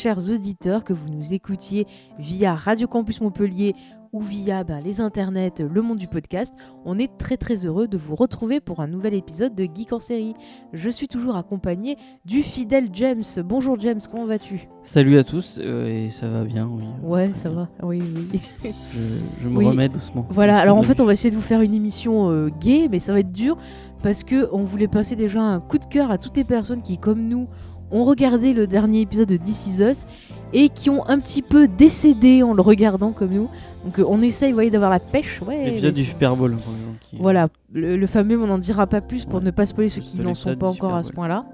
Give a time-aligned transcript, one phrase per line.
[0.00, 1.86] chers auditeurs, que vous nous écoutiez
[2.18, 3.74] via Radio Campus Montpellier
[4.14, 6.54] ou via bah, les internets, le monde du podcast.
[6.86, 10.00] On est très très heureux de vous retrouver pour un nouvel épisode de Geek en
[10.00, 10.32] série.
[10.72, 13.22] Je suis toujours accompagné du fidèle James.
[13.44, 14.68] Bonjour James, comment vas-tu?
[14.82, 16.82] Salut à tous, euh, et ça va bien, oui.
[17.02, 18.40] Ouais, ça va, oui, oui.
[18.94, 18.98] Je,
[19.42, 19.66] je me Oui.
[19.66, 20.26] remets doucement.
[20.30, 23.00] Voilà, alors en fait on va essayer de vous faire une émission euh, gay, mais
[23.00, 23.58] ça va être dur
[24.02, 26.96] parce que on voulait passer déjà un coup de cœur à toutes les personnes qui,
[26.96, 27.46] comme nous,
[27.90, 30.06] ont regardé le dernier épisode de This Is Us
[30.52, 33.48] et qui ont un petit peu décédé en le regardant comme nous.
[33.84, 35.40] Donc euh, on essaye, vous voyez, d'avoir la pêche.
[35.46, 36.98] Ouais, L'épisode du Super Bowl, par exemple.
[37.10, 39.44] qui- Voilà, le, le fameux, on n'en dira pas plus pour Ouais.
[39.46, 41.44] ne pas spoiler ceux qui n'en sont pas encore à ce point-là.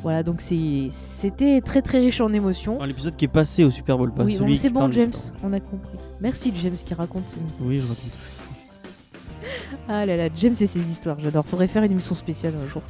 [0.00, 2.76] Voilà, donc c'était très très riche en émotions.
[2.76, 5.10] Enfin, L'épisode qui est passé au Super Bowl, pas Oui, celui c'est bon, James,
[5.42, 5.98] on a compris.
[6.20, 7.64] Merci James qui raconte son.
[7.64, 8.12] Oui, je raconte.
[9.88, 11.44] Ah là là, James et ses histoires, j'adore.
[11.46, 12.82] Faudrait faire une émission spéciale un jour.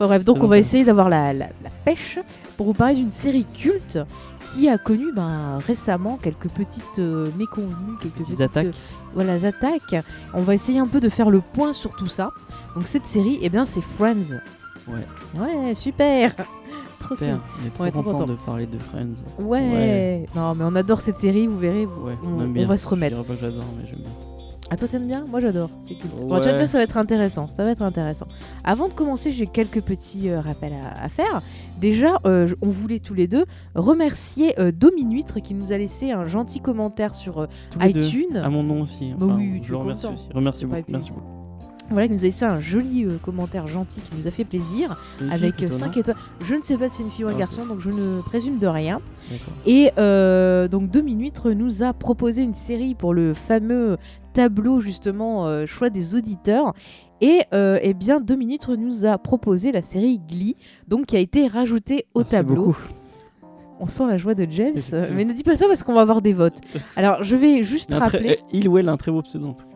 [0.00, 0.60] Enfin bref, donc on va intéressant.
[0.68, 2.18] essayer d'avoir la, la- la pêche
[2.56, 3.98] pour vous parler d'une série culte
[4.54, 8.66] qui a connu ben, récemment quelques petites euh, méconvenues, quelques Petites petites, attaques.
[8.66, 8.72] euh,
[9.14, 10.02] voilà, attaques.
[10.32, 12.32] On va essayer un peu de faire le point sur tout ça.
[12.74, 14.38] Donc cette série, eh bien, c'est Friends.
[14.88, 15.06] Ouais,
[15.38, 16.34] Ouais, super.
[16.98, 17.36] Trop super.
[17.36, 17.40] cool.
[17.62, 18.26] On est trop Ouais, content content.
[18.26, 19.22] de parler de Friends.
[19.38, 19.60] Ouais.
[19.60, 20.26] Ouais.
[20.34, 21.84] Non, mais on adore cette série, vous verrez.
[21.84, 23.16] vous- Ouais, on, va se remettre.
[23.16, 24.10] Je dirais pas que j'adore, mais j'aime bien.
[24.72, 25.24] Ah toi t'aimes bien?
[25.28, 26.28] Moi j'adore, c'est cool.
[26.28, 28.26] Bon, tu vois, ça va être intéressant, ça va être intéressant.
[28.62, 31.42] Avant de commencer, j'ai quelques petits euh, rappels à, à faire.
[31.80, 36.24] Déjà, euh, on voulait tous les deux remercier euh, Dominuitre qui nous a laissé un
[36.26, 37.48] gentil commentaire sur
[37.78, 37.86] deux.
[37.86, 38.36] iTunes.
[38.36, 39.12] À mon nom aussi.
[39.18, 40.14] Bah oui, je es le remercie content.
[40.14, 40.28] aussi.
[40.32, 40.82] Remercie beaucoup.
[40.88, 41.39] Merci beaucoup.
[41.90, 44.96] Voilà, qui nous a laissé un joli euh, commentaire gentil qui nous a fait plaisir
[45.30, 46.16] avec plutôt, 5 non étoiles.
[46.44, 48.58] Je ne sais pas si c'est une fille ou un garçon, donc je ne présume
[48.58, 49.00] de rien.
[49.66, 53.96] Et euh, donc Dominuitre nous a proposé une série pour le fameux
[54.34, 56.74] tableau justement euh, choix des auditeurs.
[57.20, 60.56] Et euh, eh bien Dominuitre nous a proposé la série Glee,
[60.88, 62.54] donc qui a été rajoutée au Merci tableau.
[62.66, 62.78] beaucoup.
[63.82, 64.76] On sent la joie de James,
[65.14, 66.58] mais ne dis pas ça parce qu'on va avoir des votes.
[66.96, 68.38] Alors je vais juste rappeler.
[68.40, 69.69] euh, Il ou elle a un très beau pseudo en tout cas.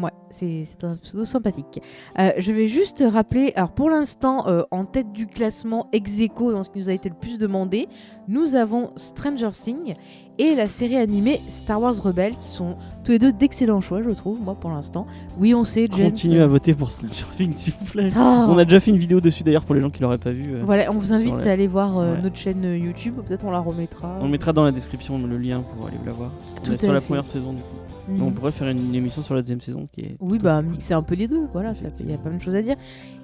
[0.00, 1.82] Ouais, c'est un pseudo sympathique.
[2.20, 6.52] Euh, je vais juste rappeler, alors pour l'instant, euh, en tête du classement ex aequo
[6.52, 7.88] dans ce qui nous a été le plus demandé,
[8.28, 9.96] nous avons Stranger Things
[10.38, 14.10] et la série animée Star Wars Rebels, qui sont tous les deux d'excellents choix, je
[14.10, 15.04] trouve, moi pour l'instant.
[15.40, 16.12] Oui, on sait, James.
[16.12, 18.06] Continuez à voter pour Stranger Things, s'il vous plaît.
[18.16, 20.54] On a déjà fait une vidéo dessus d'ailleurs pour les gens qui l'auraient pas vu.
[20.54, 20.62] euh.
[20.64, 22.22] Voilà, on vous invite la- à aller voir Ouais.
[22.22, 24.16] notre chaîne YouTube, peut-être on la remettra.
[24.20, 26.30] On mettra dans la description le lien pour aller la voir.
[26.56, 27.68] On Tout est sur la première saison du coup.
[28.08, 28.22] Mhm.
[28.22, 30.16] On pourrait faire une émission sur la deuxième saison qui est.
[30.20, 32.54] Oui, bah mixer un peu les deux, voilà, il y a pas mal de choses
[32.54, 32.76] à dire.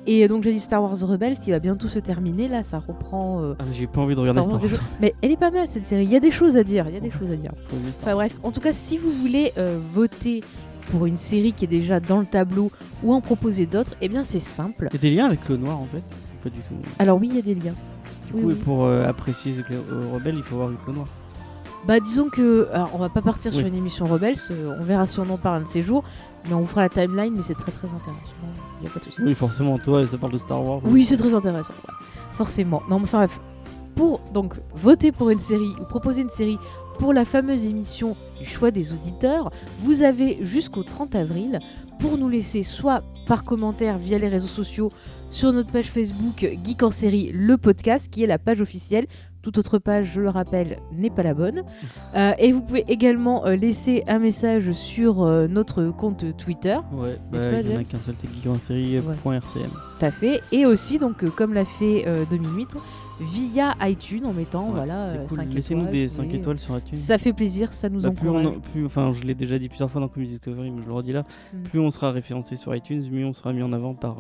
[0.06, 3.40] Et donc j'ai dit Star Wars Rebels qui va bientôt se terminer, là ça reprend...
[3.42, 4.70] euh, Ah, J'ai pas envie de regarder Star Wars.
[5.00, 6.94] Mais elle est pas mal cette série, il y a des choses à dire, il
[6.94, 7.52] y a des choses à dire.
[8.00, 10.42] Enfin bref, en tout cas, si vous voulez euh, voter
[10.90, 12.70] pour une série qui est déjà dans le tableau
[13.02, 14.88] ou en proposer d'autres, eh bien c'est simple.
[14.92, 16.02] Il y a des liens avec le noir en fait
[16.42, 16.74] Pas du tout?
[16.98, 17.72] Alors oui, il y a des liens.
[18.26, 18.54] Du Oui, coup, oui.
[18.56, 21.06] pour euh, apprécier les euh, rebelles, il faut voir le noir.
[21.86, 25.06] Bah disons que, alors on va pas partir sur une émission Rebels, euh, on verra
[25.06, 26.02] si on en parle un de ces jours,
[26.48, 28.32] mais on vous fera la timeline, mais c'est très très intéressant.
[28.80, 29.20] Il y a pas de souci.
[29.22, 30.80] Oui, forcément, toi, ça parle de Star Wars.
[30.84, 31.74] Oui, c'est très intéressant.
[31.86, 31.94] ouais.
[32.32, 32.82] Forcément.
[32.88, 33.38] Non, mais enfin bref.
[33.94, 36.58] Pour donc voter pour une série ou proposer une série
[36.98, 39.50] pour la fameuse émission du choix des auditeurs,
[39.80, 41.60] vous avez jusqu'au 30 avril
[42.00, 44.90] pour nous laisser soit par commentaire via les réseaux sociaux
[45.30, 49.06] sur notre page Facebook Geek en série le podcast qui est la page officielle.
[49.44, 51.62] Toute autre page, je le rappelle, n'est pas la bonne.
[52.16, 57.18] Euh, et vous pouvez également euh, laisser un message sur euh, notre compte Twitter Ouais,
[57.30, 59.70] bah, pas, il y en a qu'un seul, c'est geekensérie.rcm.
[59.98, 60.40] Tout à fait.
[60.50, 62.78] Et aussi, donc, comme l'a fait euh, Dominuitre,
[63.20, 65.36] via iTunes en mettant Ouais, voilà, cool.
[65.36, 65.92] 5 Laissez-nous étoiles.
[65.94, 66.38] des vous 5 voyez.
[66.38, 66.94] étoiles sur iTunes.
[66.98, 68.46] Ça fait plaisir, ça nous Bah, plus encourage.
[68.46, 70.92] en- plus, enfin, je l'ai déjà dit plusieurs fois dans Comedy Discovery, mais je le
[70.94, 71.22] redis là.
[71.52, 71.62] Mm.
[71.64, 74.16] Plus on sera référencé sur iTunes, mieux on sera mis en avant par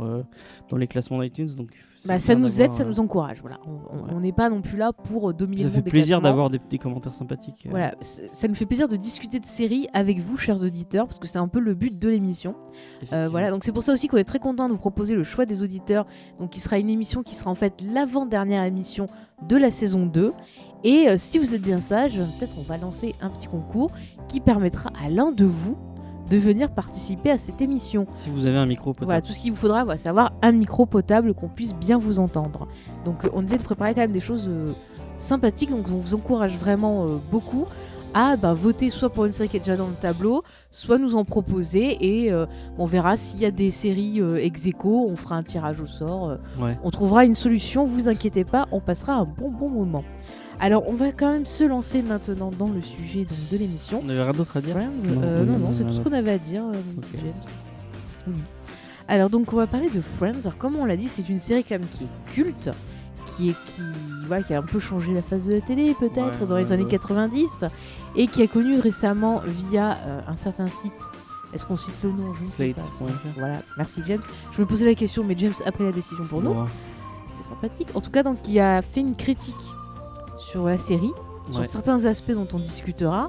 [0.68, 1.54] dans les classements d'iTunes.
[1.56, 1.70] Donc,
[2.06, 3.40] Bah, ça nous aide, ça nous encourage.
[3.40, 3.58] Voilà.
[3.66, 6.20] On- n'est pas non plus là pour euh, dominer Ça le fait monde des plaisir
[6.20, 7.64] d'avoir des petits commentaires sympathiques.
[7.66, 7.70] euh.
[7.70, 11.26] Voilà, ça nous fait plaisir de discuter de séries avec vous, chers auditeurs, parce que
[11.26, 12.54] c'est un peu le but de l'émission.
[13.12, 15.24] Euh, voilà, donc c'est pour ça aussi qu'on est très content de vous proposer le
[15.24, 16.06] choix des auditeurs,
[16.38, 19.06] donc qui sera une émission qui sera en fait l'avant-dernière émission
[19.48, 20.32] de la saison 2.
[20.84, 23.90] Et euh, si vous êtes bien sage, peut-être on va lancer un petit concours
[24.28, 25.76] qui permettra à l'un de vous
[26.30, 28.06] de venir participer à cette émission.
[28.14, 29.06] Si vous avez un micro potable.
[29.06, 31.98] Voilà, tout ce qu'il vous faudra, voilà, c'est avoir un micro potable qu'on puisse bien
[31.98, 32.66] vous entendre.
[33.04, 34.72] Donc euh, on essaie de préparer quand même des choses euh,
[35.18, 37.66] sympathiques, donc on vous encourage vraiment euh, beaucoup
[38.16, 41.16] à bah, voter soit pour une série qui est déjà dans le tableau, soit nous
[41.16, 42.46] en proposer et euh,
[42.78, 46.36] on verra s'il y a des séries ex aequo, on fera un tirage au sort,
[46.60, 46.78] Ouais.
[46.84, 50.04] on trouvera une solution, vous inquiétez pas, on passera un bon bon moment.
[50.60, 54.02] Alors on va quand même se lancer maintenant dans le sujet donc, de l'émission.
[54.04, 55.92] On avait rien d'autre à dire Friends Non, Euh, oui, non, non, non, c'est tout
[55.92, 57.10] ce qu'on avait à dire, euh, mon petit.
[57.22, 57.32] James.
[58.28, 58.34] Oui.
[59.08, 60.40] Alors donc on va parler de Friends.
[60.44, 62.70] Alors comme on l'a dit, c'est une série quand même qui est culte,
[63.26, 63.82] qui, est, qui,
[64.26, 66.64] voilà, qui a un peu changé la face de la télé peut-être Ouais, dans les
[66.66, 66.88] ouais, années ouais.
[66.90, 67.64] 90
[68.16, 70.92] et qui a connu récemment via euh, un certain site.
[71.52, 72.32] Est-ce qu'on cite le nom?
[72.40, 72.82] Je ne sais pas.
[72.90, 73.38] Slate.fr.
[73.38, 74.22] Voilà, merci James.
[74.52, 76.54] Je me posais la question, mais James a pris la décision pour nous.
[77.30, 77.88] C'est sympathique.
[77.94, 79.54] En tout cas, donc, il a fait une critique
[80.50, 81.12] sur la série,
[81.50, 83.28] sur certains aspects dont on discutera.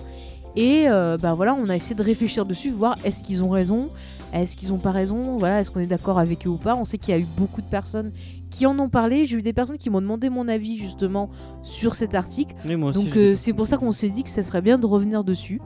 [0.58, 3.90] Et euh, bah voilà, on a essayé de réfléchir dessus, voir est-ce qu'ils ont raison,
[4.32, 6.76] est-ce qu'ils ont pas raison, voilà, est-ce qu'on est d'accord avec eux ou pas.
[6.76, 8.12] On sait qu'il y a eu beaucoup de personnes
[8.50, 9.26] qui en ont parlé.
[9.26, 11.30] J'ai eu des personnes qui m'ont demandé mon avis justement
[11.62, 12.56] sur cet article.
[12.66, 14.78] Oui, moi aussi, Donc euh, c'est pour ça qu'on s'est dit que ça serait bien
[14.78, 15.60] de revenir dessus.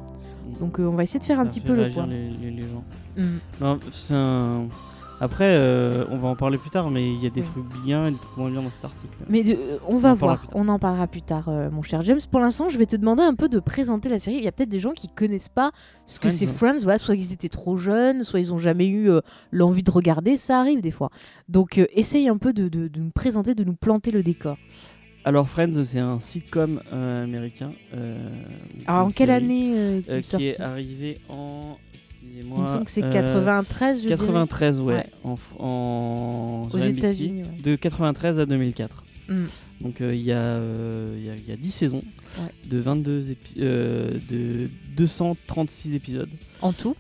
[0.60, 2.08] Donc euh, on va essayer de faire un petit peu le point.
[2.08, 2.84] Les, les- les gens.
[3.16, 3.38] Mm.
[3.62, 4.66] Non, c'est un-
[5.22, 8.08] Après, euh, on va en parler plus tard, mais il y a des trucs bien
[8.08, 9.18] et des trucs moins bien dans cet article.
[9.28, 12.22] Mais euh, on va voir, on en parlera plus tard, euh, mon cher James.
[12.32, 14.38] Pour l'instant, je vais te demander un peu de présenter la série.
[14.38, 15.72] Il y a peut-être des gens qui connaissent pas
[16.06, 16.46] ce que c'est.
[16.48, 16.78] Friends.
[16.84, 19.10] Voilà, soit ils étaient trop jeunes, soit ils ont jamais eu
[19.52, 20.38] l'envie de regarder.
[20.38, 21.10] Ça arrive des fois.
[21.50, 24.56] Donc, essaye un peu de, de- de nous présenter, de nous planter le décor.
[25.26, 27.72] Alors, Friends, c'est un sitcom américain.
[28.88, 31.76] Alors, en quelle série, année est-il euh, sorti Qui est arrivé en.
[32.24, 32.58] Excusez-moi.
[32.60, 34.18] Il me semble que c'est euh, 93, je dirais.
[34.18, 34.94] 93, ouais.
[34.96, 35.06] Ouais.
[35.24, 37.62] En, en- Aux États-Unis, ouais.
[37.64, 39.04] De 93 à 2004.
[39.30, 39.44] Mm.
[39.82, 42.04] Donc euh, il y, a, euh, y, a, y a 10 saisons
[42.40, 42.52] Ouais.
[42.70, 46.30] de 22 épi- euh, de 236 épisodes.
[46.62, 46.96] En tout?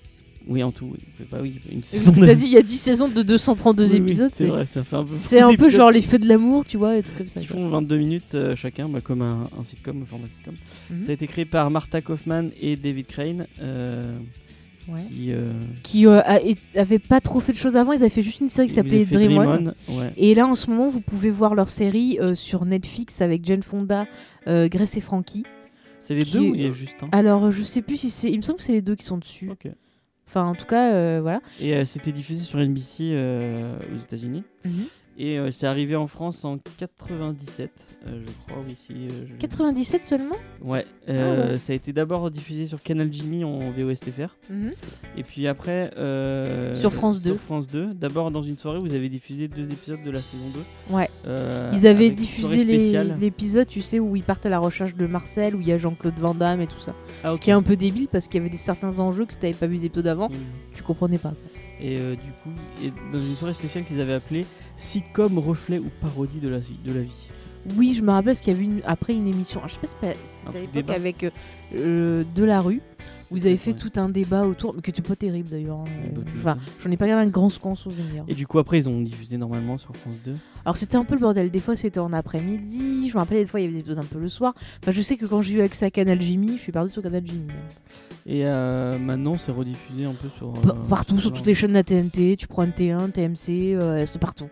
[0.47, 0.85] Oui, en tout.
[0.91, 1.25] Oui.
[1.29, 2.11] Bah oui, une saison.
[2.11, 4.31] de- t'as dit il y a 10 saisons de 232 Oui, oui, épisodes.
[4.33, 5.09] c'est vrai, ça fait un peu.
[5.11, 7.41] C'est un peu genre les feux de l'amour, tu vois, et trucs comme ça.
[7.41, 7.49] Quoi.
[7.49, 10.55] font 22 minutes euh, chacun, bah, comme un, un sitcom, un format sitcom.
[10.89, 11.03] Mhm.
[11.03, 14.17] Ça a été créé par Martha Kaufman et David Crane, euh,
[14.91, 15.03] Ouais.
[15.07, 15.51] qui, euh,
[15.83, 16.39] qui euh, a-
[16.75, 17.91] avait pas trop fait de choses avant.
[17.93, 19.45] Ils avaient fait juste une série qui s'appelait Dream On.
[19.45, 20.13] Dream On, ouais.
[20.17, 23.61] Et là, en ce moment, vous pouvez voir leur série euh, sur Netflix avec Jane
[23.63, 24.05] Fonda,
[24.47, 25.43] euh, Grace et Frankie.
[25.99, 27.09] C'est les deux ou il y a juste un?
[27.11, 28.31] Alors, je sais plus si c'est.
[28.31, 29.51] Il me semble que c'est les deux qui sont dessus.
[30.27, 31.41] Enfin, en tout cas, voilà.
[31.61, 33.13] Et c'était diffusé sur NBC
[33.93, 34.43] aux États-Unis.
[35.21, 37.69] Et euh, c'est arrivé en France en 97,
[38.07, 38.73] euh, je crois, oui.
[38.77, 40.37] Si, euh, je- 97 seulement?
[40.61, 41.59] Ouais, Ah euh, ouais.
[41.59, 44.33] ça a été d'abord diffusé sur Canal Jimmy en VOSTFR.
[45.17, 45.91] Et puis après.
[45.97, 47.31] euh, Sur France 2.
[47.33, 47.93] Sur France 2.
[47.93, 50.45] D'abord, dans une soirée, vous avez diffusé deux épisodes de la saison
[50.89, 50.95] 2.
[50.95, 51.09] Ouais.
[51.27, 55.53] euh, Ils avaient diffusé l'épisode, tu sais, où ils partent à la recherche de Marcel,
[55.53, 56.93] où il y a Jean-Claude Van Damme et tout ça.
[57.25, 59.33] Ah, Ce qui est un peu débile parce qu'il y avait des certains enjeux que
[59.33, 60.33] si t'avais pas vu les épisodes avant, Mm.
[60.73, 61.33] tu comprenais pas.
[61.81, 62.49] Et euh, du coup,
[62.83, 64.45] et dans une soirée spéciale qu'ils avaient appelée
[64.79, 67.11] Sitcom, reflet ou parodie de la, vie- de la vie.
[67.75, 69.87] Oui, je me rappelle parce qu'il y avait une, après une émission, je sais pas
[69.87, 69.93] si
[70.25, 71.29] c'était à l'époque avec euh,
[71.75, 72.81] euh, De la rue,
[73.31, 73.77] où ils avaient fait Ouais.
[73.77, 75.79] tout un débat autour, mais qui était pas terrible d'ailleurs.
[75.79, 75.85] hein.
[76.15, 78.23] Bah, Enfin, j'en ai pas gardé un grand, grand souvenir.
[78.27, 80.33] Et du coup, après, ils ont diffusé normalement sur France 2.
[80.65, 83.47] Alors c'était un peu le bordel, des fois c'était en après-midi, je me rappelle des
[83.47, 84.53] fois il y avait des épisodes un peu le soir.
[84.83, 87.01] Enfin, je sais que quand j'ai eu accès à Canal Jimmy, je suis perdu sur
[87.01, 87.47] Canal Jimmy.
[87.49, 87.83] hein.
[88.25, 90.49] Et euh, maintenant, c'est rediffusé un peu sur.
[90.49, 94.19] Euh, partout, sur toutes les chaînes de la TNT, tu prends NT1, TMC, euh, c'est
[94.19, 94.49] partout.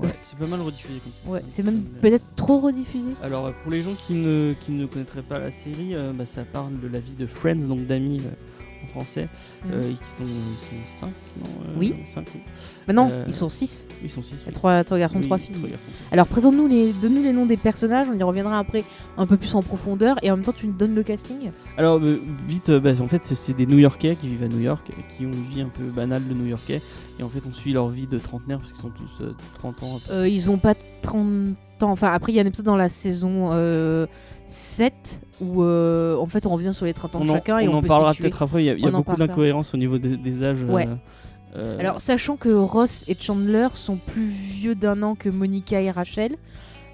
[0.00, 1.30] Ouais, c'est pas mal rediffusé comme ça.
[1.30, 3.10] Ouais, c'est même me- peut-être trop rediffusé.
[3.22, 6.26] Alors euh, pour les gens qui ne, qui ne connaîtraient pas la série, euh, bah,
[6.26, 9.28] ça parle de la vie de Friends, donc d'amis euh, en français,
[9.72, 11.06] euh, et qui sont, ils sont 5,
[11.40, 11.94] non euh, Oui.
[12.08, 12.40] 5, oui.
[12.88, 13.86] Maintenant, euh, ils sont 6.
[14.02, 14.44] Ils sont 6.
[14.54, 15.54] Trois, trois garçons, trois filles.
[16.10, 18.82] Alors présente-nous les, donne-nous les noms des personnages, on y reviendra après
[19.18, 21.50] un peu plus en profondeur et en même temps tu nous donnes le casting.
[21.76, 22.18] Alors euh,
[22.48, 25.30] vite, euh, bah, en fait c'est- des New-Yorkais qui vivent à New York, qui ont
[25.30, 26.80] une vie un peu banale de New-Yorkais,
[27.20, 29.82] et en fait on suit leur vie de trentenaire parce qu'ils sont tous euh, 30
[29.82, 30.00] ans.
[30.10, 32.88] Euh, ils ont pas 30 ans, enfin après il y a un épisode dans la
[32.88, 34.06] saison euh,
[34.46, 37.72] 7 où en fait on revient sur les 30 ans on de chacun et on
[37.72, 39.76] on en peut parlera peut-être après, il y a, y a On beaucoup d'incohérences au
[39.76, 40.62] niveau des, des âges.
[40.64, 40.88] Ouais.
[41.58, 45.90] Euh, Alors sachant que Ross et Chandler sont plus vieux d'un an que Monica et
[45.90, 46.36] Rachel,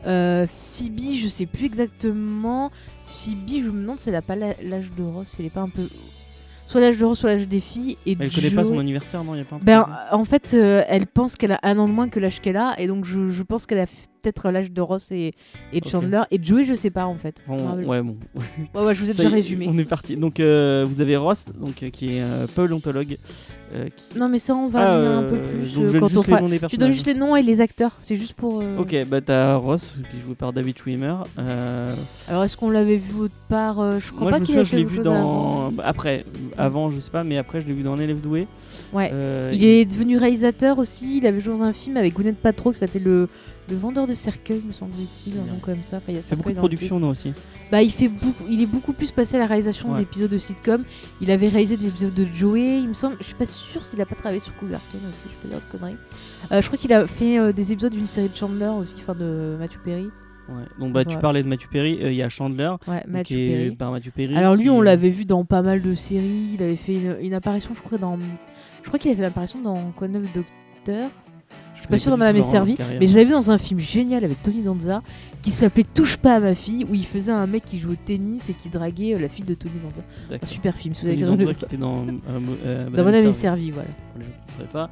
[0.07, 2.71] euh, Phoebe je sais plus exactement,
[3.07, 5.69] Phoebe je me demande si elle a pas l'âge de Ross, elle est pas un
[5.69, 5.87] peu...
[6.67, 7.99] Soit l'âge de Ross, soit l'âge des filles.
[8.07, 10.83] Et elle connaît pas son anniversaire, non y a pas un Ben, en fait, euh,
[10.89, 13.29] elle pense qu'elle a un an de moins que l'âge qu'elle a, et donc je,
[13.29, 13.87] je pense qu'elle a
[14.25, 15.35] peut-être l'âge de Ross et,
[15.73, 15.87] et de.
[15.87, 16.23] Chandler.
[16.31, 17.43] Et Joey, je sais pas en fait.
[17.47, 18.17] Bon, ouais, bon.
[18.75, 19.67] ouais, ouais, je vous ai déjà résumé.
[19.69, 20.17] On est parti.
[20.17, 23.19] Donc euh, vous avez Ross, donc euh, qui est euh, paléontologue.
[23.75, 24.19] euh, qui...
[24.19, 26.69] Non, mais ça, on va Ah, un peu plus donc quand on fera.
[26.69, 28.63] Tu donnes juste les noms et les acteurs, c'est juste pour.
[28.79, 31.15] Ok, bah t'as Ross qui est joué par David Schwimmer.
[32.29, 34.85] Alors, est-ce qu'on l'avait vu autre part Je crois moi pas qu'il ait je l'ai
[34.85, 35.71] vu dans avant.
[35.73, 36.25] bah, après,
[36.57, 38.47] avant je sais pas, mais après je l'ai vu dans Un élève doué.
[38.93, 39.13] Ouais.
[39.53, 41.19] Il est devenu réalisateur aussi.
[41.19, 43.29] Il avait joué dans un film avec Gwyneth Paltrow qui s'appelle le,
[43.71, 45.97] le vendeur de cercueils, me semble-t-il, un nom comme ça.
[45.99, 47.33] Enfin, il y a C'est beaucoup de production non aussi.
[47.73, 49.99] Bah, il fait beaucoup, il est beaucoup plus passé à la réalisation Ouais.
[49.99, 50.85] d'épisodes de sitcom.
[51.21, 53.17] Il avait réalisé des épisodes de Joey, il me semble.
[53.21, 55.79] Je suis pas sûre s'il a pas travaillé sur Cougarton aussi, je peux dire de
[55.79, 55.97] conneries.
[56.53, 59.15] Euh, je crois qu'il a fait euh, des épisodes d'une série de Chandler aussi, enfin
[59.15, 60.09] de Matthew Perry.
[60.47, 60.65] Ouais.
[60.79, 63.41] Donc bah tu parlais de Matthew Perry, euh, il y a Chandler Ouais, Matthew qui
[63.51, 64.37] est par Matthew Perry.
[64.37, 66.51] Alors lui, qui- on l'avait vu dans pas mal de séries.
[66.53, 68.19] Il avait fait une, une apparition, je crois dans,
[68.83, 71.11] je crois qu'il a fait une apparition dans Quoi neuf Docteur?
[71.75, 73.79] Je suis pas sûre d'en m'en avoir servi, mais je l'avais vu dans un film
[73.79, 75.03] génial avec Tony Danza
[75.43, 77.97] qui s'appelait Touche pas à ma fille, où il faisait un mec qui jouait au
[77.97, 80.03] tennis et qui draguait euh, la fille de Tony Danza.
[80.43, 80.95] Un super film.
[80.95, 82.07] Tony Danza qui était dans,
[82.65, 83.91] euh, dans Mon ami servi, voilà.
[84.17, 84.91] Je ne pas.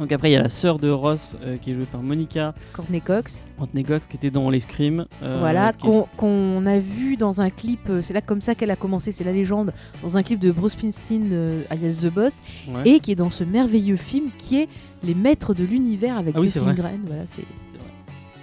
[0.00, 2.02] Euh, donc après, il y a la sœur de Ross euh, qui est jouée par
[2.02, 2.54] Monica.
[2.72, 3.44] Courtney Cox.
[3.58, 5.06] Courtney Cox qui était dans Les Scream.
[5.22, 8.76] Euh, voilà, qu'on a vu dans un clip, euh, c'est là comme ça qu'elle a
[8.76, 12.40] commencé, c'est la légende, dans un clip de Bruce Springsteen alias The Boss,
[12.84, 14.68] et qui est dans ce merveilleux film qui est
[15.02, 16.50] Les Maîtres de l'Univers avec ah oui.
[16.54, 17.44] Voilà, c'est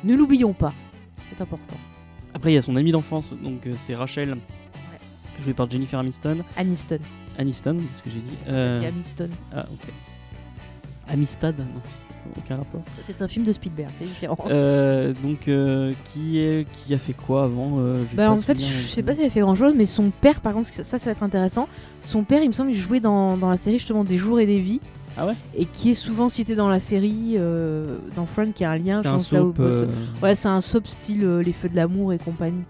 [0.04, 0.74] Ne l'oublions pas,
[1.30, 1.78] c'est important.
[2.34, 4.38] Après, il y a son amie d'enfance, donc c'est Rachel,
[5.42, 6.38] jouée par Jennifer Aniston.
[6.56, 7.00] Aniston.
[7.38, 8.86] Aniston, c'est ce que j'ai dit.
[8.86, 9.30] Aniston.
[9.54, 9.94] Ah, ok.
[11.10, 11.66] Amistad Non,
[12.38, 12.82] aucun rapport.
[13.02, 14.38] C'est un film de Spielberg, c'est différent.
[14.50, 18.64] Euh, donc, euh, qui, est, qui a fait quoi avant euh, bah, En fait, je
[18.64, 21.12] sais pas s'il a fait grand chose, mais son père, par contre, ça, ça va
[21.12, 21.68] être intéressant.
[22.02, 24.46] Son père, il me semble, il jouait dans, dans la série justement Des jours et
[24.46, 24.82] des vies.
[25.18, 25.34] Ah ouais?
[25.56, 27.38] Et qui est souvent cité dans la série,
[28.16, 29.54] dans Friend, qui a un lien, je pense, là où.
[30.22, 32.64] Ouais, c'est un soap style Les Feux de l'amour et compagnie.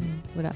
[0.00, 0.52] Mm, voilà.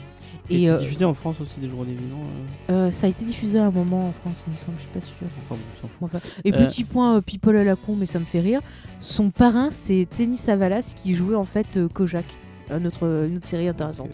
[0.51, 3.59] Et, euh, diffusé en France aussi des jours des euh, euh, Ça a été diffusé
[3.59, 5.15] à un moment en France, il me semble, je suis pas sûr.
[5.45, 6.11] Enfin bon, s'en fout.
[6.45, 8.61] et petit point people à la con, mais ça me fait rire.
[8.99, 12.27] Son parrain, c'est Tennis Savalas qui jouait en fait Kojak,
[12.71, 14.11] une autre, une autre série intéressante.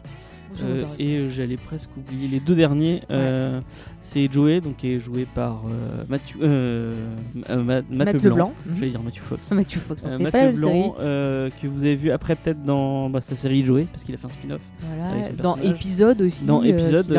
[0.62, 3.02] Euh, et euh, j'allais presque oublier les deux derniers.
[3.10, 3.60] Euh,
[4.00, 5.62] c'est Joey, donc qui est joué par
[6.08, 6.38] Mathieu,
[7.48, 8.54] Matt, Leblanc.
[8.66, 8.75] Mhm.
[8.78, 9.50] J'allais dire Matthew Fox.
[9.52, 13.64] Matthew Fox, c'est pas Leblanc, que vous avez vu après peut-être dans bah, sa série
[13.64, 14.62] Joey, parce qu'il a fait un spin-off.
[14.80, 15.28] Voilà.
[15.42, 16.44] Dans épisode aussi.
[16.44, 17.10] Dans épisode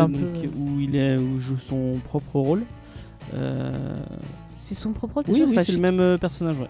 [0.58, 2.64] où il est où joue son propre rôle.
[4.58, 5.26] C'est son propre rôle.
[5.30, 6.58] Oui, oui c'est le même personnage.
[6.58, 6.70] Ouais.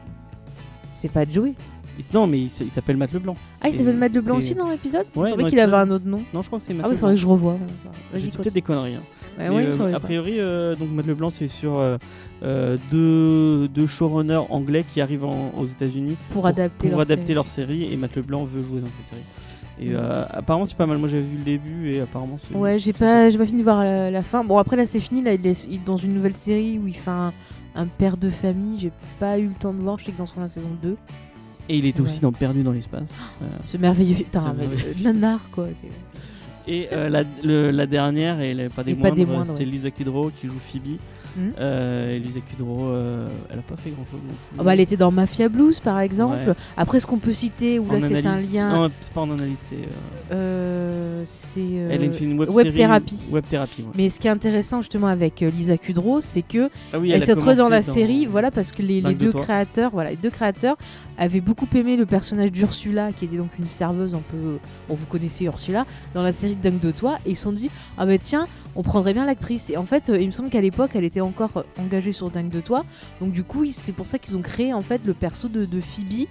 [0.95, 1.53] C'est pas Joey.
[2.13, 3.36] Non, mais il s'appelle Matt Leblanc.
[3.62, 6.22] Ah, il s'appelle Matt Leblanc aussi dans l'épisode Je savais qu'il avait un autre nom.
[6.34, 7.58] Non, je crois que c'est Matt Ah oui, il faudrait que je revoie.
[8.13, 8.96] J'ai peut-être des conneries.
[8.96, 9.04] Hein.
[9.39, 15.01] Euh, a priori, euh, donc Matt Leblanc, c'est sur euh, deux, deux, showrunners anglais qui
[15.01, 17.36] arrivent aux États-Unis pour, adapter, leur, adapter série.
[17.36, 19.22] leur série et Matt Leblanc veut jouer dans cette série.
[19.80, 20.98] Et apparemment c'est pas mal.
[20.98, 22.58] Moi j'avais vu le début et apparemment c'est.
[22.58, 24.44] Ouais, j'ai pas, j'ai pas fini de voir la, fin.
[24.44, 25.22] Bon après là c'est fini.
[25.22, 27.32] Là il est, dans une nouvelle série où il fait un,
[27.75, 28.80] un père de famille.
[28.80, 30.00] J'ai pas eu le temps de voir.
[30.00, 30.98] Je sais qu'ils en sont la saison 2.
[31.69, 33.15] Et il était aussi dans Perdu dans l'espace.
[33.65, 34.15] Ce merveilleux.
[34.15, 34.55] Putain,
[35.01, 35.67] nanar quoi.
[36.67, 37.24] Et euh, la,
[37.71, 40.97] la, dernière, et pas des moindres, c'est Lisa Kudrow qui joue Phoebe.
[41.38, 41.51] Hmm.
[41.59, 44.19] Euh, Elisa Kudrow, euh, elle a pas fait grand chose.
[44.57, 46.55] Oh bah, elle était dans Mafia Blues par exemple.
[46.75, 48.74] Après, ce qu'on peut citer, où là c'est un lien.
[48.75, 50.36] Non, c'est pas en analyse, c'est.
[51.17, 51.24] Euh...
[51.25, 53.19] c'est elle a une web, web thérapie.
[53.31, 57.24] Web thérapie Mais ce qui est intéressant justement avec Lisa Kudrow, c'est que ah elle,
[57.24, 60.29] s'est retrouvée dans la série, voilà, parce que les, les deux créateurs, voilà, les deux
[60.29, 60.77] créateurs
[61.17, 64.57] avaient beaucoup aimé le personnage d'Ursula, qui était donc une serveuse un peu.
[64.88, 67.69] Bon, vous connaissez Ursula, dans la série Dingue de Toi, et ils se sont dit,
[67.97, 69.69] ah bah tiens, on prendrait bien l'actrice.
[69.69, 72.62] Et en fait, il me semble qu'à l'époque, elle était encore engagée sur Dingue de
[72.62, 72.86] Toi.
[73.21, 75.81] Donc du coup, c'est pour ça qu'ils ont créé en fait le perso de, de
[75.81, 76.27] Phoebe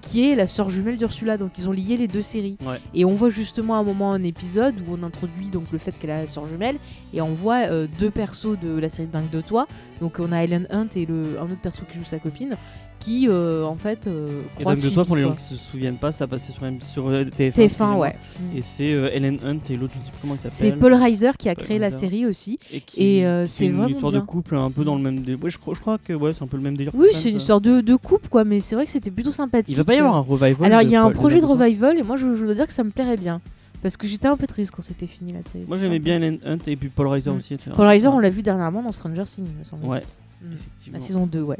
[0.00, 1.36] qui est la sœur jumelle d'Ursula.
[1.36, 2.58] Donc ils ont lié les deux séries.
[2.94, 5.92] Et on voit justement à un moment un épisode où on introduit donc le fait
[5.92, 6.76] qu'elle a la sœur jumelle
[7.12, 9.66] et on voit euh, deux persos de la série Dingue de Toi.
[10.00, 12.56] Donc on a Ellen Hunt et le, un autre perso qui joue sa copine
[12.98, 16.12] qui euh, en fait euh, et de toi pour les gens qui se souviennent pas
[16.12, 18.16] ça passait sur, sur euh, TF1, TF1 ouais
[18.56, 20.94] et c'est euh, Ellen Hunt et l'autre je sais plus comment il s'appelle c'est Paul
[20.94, 22.58] Reiser qui a créé la série aussi
[22.96, 25.58] et, c'est vraiment une histoire de couple un peu dans le même délire ouais, je,
[25.58, 27.60] crois, je crois que ouais c'est un peu le même délire oui c'est une histoire
[27.60, 29.98] de, de, couple quoi mais c'est vrai que c'était plutôt sympathique il va pas y
[29.98, 32.44] avoir un revival alors il y a un projet de revival et moi je, je
[32.44, 33.40] dois dire que ça me plairait bien
[33.82, 35.64] parce que j'étais un peu triste quand c'était fini la série.
[35.68, 37.36] Moi j'aimais bien Ellen Hunt et puis Paul Reiser mm.
[37.36, 37.56] aussi.
[37.74, 39.86] Paul Reiser, on l'a vu dernièrement dans Stranger Things, me semble.
[39.86, 40.02] Ouais.
[40.42, 40.92] Mm.
[40.92, 41.58] La saison 2, ouais.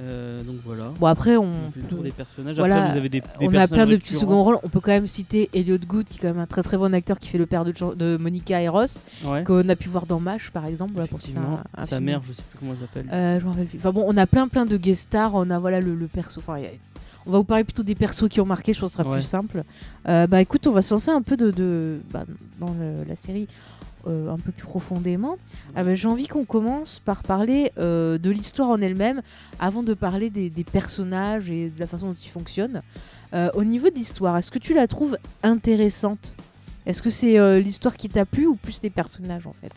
[0.00, 0.92] Euh, donc voilà.
[1.00, 2.56] Bon après on, on fait le tour des personnages.
[2.56, 4.58] Voilà, après, vous avez des, des on a plein de petits seconds rôles.
[4.62, 6.94] On peut quand même citer Elliot Good qui est quand même un très très bon
[6.94, 9.42] acteur qui fait le père de, de Monica et Ross ouais.
[9.42, 10.92] qu'on a pu voir dans Mash par exemple.
[10.92, 12.04] Voilà, pour citer un, un Sa film.
[12.04, 13.12] mère, je sais plus comment elle s'appelle.
[13.12, 13.78] Euh, je m'en rappelle plus.
[13.78, 15.32] Enfin bon, on a plein plein de guest stars.
[15.34, 16.40] On a voilà le, le perso.
[16.40, 16.60] Enfin,
[17.26, 18.72] on va vous parler plutôt des persos qui ont marqué.
[18.74, 19.18] Je pense que ce sera ouais.
[19.18, 19.64] plus simple.
[20.08, 22.24] Euh, bah écoute, on va se lancer un peu de, de bah,
[22.60, 23.48] dans le, la série
[24.08, 25.36] euh, un peu plus profondément,
[25.74, 29.20] ah ben, j'ai envie qu'on commence par parler euh, de l'histoire en elle-même
[29.58, 32.80] avant de parler des, des, personnages et de la façon dont ils fonctionnent.
[33.34, 36.34] Euh, au niveau de l'histoire, est-ce que tu la trouves intéressante?
[36.86, 39.74] Est-ce que c'est l'histoire qui t'a plu ou plus les personnages en fait?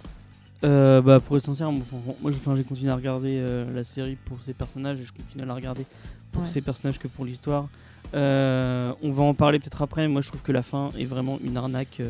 [0.62, 1.84] Bah, Pour être sincère, moi,
[2.22, 5.56] moi j'ai continué à regarder la série pour ses personnages et je continue à la
[5.56, 5.86] regarder
[6.32, 6.48] pour ouais.
[6.48, 7.68] ses personnages que pour l'histoire.
[8.14, 10.08] on va en parler peut-être après.
[10.08, 12.02] Moi, je trouve que la fin est vraiment une arnaque.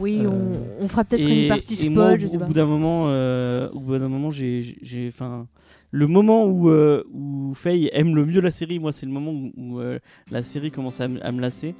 [0.00, 2.66] Oui, on, euh, on, fera peut-être une partie spoil, moi, je sais au, Bout d'un
[2.66, 4.76] moment, euh, au bout d'un moment, j'ai,
[5.08, 5.46] enfin,
[5.90, 9.30] le moment où, euh, où Faye aime le mieux la série, moi, c'est le moment
[9.30, 9.98] où, où euh,
[10.30, 11.74] la série commence à, à me lasser.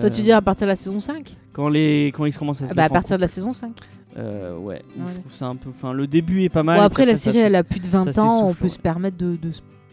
[0.00, 2.66] Toi, tu dis à partir de la saison 5 Quand les, quand ils commencent à
[2.66, 3.72] se ah bah, à partir de la saison 5.
[4.16, 5.70] Euh, ouais, ouais, je trouve ça un peu.
[5.70, 6.78] Enfin, le début est pas mal.
[6.78, 9.36] Bon, après, la série, elle a plus de 20 ans, on peut se permettre de,
[9.36, 9.50] de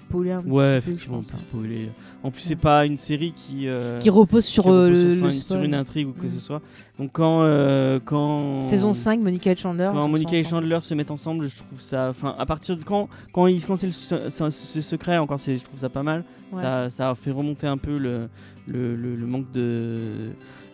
[0.07, 1.13] spoiler un Ouais, petit peu.
[1.13, 1.37] on peut hein.
[1.39, 1.89] spoiler.
[2.23, 3.67] En plus, c'est pas une série qui.
[3.67, 5.65] euh, Qui repose sur, qui euh, repose le, sur, le sur spoil.
[5.65, 6.31] une intrigue ou que Mm.
[6.35, 6.61] ce soit.
[6.99, 7.41] Donc quand.
[7.43, 9.89] euh, quand Saison 5, Monica et Chandler.
[9.93, 10.61] Quand Monica et ensemble.
[10.63, 12.07] Chandler se mettent ensemble, je trouve ça.
[12.09, 15.79] Enfin, à partir de quand, quand, ils, quand c'est le, ce secret, encore, je trouve
[15.79, 16.23] ça pas mal.
[16.51, 16.61] Ouais.
[16.61, 18.29] Ça, ça fait remonter un peu le,
[18.67, 20.29] le, le- le manque de.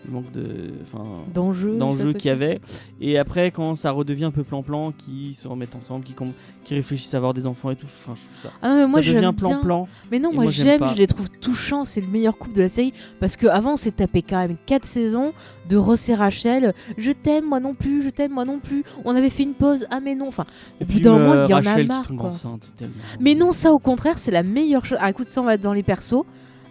[0.06, 0.72] Le manque de.
[1.34, 1.78] D'enjeux.
[1.78, 2.60] d'enjeux qu'il y que avait.
[3.00, 7.18] Et après, quand ça redevient un peu plan-plan, qui se remettent ensemble, qui, réfléchissent à
[7.18, 8.50] avoir des enfants et tout, enfin, je trouve ça.
[8.62, 9.88] Ah, mais moi ça devient plan-plan.
[10.12, 12.70] Mais non, moi, moi, j'aime je les trouve touchants, c'est le meilleur couple de la
[12.70, 12.94] série.
[13.20, 15.34] Parce qu'avant, on s'est tapé quand même 4 saisons
[15.70, 16.74] de Ross et Rachel.
[16.98, 18.84] Je t'aime, moi non plus, je t'aime, moi non plus.
[19.06, 20.28] On avait fait une pause, ah mais non.
[20.28, 20.46] Enfin,
[20.82, 22.08] au bout d'un euh, moment, il y en a marre.
[22.08, 22.30] quoi.
[22.30, 22.74] enceinte.
[23.20, 24.98] Mais non, ça au contraire, c'est la meilleure chose.
[25.02, 26.26] Ah, écoute, ça, on va dans les persos.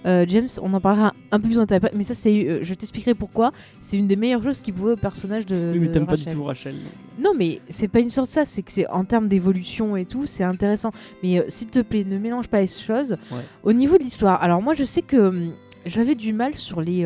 [0.07, 2.75] Euh, James, on en parlera un peu plus en détail mais ça, c'est, euh, je
[2.75, 3.53] t'expliquerai pourquoi.
[3.81, 5.71] C'est une des meilleures choses qui pouvait au personnage de.
[5.73, 6.75] Oui, mais t'aimes pas du tout Rachel.
[7.19, 10.05] Non, mais c'est pas une sorte de ça, c'est que c'est en termes d'évolution et
[10.05, 10.91] tout, c'est intéressant.
[11.23, 13.17] Mais euh, s'il te plaît, ne mélange pas les choses.
[13.31, 13.43] Ouais.
[13.63, 15.53] Au niveau de l'histoire, alors moi je sais que hum,
[15.87, 17.05] j'avais du mal sur les,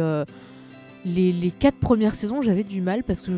[1.06, 3.30] les, les quatre premières saisons, j'avais du mal parce que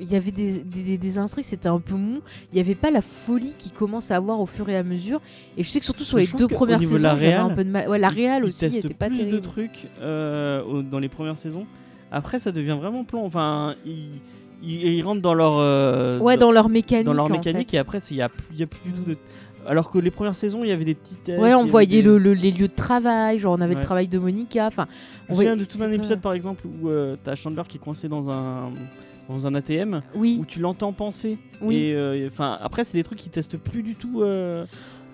[0.00, 1.10] il y avait des, des, des-
[1.42, 2.20] c'était un peu mou.
[2.50, 5.20] Il n'y avait pas la folie qui commence à avoir au fur et à mesure.
[5.58, 7.70] Et je sais que surtout sur Je les deux premières saisons, j'avais un peu de
[7.70, 7.88] mal.
[7.88, 9.36] Ouais, la réal aussi testent n'était pas plus terrible.
[9.36, 11.66] de trucs euh, dans les premières saisons.
[12.10, 13.22] Après, ça devient vraiment plan.
[13.24, 14.08] Enfin, ils,
[14.62, 15.54] ils, ils rentrent dans leur.
[15.58, 17.04] euh, Ouais, dans leur mécanique.
[17.04, 17.76] dans leur mécanique fait.
[17.76, 19.16] et après il y a, y a plus du tout de
[19.66, 22.02] alors que les premières saisons il y avait des petits tests Ouais, on voyait des-
[22.02, 23.80] le, le- les lieux de travail, genre on avait Ouais.
[23.80, 24.66] le travail de Monica.
[24.66, 24.86] Enfin,
[25.28, 27.80] je on voyait- de tout un épisode par exemple où euh, t'as Chandler qui est
[27.80, 28.70] coincé dans un
[29.28, 31.76] dans un ATM Oui, où tu l'entends penser Oui.
[31.76, 34.66] et euh, enfin après c'est des trucs qui testent plus du tout euh,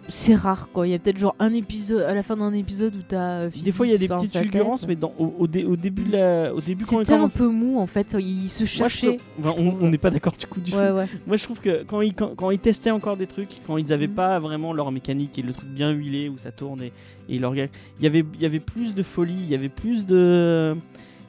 [0.08, 0.86] c'est rare quoi.
[0.86, 3.40] Il y a peut-être genre un épisode, à la fin d'un épisode où t'as.
[3.42, 5.76] euh, des fois il y a des petites fulgurances mais dans, au, au dé- au
[5.76, 8.60] début de la, au début quand ils C'était un peu mou en fait, il se
[8.62, 9.16] Moi, je cherchait.
[9.38, 11.06] trouve- enfin, on n'est pas d'accord du coup du Ouais.
[11.26, 13.92] Moi je trouve que quand ils, quand, quand ils testaient encore des trucs, quand ils
[13.92, 14.14] avaient Mhm.
[14.14, 16.92] pas vraiment leur mécanique et le truc bien huilé où ça tourne et,
[17.28, 17.68] et leur il
[18.00, 20.74] y avait il y avait plus de folie, il y avait plus de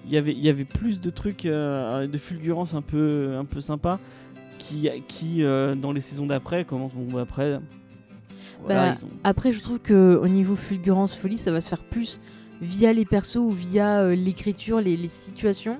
[0.06, 3.44] il y avait il y avait plus de trucs euh, de fulgurance un peu un
[3.46, 4.00] peu sympa
[4.58, 7.60] qui qui euh, dans les saisons d'après commencent bon après
[8.64, 11.70] voilà, Bah, ils ont- Après, je trouve que au niveau fulgurance folie, ça va se
[11.70, 12.20] faire plus
[12.62, 15.78] via les persos ou via euh, l'écriture, les, les situations,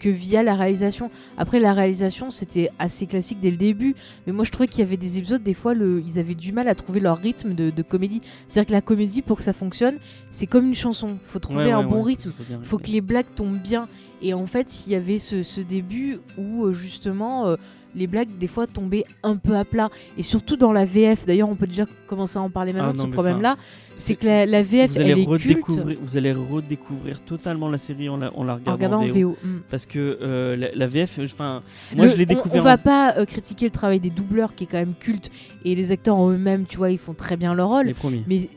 [0.00, 1.10] que via la réalisation.
[1.36, 4.82] Après, la réalisation, c'était assez classique dès le début, mais moi, je trouvais qu'il y
[4.82, 7.70] avait des épisodes, des fois, le, ils avaient du mal à trouver leur rythme de,
[7.70, 8.20] de comédie.
[8.46, 9.98] C'est-à-dire que la comédie, pour que ça fonctionne,
[10.30, 11.18] c'est comme une chanson.
[11.24, 12.30] faut trouver Ouais, un ouais, bon ouais, rythme.
[12.30, 13.88] faut faut que les blagues tombent bien.
[14.22, 17.56] Et en fait, il y avait ce, ce début où euh, justement euh,
[17.98, 19.90] les blagues des fois tombaient un peu à plat.
[20.16, 22.92] Et surtout dans la VF, d'ailleurs, on peut déjà commencer à en parler maintenant Ah
[22.92, 23.56] de non, ce problème-là.
[24.00, 25.64] C'est que la, la VF, vous allez elle est culte
[26.02, 29.30] vous allez redécouvrir totalement la série en la, en la en regardant en VO.
[29.30, 29.36] VO.
[29.42, 29.56] mm.
[29.70, 31.62] parce que euh, la, la VF enfin
[31.96, 34.54] moi Le- je l'ai on- découvert On, va pas euh, critiquer le travail des doubleurs
[34.54, 35.30] qui est quand même culte.
[35.64, 37.86] Et les acteurs en eux-mêmes, tu vois, ils font très bien leur rôle.
[37.86, 38.48] les premiers Mais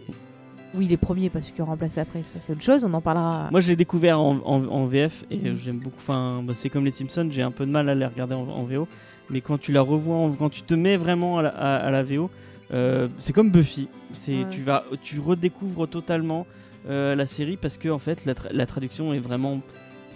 [0.74, 3.02] oui, les premiers, pas ceux qui ont remplacé après, ça c'est autre chose, on en
[3.02, 3.50] parlera.
[3.52, 5.98] Moi, je l'ai découvert en, en- en VF et j'aime beaucoup.
[6.00, 8.48] Enfin, bah, c'est comme les Simpsons, j'ai un peu de mal à les regarder en,
[8.48, 8.88] en VO.
[9.32, 11.90] Mais quand tu la revois, en- quand tu te mets vraiment à la, à- à
[11.92, 12.30] la VO,
[12.74, 13.88] euh, c'est comme Buffy.
[14.14, 14.46] C'est Ouais.
[14.52, 16.46] tu vas, tu redécouvres totalement
[16.90, 19.62] euh, la série parce que en fait, la, tra- la traduction est vraiment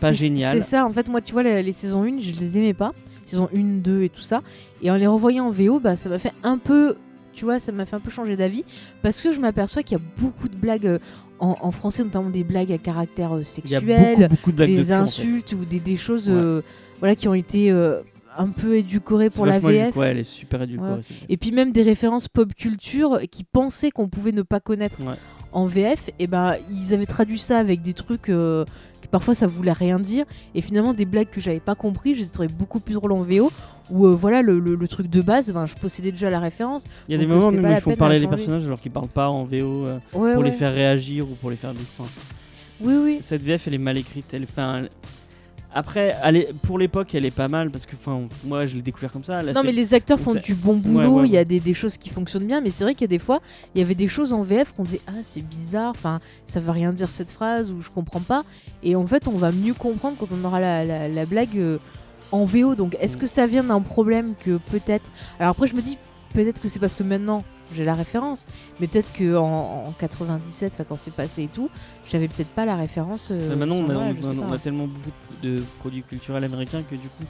[0.02, 0.58] pas géniale.
[0.60, 2.94] C'est ça, en fait, moi, tu vois, les, les saisons 1, je les aimais pas.
[3.24, 4.42] Saison 1, 2 et tout ça.
[4.84, 6.96] Et en les revoyant en VO, bah, ça m'a fait un peu.
[7.34, 8.64] Tu vois, ça m'a fait un peu changer d'avis.
[9.02, 11.00] Parce que je m'aperçois qu'il y a beaucoup de blagues euh,
[11.40, 13.84] en, en français, notamment des blagues à caractère sexuel,
[14.18, 15.02] beaucoup, beaucoup de blagues de des cul, en fait.
[15.02, 16.36] insultes ou des, des choses Ouais.
[16.36, 16.62] euh,
[17.00, 18.00] voilà, qui ont été euh,
[18.38, 19.96] un peu édulcorées C'est pour la VF.
[19.96, 20.92] Ouais, elle est super édulcorée.
[20.94, 21.02] Ouais.
[21.30, 25.14] Et puis même des références pop culture qui pensaient qu'on pouvait ne pas connaître Ouais.
[25.52, 28.66] en VF, et ben ils avaient traduit ça avec des trucs euh,
[29.02, 32.24] que parfois ça voulait rien dire, et finalement des blagues que j'avais pas compris, je
[32.42, 33.52] les beaucoup plus drôles en VO,
[33.92, 36.86] où euh, voilà le, le- le truc de base, ben, je possédais déjà la référence.
[37.08, 39.30] Il y a des moments où peine de parler les personnages alors qu'ils parlent pas
[39.30, 42.10] en VO euh, Ouais, pour les faire réagir ou pour les faire descendre.
[42.82, 43.18] Oui, oui.
[43.22, 44.34] Cette VF, elle est mal écrite.
[44.34, 44.88] Elle fait un-
[45.78, 47.96] Après, elle est- pour l'époque, elle est pas mal parce que,
[48.46, 49.44] moi, je l'ai découvert comme ça.
[49.44, 51.74] Non mais les acteurs font du bon Ouais, boulot, ouais, il y a des, des
[51.74, 53.42] choses qui fonctionnent bien, mais c'est vrai qu'il y a des fois,
[53.76, 56.72] il y avait des choses en VF qu'on disait ah c'est bizarre, enfin ça veut
[56.72, 58.44] rien dire cette phrase ou je comprends pas,
[58.84, 61.78] et en fait on va mieux comprendre quand on aura la, la- la blague euh,
[62.32, 62.76] en VO.
[62.76, 63.22] Donc est-ce Mm.
[63.22, 65.98] que ça vient d'un problème que peut-être, alors après je me dis
[66.34, 67.40] peut-être que c'est parce que maintenant
[67.74, 68.46] j'ai la référence,
[68.80, 71.70] mais peut-être que en, en 97, enfin quand c'est passé et tout,
[72.10, 73.30] j'avais peut-être pas la référence.
[73.32, 74.00] euh, maintenant, on a, on
[74.52, 75.12] a- on tellement bouffé
[75.44, 77.24] de produits culturels américains que du coup,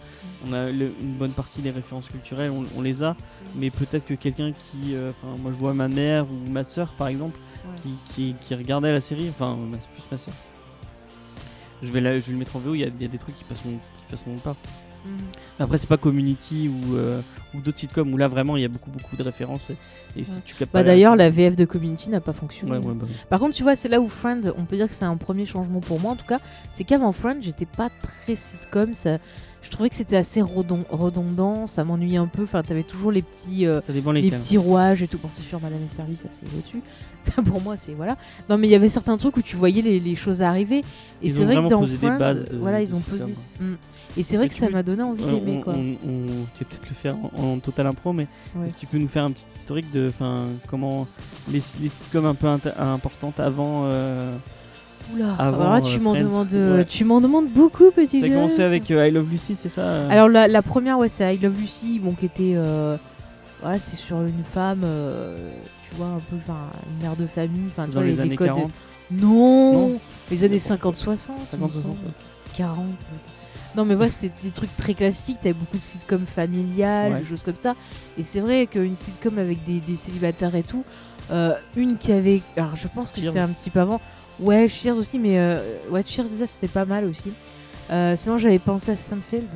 [0.48, 3.16] on a le- une bonne partie des références culturelles, on, les a.
[3.56, 6.90] Mais peut-être que quelqu'un qui, euh, enfin, moi, je vois ma mère ou ma soeur,
[6.98, 7.72] par exemple, Ouais.
[7.82, 9.58] qui, qui, qui regardait la série, enfin,
[9.96, 10.34] plus ma soeur.
[11.82, 12.76] Je vais, la, je vais le mettre en VO.
[12.76, 14.56] Il y a, il y a des trucs qui passeront, qui passeront pas.
[15.60, 17.22] Après, c'est pas Community ou, euh,
[17.54, 19.70] ou d'autres sitcoms où là vraiment il y a beaucoup beaucoup de références.
[19.70, 22.74] Et, et si tu captes pas Bah, D'ailleurs, la VF de Community n'a pas fonctionné.
[22.74, 24.94] Ouais, ouais, bah, Par contre, tu vois, c'est là où Friends, on peut dire que
[24.94, 26.40] c'est un premier changement pour moi en tout cas.
[26.74, 28.94] C'est qu'avant Friends, j'étais pas très sitcom.
[28.94, 29.18] Ça...
[29.62, 32.44] Je trouvais que c'était assez redon- redondant, ça m'ennuyait un peu.
[32.44, 33.82] Enfin, t'avais toujours les petits, euh,
[34.22, 35.18] les petits rouages et tout.
[35.18, 36.82] Bon, c'est sûr, Madame et Service, ça c'est au-dessus.
[37.24, 38.18] Ça pour moi, c'est voilà.
[38.48, 40.84] Non, mais il y avait certains trucs où tu voyais les, les choses arriver.
[41.24, 43.34] Et c'est vrai que dans Friends, de- voilà, ils ont posé.
[44.18, 46.26] Et c'est vrai que ça m'a donné envie d'aimer on, on- on-
[46.58, 48.66] tu vas peut-être le faire en, en total impro, mais Ouais.
[48.68, 50.12] est-ce que tu peux nous faire un petit historique de
[50.70, 51.06] comment
[51.52, 54.34] les, les sitcoms un peu importantes avant euh,
[55.14, 55.34] Oula.
[55.38, 56.86] avant, Alors là, tu euh, m'en demandes, ouais.
[56.86, 58.22] tu m'en demandes beaucoup, petit.
[58.22, 60.98] Ça a commencé avec euh, I Love Lucy, c'est ça euh Alors la, la première,
[60.98, 62.96] ouais, c'est I Love Lucy, bon, qui était, euh,
[63.62, 64.86] voilà, c'était sur une femme,
[65.90, 66.58] tu vois, un peu, enfin,
[66.96, 68.48] une mère de famille, enfin, dans les les, années codes.
[68.48, 68.72] de- 40,
[69.12, 70.00] Non, Non.
[70.32, 71.84] les années 50-60, 50, il me 60.
[71.84, 71.98] semble.
[72.56, 72.78] 40.
[73.76, 75.40] Non, mais voilà, c'était des trucs très classiques.
[75.42, 77.20] T'avais beaucoup de sitcoms familiales, Ouais.
[77.20, 77.76] des choses comme ça.
[78.18, 80.84] Et c'est vrai qu'une sitcom avec des, des célibataires et tout,
[81.32, 82.42] euh, une qui avait.
[82.56, 84.00] Alors, je pense que c'est un petit peu avant.
[84.40, 87.32] Ouais, Cheers aussi, mais euh, ouais, Cheers, déjà, c'était pas mal aussi.
[87.92, 89.48] Euh, sinon, j'avais pensé à Seinfeld.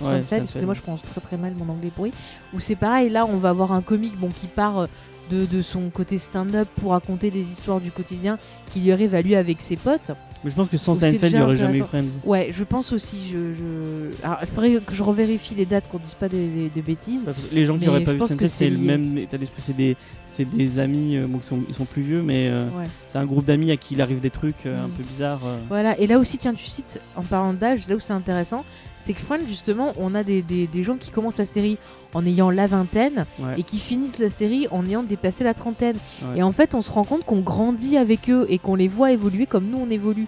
[0.00, 2.12] Ouais, Seinfeld, excusez-moi, je prononce très très mal mon anglais pourri.
[2.54, 4.86] Où c'est pareil, là, on va avoir un comique bon, qui part euh,
[5.30, 8.38] de, de son côté stand-up pour raconter des histoires du quotidien
[8.72, 10.12] qui lui arrive à lui avec ses potes.
[10.44, 11.82] Mais je pense que sans Donc Seinfeld, il n'y aurait jamais eu.
[11.82, 12.04] Friends.
[12.24, 13.18] Ouais, je pense aussi.
[13.32, 14.24] Je, je...
[14.24, 17.26] Alors, il faudrait que je revérifie les dates, qu'on dise pas des, des- des bêtises.
[17.52, 19.60] Les gens qui n'auraient pas je vu pense que Seinfeld, c'est le même état d'esprit.
[19.64, 19.96] C'est des,
[20.44, 22.84] c'est des amis, euh, bon, qui sont, ils sont plus vieux, mais euh, Ouais.
[23.08, 24.90] c'est un groupe d'amis à qui il arrive des trucs euh, un Mm.
[24.92, 25.40] peu bizarres.
[25.68, 28.64] Voilà, et là aussi, tiens, tu cites, en parlant d'âge, là où c'est intéressant,
[29.00, 31.76] c'est que Friends, justement, on a des, des- des gens qui commencent la série
[32.14, 33.54] en ayant la vingtaine Ouais.
[33.58, 35.96] et qui finissent la série en ayant dépassé la trentaine.
[36.22, 36.38] Ouais.
[36.38, 39.10] Et en fait, on se rend compte qu'on grandit avec eux et qu'on les voit
[39.10, 40.26] évoluer comme nous on évolue.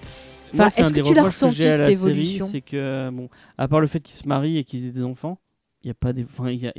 [0.52, 2.48] Enfin, est-ce que tu l'as ressenti cette évolution?
[2.50, 5.38] C'est que, bon, à part le fait qu'ils se marient et qu'ils aient des enfants,
[5.84, 6.24] il y a pas des.
[6.24, 6.72] Enfin, il y a.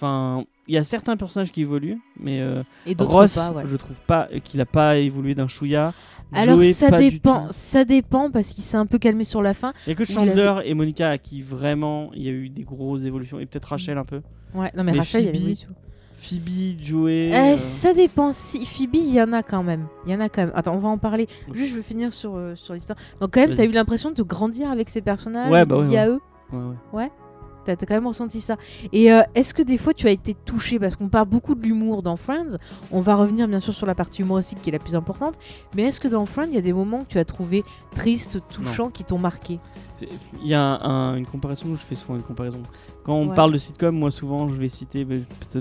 [0.00, 3.64] Enfin, il y a certains personnages qui évoluent, mais euh, Et Ross, pas, ouais.
[3.66, 5.92] je trouve pas qu'il a pas évolué d'un chouïa.
[6.32, 9.72] Alors Joey, ça dépend, ça dépend parce qu'il s'est un peu calmé sur la fin.
[9.86, 12.62] Il y a que Chandler et Monica à qui vraiment il y a eu des
[12.62, 14.20] grosses évolutions et peut-être Rachel un peu.
[14.54, 15.68] Ouais, non mais, Mais Rachel, il y a Phoebe, évolution.
[16.16, 17.30] Phoebe, Joey.
[17.32, 18.30] Euh, euh, Ça dépend.
[18.30, 19.88] Si Phoebe, il y en a quand même.
[20.06, 20.52] Il y en a quand même.
[20.54, 21.26] Attends, on va en parler.
[21.52, 22.98] Juste, je veux finir sur, euh, sur l'histoire.
[23.20, 25.98] Donc, quand même, t'as eu l'impression de grandir avec ces personnages, Ouais, bah ouais, lier
[25.98, 26.20] à eux.
[26.92, 27.10] ouais,
[27.76, 28.56] t'as quand même ressenti ça.
[28.92, 30.78] Et euh, est-ce que des fois, tu as été touché?
[30.78, 32.56] Parce qu'on parle beaucoup de l'humour dans Friends.
[32.92, 35.34] On va revenir bien sûr sur la partie humoristique qui est la plus importante.
[35.76, 38.40] Mais est-ce que dans Friends, il y a des moments que tu as trouvé tristes,
[38.50, 39.58] touchants, qui t'ont marqué?
[40.42, 42.60] Il y a un- un- une comparaison, je fais souvent une comparaison.
[43.02, 43.34] Quand on Ouais.
[43.34, 45.04] parle de sitcom, moi souvent je vais citer,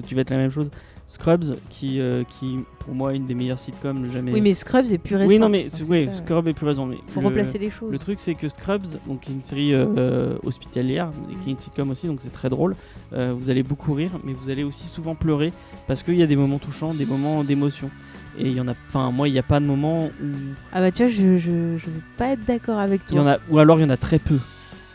[0.05, 0.69] tu vas être la même chose,
[1.07, 4.33] Scrubs, qui, euh, qui pour moi est une des meilleures sitcoms jamais.
[4.33, 5.29] Oui, mais Scrubs est plus récent.
[5.29, 6.09] Oui, non, mais ouais.
[6.13, 6.85] Scrubs est plus raison.
[6.85, 7.89] Mais Faut le, replacer les choses.
[7.91, 11.09] le truc, c'est que Scrubs, donc qui est une série euh, hospitalière,
[11.43, 12.75] qui est une sitcom aussi, donc c'est très drôle.
[13.13, 15.53] Euh, vous allez beaucoup rire, mais vous allez aussi souvent pleurer
[15.87, 17.89] parce qu'il y a des moments touchants, des moments d'émotion.
[18.37, 20.27] Et il y en a, enfin moi, il n'y a pas de moment où
[20.73, 23.23] Ah bah tu vois, je, je, je veux pas être d'accord avec il y toi.
[23.23, 24.37] en a, ou alors il y en a très peu.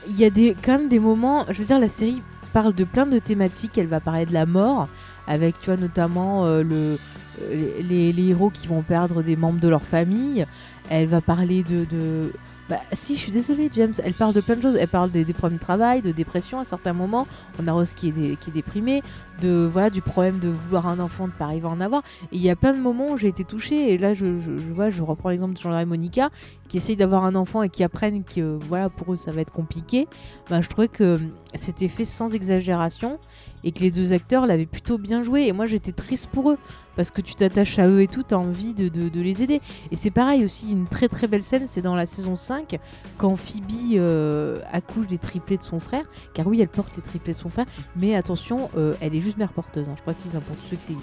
[0.09, 2.23] Il y a des, quand même des moments, je veux dire, la série
[2.53, 3.79] parle de plein de thématiques.
[3.79, 4.89] Elle va parler de la mort,
[5.27, 6.99] avec, tu vois, notamment euh, le,
[7.43, 10.47] euh, les, les héros qui vont perdre des membres de leur famille.
[10.91, 11.85] Elle va parler de.
[11.85, 12.33] de...
[12.69, 13.93] Bah, si, je suis désolée, James.
[14.05, 14.77] Elle parle de plein de choses.
[14.79, 17.27] Elle parle des, des problèmes de travail, de dépression à certains moments.
[17.61, 19.03] On a Rose qui est, qui est déprimée,
[19.43, 22.03] de, voilà, du problème de vouloir un enfant, de pas arriver à en avoir.
[22.31, 23.93] Et il y a plein de moments où j'ai été touchée.
[23.93, 24.27] Et là, je,
[24.73, 26.31] vois, je reprends l'exemple de Jean-Marie Monica,
[26.69, 29.53] qui essayent d'avoir un enfant et qui apprennent que, voilà, pour eux, ça va être
[29.53, 30.07] compliqué.
[30.49, 33.19] Bah, je trouvais que hum, c'était fait sans exagération
[33.65, 35.47] et que les deux acteurs l'avaient plutôt bien joué.
[35.47, 36.59] Et moi, j'étais triste pour eux
[36.97, 39.61] parce que tu t'attaches à eux et tout, t'as envie de les aider.
[39.91, 42.79] Et c'est pareil aussi, une très très belle scène, c'est dans la saison 5,
[43.19, 46.05] quand Phoebe euh, accouche des triplés de son frère.
[46.35, 49.32] Car oui, elle porte les triplés de son frère, mais attention, euh, elle est juste
[49.39, 49.89] mère porteuse.
[49.89, 49.95] Hein.
[49.97, 50.97] Je précise hein, pour tous ceux qui,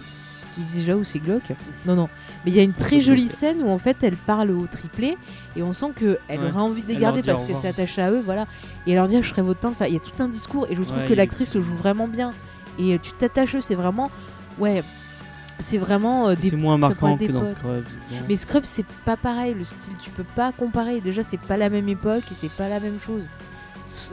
[0.55, 1.51] qui disent déjà où c'est glauque.
[1.85, 2.09] Non, non.
[2.45, 5.17] Mais il y a une très jolie scène où en fait elle parle aux triplés
[5.55, 6.37] et on sent qu'elle Ouais.
[6.37, 8.47] aurait envie de les Elle garder parce au qu'elle s'est attachée à eux, voilà.
[8.87, 9.71] Et elle leur dit je serai votre tante.
[9.73, 11.61] Enfin, il y a tout un discours et je trouve Ouais, que il- l'actrice le
[11.61, 12.33] joue vraiment bien.
[12.77, 14.09] Et euh, tu t'attaches eux, c'est vraiment.
[14.57, 14.83] Ouais.
[15.61, 17.45] C'est vraiment euh, des C'est moins marquant que dans.
[17.45, 17.83] Scrubs.
[18.29, 21.01] mais Scrubs, c'est pas pareil, le style, tu peux pas comparer.
[21.01, 23.27] Déjà, c'est pas la même époque et c'est pas la même chose.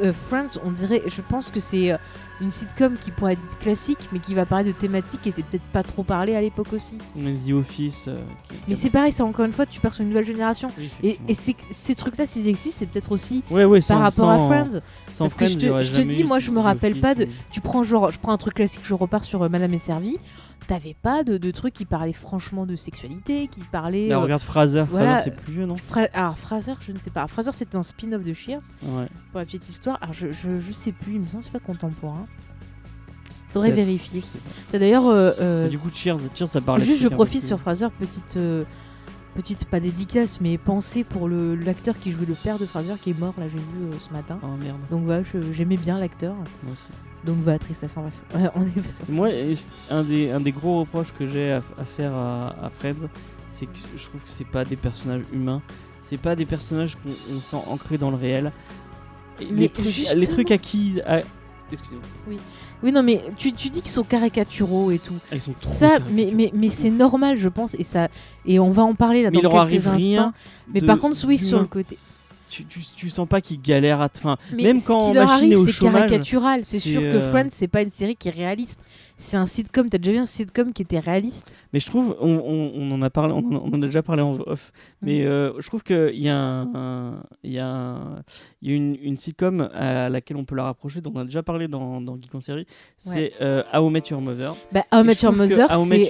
[0.02, 1.98] Euh, Friends, on dirait, je pense que c'est euh,
[2.40, 5.42] une sitcom qui pourrait être dite classique, mais qui va parler de thématiques qui étaient
[5.42, 6.99] peut-être pas trop parlées à l'époque aussi.
[7.14, 8.07] Même The Office.
[8.09, 8.16] euh,
[8.49, 10.70] qui- Mais c'est pareil, c'est encore une fois, tu pars sur une nouvelle génération.
[10.79, 10.90] Oui,
[11.29, 14.81] Et, ces trucs-là, s'ils existent, c'est peut-être aussi Ouais, ouais, par sans- rapport à Friends.
[15.09, 17.61] sans Parce que je te- je dis, moi, je me rappelle Office pas de- Tu
[17.61, 20.18] prends genre, je prends un truc classique, je repars sur euh, Madame est servie.
[20.66, 24.09] T'avais pas de, de trucs qui parlaient franchement de sexualité, qui parlaient.
[24.09, 26.98] Là, euh, regarde Fraser, voilà, Fraser c'est plus vieux, non Fra- alors Fraser, je ne
[26.98, 27.26] sais pas.
[27.26, 29.07] Fraser, c'était un spin-off de Shears Ouais.
[29.31, 29.98] pour la petite histoire.
[30.00, 32.26] Alors je, je, je sais plus, il me semble que c'est pas contemporain.
[33.48, 34.22] Faudrait vérifier.
[34.70, 35.07] T'as d'ailleurs.
[35.07, 36.85] euh, euh, Du coup, Cheers, Cheers ça parlait.
[36.85, 38.64] Juste, je profite sur Fraser, petite, euh,
[39.35, 43.18] petite, pas dédicace, mais pensée pour l'acteur qui jouait le père de Fraser qui est
[43.18, 44.38] mort, là j'ai vu ce matin.
[44.42, 44.76] Oh merde.
[44.90, 46.35] Donc voilà, j'aimais bien l'acteur.
[47.27, 47.59] Donc voilà.
[48.35, 49.09] Ouais, on est.
[49.11, 49.29] Moi,
[49.91, 53.09] un des, un des gros reproches que j'ai à, à faire à, à Friends,
[53.49, 55.61] c'est que je trouve que c'est pas des personnages humains.
[56.03, 58.53] C'est pas des personnages qu'on on sent ancrés dans le réel.
[59.41, 61.01] Et les, trucs, les justement- trucs acquis.
[61.05, 61.23] à-
[61.73, 62.05] Excusez-moi.
[62.83, 65.17] Oui, non, mais tu, tu dis qu'ils sont caricaturaux et tout.
[65.33, 68.07] Ah, ils sont trop Ça, mais, mais, mais c'est normal, je pense, et ça,
[68.47, 70.33] et on va en parler là Mais dans quelques instants.
[70.73, 71.99] Mais par contre, oui, sur le côté.
[72.49, 74.09] Tu, tu, tu sens pas qu'ils galèrent à.
[74.55, 76.61] Mais Même ce quand qui leur arrive, c'est caricatural.
[76.65, 78.85] C'est sûr que euh, Friends, c'est pas une série qui est réaliste.
[79.17, 79.89] C'est un sitcom.
[79.89, 81.57] T'as déjà vu un sitcom qui était réaliste?
[81.73, 84.03] Mais je trouve, on, on- on en a parlé, on en, on en a déjà
[84.03, 84.73] parlé en off.
[85.03, 85.27] Mais Mm.
[85.27, 88.23] euh, je trouve qu'il y a, un, il y a, un-
[88.63, 91.25] il y a une, une sitcom à laquelle on peut la rapprocher, dont on a
[91.25, 92.67] déjà parlé dans, dans Geek en série.
[92.97, 94.55] C'est euh, How I Met Your Mother.
[94.73, 95.33] Bah, How I Et Met Your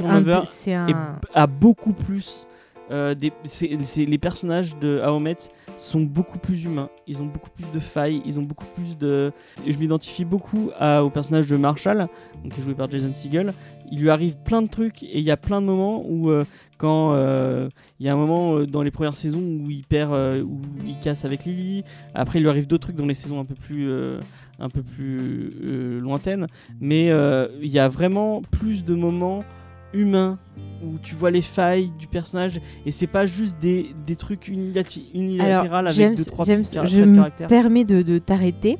[0.08, 2.45] Mother, c'est un, a beaucoup plus.
[2.90, 5.36] Euh, les personnages de How I Met
[5.78, 6.88] sont beaucoup plus humains.
[7.06, 8.22] Ils ont beaucoup plus de failles.
[8.24, 9.32] Ils ont beaucoup plus de.
[9.66, 12.08] Je m'identifie beaucoup au personnage de Marshall,
[12.52, 13.52] qui est joué par Jason Segel.
[13.90, 16.44] Il lui arrive plein de trucs et il y a plein de moments où euh,
[16.76, 17.68] quand euh,
[18.00, 21.24] il y a un moment dans les premières saisons où il perd, où il casse
[21.24, 21.84] avec Lily.
[22.14, 23.90] Après il lui arrive d'autres trucs dans les saisons un peu plus,
[24.58, 24.82] un peu.
[26.80, 27.12] Mais
[27.62, 29.44] il y a vraiment plus de moments
[29.92, 30.38] humains
[30.84, 35.06] où tu vois les failles du personnage et c'est pas juste des, des trucs unilati-
[35.14, 38.78] unilatéral Alors, avec James, deux trois James, petits je me permets de, de t'arrêter,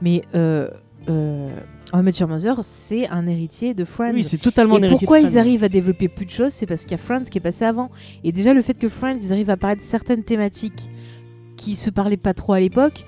[0.00, 0.68] mais euh,
[1.08, 1.48] euh,
[1.92, 4.14] Mother, c'est un héritier de Friends.
[4.14, 6.66] Oui, c'est totalement un et de pourquoi ils arrivent à développer plus de choses C'est
[6.66, 7.90] parce qu'il y a Friends qui est passé avant.
[8.24, 10.88] Et déjà, le fait que Friends, ils arrivent à parler de certaines thématiques
[11.56, 13.04] qui se parlaient pas trop à l'époque,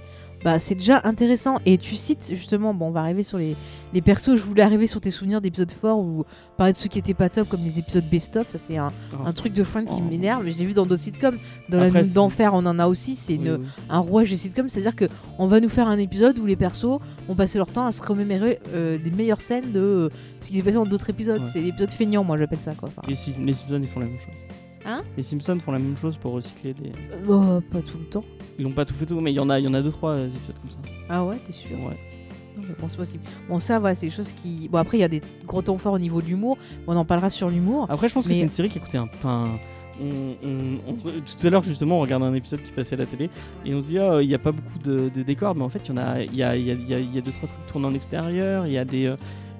[0.46, 1.58] bah, c'est déjà intéressant.
[1.66, 3.56] Et tu cites justement, bon, on va arriver sur les,
[3.92, 4.36] les persos.
[4.36, 6.24] Je voulais arriver sur tes souvenirs d'épisodes forts ou
[6.56, 8.46] parler de ceux qui étaient pas top, comme les épisodes best-of.
[8.46, 9.16] Ça, c'est un, Oh.
[9.26, 10.08] un truc de Friends qui Oh.
[10.08, 10.44] m'énerve.
[10.44, 11.36] Mais je l'ai vu dans d'autres sitcoms.
[11.68, 13.16] Dans Après, la nuit d'enfer, on en a aussi.
[13.16, 13.66] C'est Oui, une, oui.
[13.90, 15.06] un rouage des sitcoms, c'est-à-dire que
[15.40, 18.00] on va nous faire un épisode où les persos ont passé leur temps à se
[18.06, 21.42] remémorer euh, des meilleures scènes de euh, ce qui s'est passé dans d'autres épisodes.
[21.42, 21.48] Ouais.
[21.52, 22.88] C'est l'épisode feignant, moi j'appelle ça quoi.
[22.88, 24.34] Enfin, Les, Sim- les Simpsons ils font la même chose.
[24.88, 25.02] Hein?
[25.16, 26.92] Les Simpsons font la même chose pour recycler des.
[27.28, 28.22] euh, pas tout le temps.
[28.58, 29.82] Ils l'ont pas tout fait tout, mais il y en a, il y en a
[29.82, 30.78] deux trois euh, épisodes comme ça.
[31.08, 31.96] Ah ouais, t'es sûr Ouais.
[32.56, 33.22] Non, bon, c'est possible.
[33.50, 34.68] Bon, ça, voilà, c'est des choses qui.
[34.68, 36.56] Bon, après, il y a des gros temps forts au niveau de l'humour.
[36.86, 37.86] On en parlera sur l'humour.
[37.90, 39.08] Après, je pense que c'est une série qui écoutait un.
[39.14, 39.58] Enfin,
[40.00, 43.06] on, on- on- tout à l'heure justement, on regardait un épisode qui passait à la
[43.06, 43.30] télé
[43.64, 45.70] et on se dit ah, il n'y a pas beaucoup de, de décors, mais en
[45.70, 47.32] fait il y en a, il y a, y a, y a- y a deux
[47.32, 49.14] trois trucs tournés en extérieur, il y a des,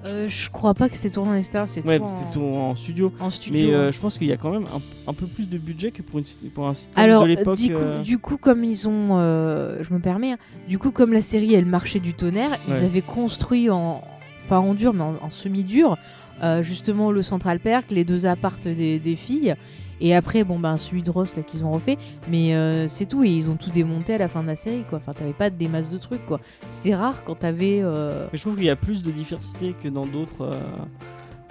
[0.05, 3.11] euh, je crois pas que c'est tourné en extérieur, c'est ouais, tout en- studio.
[3.19, 3.67] en studio.
[3.67, 5.91] Mais euh, je pense qu'il y a quand même un, un peu plus de budget
[5.91, 7.57] que pour, une, pour un sitcom Alors, de l'époque.
[7.57, 11.13] du, coup, euh, du coup, comme ils ont, je me permets, hein, du coup, comme
[11.13, 14.01] la série elle marchait du tonnerre, ils avaient construit en,
[14.49, 15.97] pas en dur, mais en, en semi-dur,
[16.61, 19.55] justement le Central Perk, les deux appartes des, des filles,
[20.01, 21.97] et après, bon ben celui de Ross là qu'ils ont refait,
[22.29, 24.83] mais euh, c'est tout, et ils ont tout démonté à la fin de la série,
[24.89, 24.99] quoi.
[24.99, 26.39] Enfin, t'avais pas des masses de trucs, quoi.
[26.69, 27.79] C'est rare quand t'avais.
[27.81, 30.41] euh, Mais je trouve qu'il y a plus de diversité que dans d'autres.
[30.43, 30.59] euh,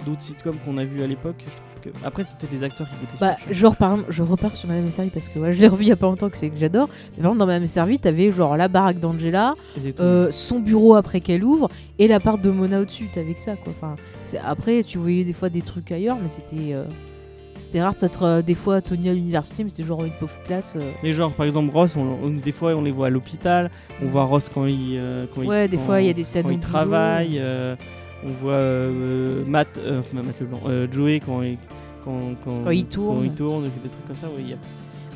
[0.05, 2.05] D'autres sitcoms qu'on a vus à l'époque, je trouve que.
[2.05, 4.87] Après, c'est peut-être les acteurs qui étaient Bah, genre, par exemple, je repars sur Madame
[4.87, 6.55] et Servie parce que je l'ai revu il y a pas longtemps que c'est que
[6.55, 6.87] j'adore.
[6.87, 9.55] Mais par exemple, dans Madame et Servie, t'avais genre la baraque d'Angela,
[10.29, 11.67] son bureau après qu'elle ouvre
[11.99, 13.09] et l'appart de Mona au-dessus.
[13.11, 13.73] T'avais que ça quoi.
[13.75, 13.95] Enfin,
[14.45, 16.73] après, tu voyais des fois des trucs ailleurs, mais c'était
[17.67, 17.93] c'était rare.
[17.95, 20.73] Peut-être euh, des fois Tony à l'université, mais c'était genre une pauvre classe.
[20.75, 21.11] euh.
[21.11, 23.69] Genre, par exemple, Ross, on- on- des fois on les voit à l'hôpital,
[24.01, 26.13] on voit Ross quand il, euh, quand il- Ouais, des quand- fois il y a
[26.13, 26.69] des scènes quand au il boulot.
[26.71, 27.37] travaille.
[27.39, 27.75] euh,
[28.25, 31.57] on voit euh, Matt, euh, Matt Leblanc, euh, Joey quand il,
[32.03, 33.25] quand, quand, Quand il tourne.
[33.25, 34.27] il tourne, des trucs comme ça.
[34.27, 34.57] ouais, il y a-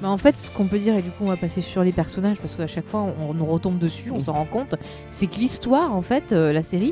[0.02, 1.92] Mais en fait, ce qu'on peut dire, et du coup, on va passer sur les
[1.92, 4.76] personnages parce qu'à chaque fois, on, on nous retombe dessus, on s'en rend compte.
[5.10, 6.92] C'est que l'histoire, en fait, euh, la série,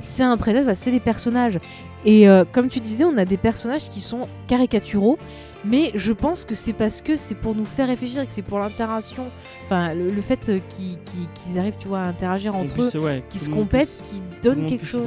[0.00, 1.60] C'est un prétexte, bah, c'est les personnages.
[2.04, 5.18] Et euh, comme tu disais, on a des personnages qui sont caricaturaux,
[5.64, 8.58] mais je pense que c'est parce que c'est pour nous faire réfléchir que c'est pour
[8.60, 9.24] l'interaction,
[9.64, 12.90] enfin le, le fait euh, qu'ils qu'ils- qu'ils arrivent, tu vois, à interagir entre eux,
[13.00, 15.06] ouais, qui tout se le monde complètent, puisse- qui tout le donnent quelque chose.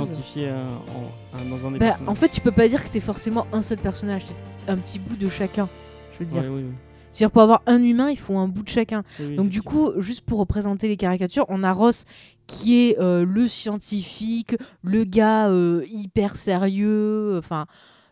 [1.33, 3.61] en- dans un des Bah, en fait, tu peux pas dire que c'est forcément un
[3.61, 5.67] seul personnage, c'est un petit bout de chacun.
[6.13, 6.63] Je veux dire, Ouais.
[7.11, 9.03] C'est-à-dire pour avoir un humain, il faut un bout de chacun.
[9.19, 12.05] Oui, Donc du coup, juste pour représenter les caricatures, on a Ross
[12.47, 17.65] qui est euh, le scientifique, le gars euh, hyper sérieux, enfin,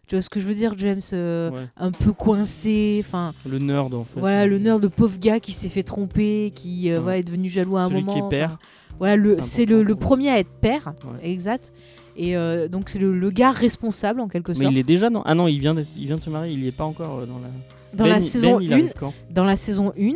[0.07, 1.67] tu vois ce que je veux dire, James, euh, Ouais.
[1.77, 4.19] un peu coincé, enfin, Le nerd en fait.
[4.19, 6.97] voilà, le nerd de pauvre gars qui s'est fait tromper, qui Ouais.
[6.97, 8.13] voilà, est devenu jaloux à un Celui moment.
[8.13, 8.57] qui est père.
[8.97, 11.73] Voilà, le- C'est le, le premier à être père, exact.
[12.17, 14.71] Et euh, donc c'est le, le gars responsable en quelque Mais sorte.
[14.73, 15.21] il est déjà dans.
[15.23, 17.19] Ah non, il vient de, il vient de se marier, il y est pas encore
[17.19, 17.47] euh, dans la.
[17.93, 20.13] Dans Ben- la saison Ben, il 1, arrive quand Dans la saison 1,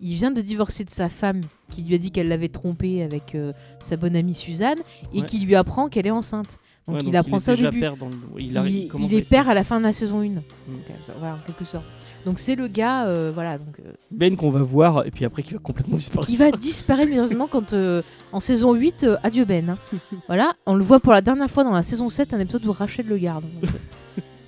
[0.00, 3.34] il vient de divorcer de sa femme qui lui a dit qu'elle l'avait trompé avec
[3.34, 4.78] euh, sa bonne amie Suzanne
[5.14, 5.26] et Ouais.
[5.26, 6.58] qui lui apprend qu'elle est enceinte.
[6.86, 7.80] Donc Ouais, il apprend ça au début.
[7.80, 10.20] père dans le- Il, Il, arrive- il est père à la fin de la saison
[10.20, 10.28] 1.
[10.34, 10.72] Donc, Mm.
[10.90, 11.84] euh, voilà, en quelque sorte.
[12.24, 15.42] Donc c'est le gars, euh, voilà, donc, euh, Ben qu'on va voir et puis après
[15.42, 16.28] qui va complètement disparaître.
[16.28, 19.70] qui va disparaître mystérieusement quand euh, en saison 8, euh, adieu Ben.
[19.70, 19.78] hein.
[20.28, 22.72] voilà, on le voit pour la dernière fois dans la saison 7, un épisode où
[22.72, 23.44] Rachel le garde.
[23.60, 23.70] Donc,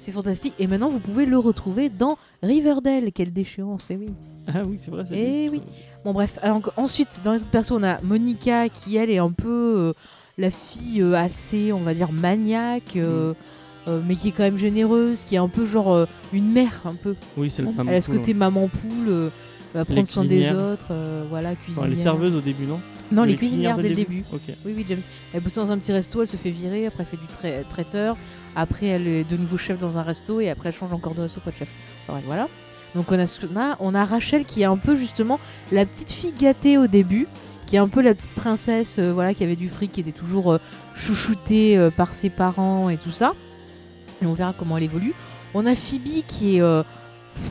[0.09, 0.55] c'est fantastique.
[0.59, 3.12] Et maintenant, vous pouvez le retrouver dans Riverdale.
[3.12, 4.07] Quelle déchéance, et oui.
[4.47, 5.05] Ah oui, c'est vrai.
[5.12, 5.61] Eh oui.
[6.03, 9.33] Bon bref, alors, ensuite dans les autres persos on a Monica qui elle est un
[9.33, 9.92] peu euh,
[10.38, 13.35] la fille euh, assez on va dire maniaque euh,
[13.88, 16.81] euh, mais qui est quand même généreuse, qui est un peu genre euh, une mère
[16.87, 17.14] un peu.
[17.37, 18.38] Oui, c'est le elle a ce côté ouais.
[18.38, 19.29] maman poule, euh,
[19.75, 21.81] va prendre soin des autres, euh, voilà cuisinière.
[21.81, 24.23] Enfin, les serveuses au début, non Non les, cuisinières dès le début.
[24.33, 24.40] Ok.
[24.64, 24.87] Oui oui.
[25.35, 27.64] Elle bosse dans un petit resto, elle se fait virer, après elle fait du trai-
[27.68, 28.16] traiteur,
[28.59, 31.23] après elle est de nouveau chef dans un resto et après elle change encore de
[31.23, 31.68] resto pas de chef.
[32.27, 32.49] Voilà.
[32.94, 35.38] Donc on a, on Rachel qui est un peu justement
[35.73, 37.29] la petite fille gâtée au début,
[37.66, 40.11] qui est un peu la petite princesse, euh, voilà, qui avait du fric, qui était
[40.12, 40.59] toujours euh,
[40.94, 43.35] chouchoutée euh, par ses parents et tout ça.
[44.23, 45.12] Et on verra comment elle évolue.
[45.55, 46.62] On a Phoebe qui est,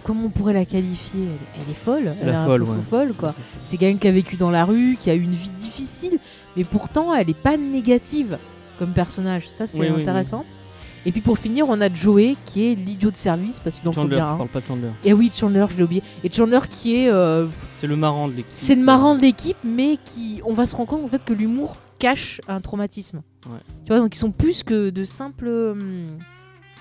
[0.03, 1.21] comment on pourrait la qualifier?
[1.21, 2.77] Elle, elle est folle, C'est elle est un folle, peu ouais.
[2.89, 3.33] folle quoi.
[3.63, 6.19] C'est quelqu'un qui a vécu dans la rue, qui a eu une vie difficile,
[6.55, 8.37] mais pourtant elle est pas négative
[8.79, 9.47] comme personnage.
[9.47, 10.43] Ça c'est Oui, oui, intéressant.
[11.07, 13.93] Et puis pour finir, on a Joey qui est l'idiot de service parce qu'il en
[13.93, 14.27] faut Chandler, bien.
[14.27, 14.37] je un.
[14.37, 14.89] parle pas de Chandler.
[15.05, 16.03] Et oui, Chandler, je l'ai oublié.
[16.25, 17.47] Et Chandler qui est, euh,
[17.79, 18.47] C'est le marrant de l'équipe.
[18.51, 21.31] c'est le marrant de l'équipe, mais qui, on va se rendre compte en fait que
[21.31, 23.21] l'humour cache un traumatisme.
[23.45, 23.57] Ouais.
[23.85, 25.47] Tu vois, donc ils sont plus que de simples.
[25.47, 26.17] hum,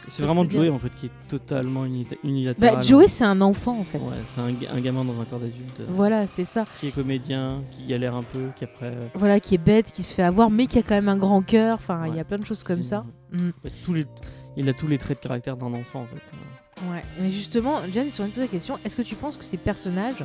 [0.08, 1.84] C'est vraiment Joey en fait qui est totalement
[2.22, 2.76] unilatéral.
[2.76, 3.98] Bah, Joey, c'est un enfant en fait.
[3.98, 6.64] Ouais, c'est un, ga- un gamin dans un corps d'adulte euh, Voilà, c'est ça.
[6.80, 8.86] qui est comédien, qui galère un peu, qui après.
[8.86, 11.16] euh, Voilà, qui est bête, qui se fait avoir, mais qui a quand même un
[11.16, 11.74] grand cœur.
[11.74, 13.04] Enfin, il y a plein de choses comme ça.
[13.32, 13.46] Mm.
[13.64, 14.06] ouais, tous les,
[14.56, 16.22] il a tous les traits de caractère d'un enfant en fait.
[16.92, 17.02] Ouais.
[17.20, 19.56] Mais justement, Jen, si on te pose la question, est-ce que tu penses que ces
[19.56, 20.24] personnages,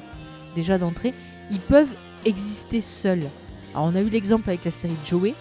[0.56, 1.14] déjà d'entrée,
[1.52, 1.94] ils peuvent
[2.26, 3.24] exister seuls?
[3.74, 5.34] Alors, on a eu l'exemple avec la série Joey,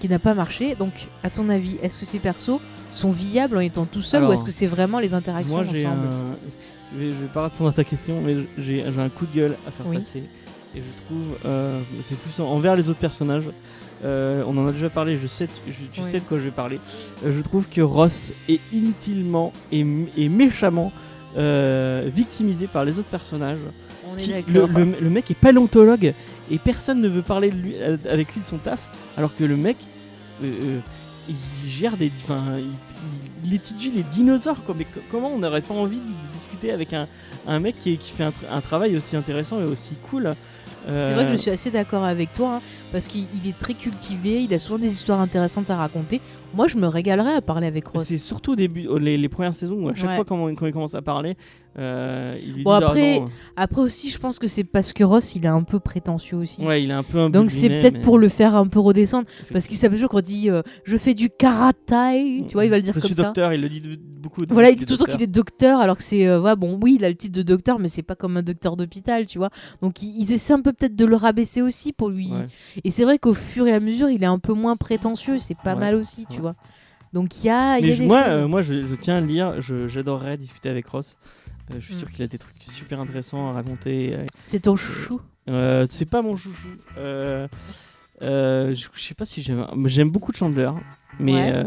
[0.00, 0.74] qui n'a pas marché.
[0.74, 2.58] Donc, à ton avis, est-ce que ces persos
[2.94, 5.86] sont viables en étant tout seuls ou est-ce que c'est vraiment les interactions Moi ensemble
[5.86, 6.36] un.
[6.94, 9.56] Je vais, je vais pas répondre à ta question, mais j'ai un coup de gueule
[9.66, 9.96] à faire Oui.
[9.98, 10.22] passer.
[10.76, 11.36] Et je trouve.
[11.46, 13.44] euh, c'est plus en- envers les autres personnages.
[14.04, 16.10] Euh, on en a déjà parlé, je sais, je- tu Oui.
[16.10, 16.78] sais de quoi je vais parler.
[17.24, 19.84] Euh, je trouve que Ross est inutilement et,
[20.16, 20.92] et méchamment
[21.36, 23.58] euh, victimisé par les autres personnages.
[24.12, 24.32] On est le,
[24.66, 24.78] d'accord.
[24.78, 26.12] le- le mec est paléontologue
[26.50, 27.74] et personne ne veut parler de lui,
[28.08, 28.80] avec lui de son taf,
[29.16, 29.76] alors que le mec,
[31.28, 32.58] il gère des, enfin,
[33.44, 34.62] il, étudie les dinosaures.
[34.64, 34.74] Quoi.
[34.78, 37.06] Mais co- comment on n'aurait pas envie de discuter avec un,
[37.46, 40.34] un mec qui, fait un, tra- un travail aussi intéressant et aussi cool
[40.86, 42.60] C'est vrai que je suis assez d'accord avec toi, hein,
[42.94, 46.20] parce qu'il il est très cultivé, il a souvent des histoires intéressantes à raconter.
[46.54, 48.04] Moi, je me régalerais à parler avec Ross.
[48.04, 50.14] C'est surtout au début, au- les, les premières saisons où à chaque Ouais.
[50.14, 51.36] fois quand, quand il commence à parler,
[51.76, 53.28] euh, il lui Bon, dit ah après, non.
[53.56, 56.64] Après aussi, je pense que c'est parce que Ross, il est un peu prétentieux aussi.
[56.64, 59.26] Ouais, il est un peu un Donc c'est peut-être pour le faire un peu redescendre,
[59.52, 62.76] parce qu'il s'appelle toujours qu'on dit euh, je fais du karaté, tu vois, il va
[62.76, 63.24] le dire je comme suis ça.
[63.24, 64.42] docteur, il le dit de- beaucoup.
[64.48, 67.04] Voilà, il dit toujours qu'il est docteur, alors que c'est euh, ouais, bon, oui, il
[67.04, 69.50] a le titre de docteur, mais c'est pas comme un docteur d'hôpital, tu vois.
[69.82, 72.30] Donc ils, essaient un peu peut-être de le rabaisser aussi pour lui.
[72.30, 72.42] Ouais.
[72.84, 75.54] Et c'est vrai qu'au fur et à mesure, il est un peu moins prétentieux, c'est
[75.56, 76.54] pas Ouais, mal aussi, tu vois.
[77.14, 78.94] Donc il y a, il y Mais a je- des moi, euh, moi je, je
[78.96, 81.16] tiens à lire, j'adorerais discuter avec Ross.
[81.72, 81.98] Euh, je suis Mm.
[81.98, 84.14] sûr qu'il a des trucs super intéressants à raconter.
[84.14, 85.20] euh, c'est ton chouchou.
[85.46, 86.68] C'est pas mon chouchou.
[88.20, 89.66] Je, sais pas si j'aime.
[89.86, 90.70] J'aime beaucoup Chandler,
[91.20, 91.64] mais Ouais.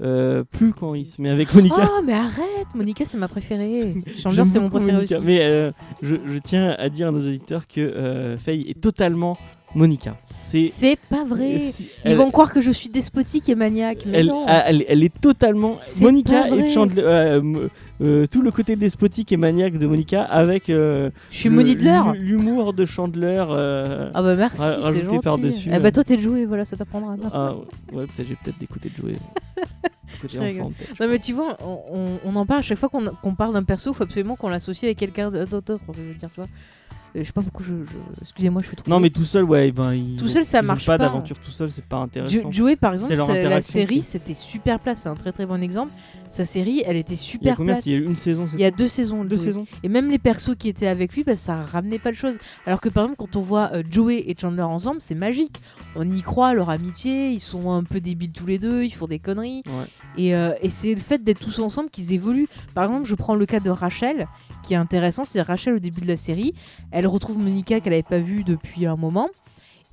[0.00, 1.76] euh, plus quand il se met avec Monica.
[1.90, 3.94] Oh, mais arrête, Monica, c'est ma préférée.
[4.22, 5.26] Chandler, c'est mon préféré Monica, aussi.
[5.26, 5.70] Mais euh,
[6.02, 9.38] je, je tiens à dire à nos auditeurs que euh, Faye est totalement
[9.74, 10.16] Monica.
[10.38, 10.96] C'est.
[11.08, 11.58] Pas vrai.
[11.58, 14.46] si- Ils elle- vont croire que je suis despotique et maniaque, mais elle, non.
[14.46, 17.02] a- elle, elle est totalement Monica et Chandler.
[17.02, 17.68] euh,
[18.02, 22.84] euh, tout le côté despotique et maniaque de Monica avec euh, je suis l'humour de
[22.84, 23.42] Chandler.
[23.48, 25.18] euh, Ah bah merci, c'est gentil.
[25.20, 25.80] par-dessus, Ah euh.
[25.80, 27.16] bah toi t'es le jouet, voilà, ça t'apprendra.
[27.32, 27.54] Ah,
[27.92, 29.16] ouais, peut-être j'ai peut-être des côtés de jouer.
[30.20, 30.72] côté enfant.
[31.00, 33.62] Non mais tu vois, on, on- on en parle à chaque fois qu'on parle d'un
[33.64, 35.78] perso, il faut absolument qu'on l'associe avec quelqu'un d'autre.
[35.94, 36.48] Je veux dire, tu vois.
[37.16, 37.74] Euh, Je sais pas pourquoi je.
[37.74, 38.90] je- Excusez-moi, je suis trop.
[38.90, 40.98] Non, mais tout seul, ouais, ben, ils Tout ont- seul, ça ils ont marche pas.
[40.98, 41.04] pas.
[41.04, 42.34] d'aventure tout seul, c'est pas intéressant.
[42.34, 45.08] Jo- Joey par exemple, C'est leur c'est- la interaction série qui- c'était super plat, c'est
[45.08, 45.92] un très très bon exemple.
[46.30, 47.86] Sa série, elle était Il y a super combien plate.
[47.86, 49.22] Il y a une saison, c'est Il y a deux saisons.
[49.22, 49.46] de deux Joey.
[49.46, 49.66] saisons.
[49.84, 52.36] Et même les persos qui étaient avec lui, bah, ça ramenait pas de choses.
[52.66, 55.60] Alors que par exemple, quand on voit euh, Joey et Chandler ensemble, c'est magique.
[55.94, 59.06] On y croit, leur amitié, ils sont un peu débiles tous les deux, ils font
[59.06, 59.62] des conneries.
[59.66, 59.84] Ouais.
[60.16, 62.48] Et, euh, et c'est le fait d'être tous ensemble qu'ils évoluent.
[62.74, 64.26] Par exemple, je prends le cas de Rachel,
[64.64, 65.24] qui est intéressant.
[65.24, 66.54] C'est Rachel au début de la série.
[66.90, 69.28] Elle retrouve Monica qu'elle n'avait pas vue depuis un moment.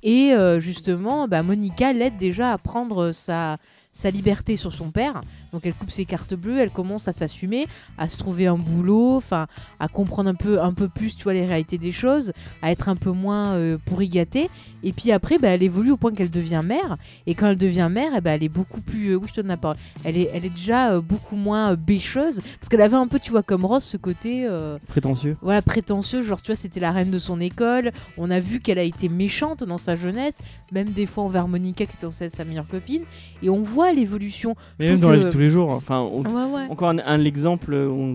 [0.02, 3.58] Et euh, justement, bah, Monica l'aide déjà à prendre sa,
[3.92, 5.20] sa liberté sur son père.
[5.52, 7.66] Donc elle coupe ses cartes bleues, elle commence à s'assumer,
[7.98, 9.46] à se trouver un boulot, enfin
[9.80, 12.32] à comprendre un peu, un peu plus, tu vois, les réalités des choses,
[12.62, 14.48] à être un peu moins euh, pourri gâtée.
[14.82, 16.96] Et puis après, bah, elle évolue au point qu'elle devient mère.
[17.26, 19.48] Et quand elle devient mère, ben, elle est beaucoup plus, euh, oui, je te donne
[19.48, 19.76] la parole.
[20.04, 23.20] Elle est, elle est déjà euh, beaucoup moins euh, bêcheuse parce qu'elle avait un peu,
[23.20, 24.46] tu vois, comme Ross, ce côté.
[24.48, 25.36] euh, Prétentieux.
[25.42, 27.92] voilà, prétentieux, genre tu vois, c'était la reine de son école.
[28.18, 30.38] On a vu qu'elle a été méchante dans sa jeunesse,
[30.72, 33.02] même des fois envers Monica qui était censée être sa meilleure copine.
[33.42, 34.56] Et on voit l'évolution.
[34.78, 35.70] Mais même dans la vie que- tous les jours.
[35.70, 36.66] Enfin, on- Ouais, ouais.
[36.70, 38.14] Encore un, un exemple, euh,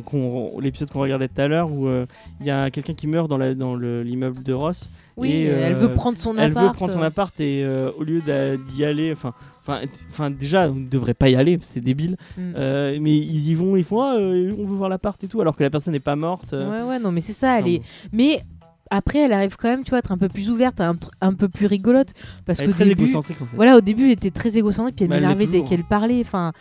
[0.60, 2.06] l'épisode qu'on regardait tout à l'heure où euh,
[2.42, 4.90] il y a quelqu'un qui meurt dans la- dans le- l'immeuble de Ross.
[5.18, 6.68] Oui, Et, elle euh, veut prendre son Elle appart.
[6.68, 8.22] veut prendre son appart et euh, au lieu
[8.76, 9.34] d'y aller, enfin,
[9.68, 12.18] enfin, déjà on ne devrait pas y aller, c'est débile.
[12.38, 12.42] Mm.
[12.56, 15.42] Euh, mais ils y vont, ils font, ah, euh, on veut voir l'appart et tout,
[15.42, 16.54] alors que la personne n'est pas morte.
[16.54, 16.84] euh.
[16.84, 17.82] Ouais, ouais, non, mais c'est ça, elle Enfin, est.
[18.14, 18.44] Mais
[18.90, 21.50] après, elle arrive quand même, tu vois, à être un peu plus ouverte, un, peu
[21.50, 22.12] plus rigolote.
[22.46, 23.04] Parce Elle très début.
[23.04, 23.56] égocentrique en fait.
[23.56, 26.22] Voilà, au début, elle était très égocentrique, puis elle Bah, elle m'énervait dès qu'elle parlait.
[26.22, 26.54] Enfin,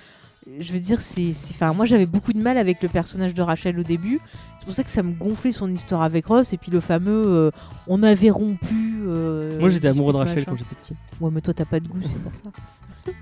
[0.61, 1.31] je veux dire, c'est.
[1.51, 4.21] Enfin, moi, j'avais beaucoup de mal avec le personnage de Rachel au début.
[4.59, 6.53] C'est pour ça que ça me gonflait son histoire avec Ross.
[6.53, 7.51] Et puis le fameux euh,
[7.87, 9.03] on avait rompu.
[9.07, 10.51] euh, Moi j'étais amoureux de Rachel machin.
[10.51, 10.95] quand j'étais petit.
[11.21, 12.51] Ouais, mais toi, t'as pas de goût, c'est pour ça.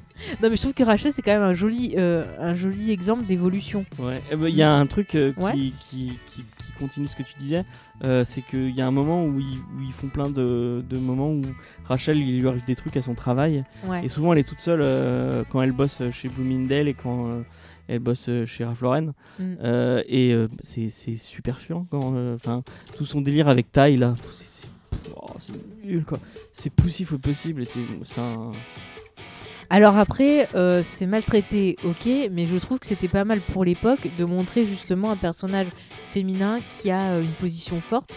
[0.43, 3.25] non, mais je trouve que Rachel, c'est quand même un joli, euh, un joli exemple
[3.27, 3.85] d'évolution.
[3.99, 4.23] Ouais.
[4.33, 5.53] Eh ben, Il y a un truc qui, Ouais.
[5.55, 6.45] qui, qui- qui
[6.87, 7.65] continue ce que tu disais,
[8.03, 10.99] euh, c'est qu'il y a un moment où ils, où ils font plein de, de
[10.99, 11.41] moments où
[11.85, 14.05] Rachel il lui arrive des trucs à son travail Ouais.
[14.05, 17.43] et souvent elle est toute seule euh, quand elle bosse chez Bloomingdale et quand euh,
[17.89, 19.55] elle bosse chez Ralph Lauren Mm.
[20.09, 22.63] Et c'est super chiant quand enfin
[22.97, 24.69] tout son délire avec Ty là c'est-
[25.17, 25.27] oh,
[25.85, 26.19] nul quoi
[26.53, 28.53] c'est poussif au possible c'est un
[29.71, 34.09] Alors après, euh, c'est maltraité, ok, mais je trouve que c'était pas mal pour l'époque
[34.19, 35.69] de montrer justement un personnage
[36.09, 38.11] féminin qui a euh, une position forte,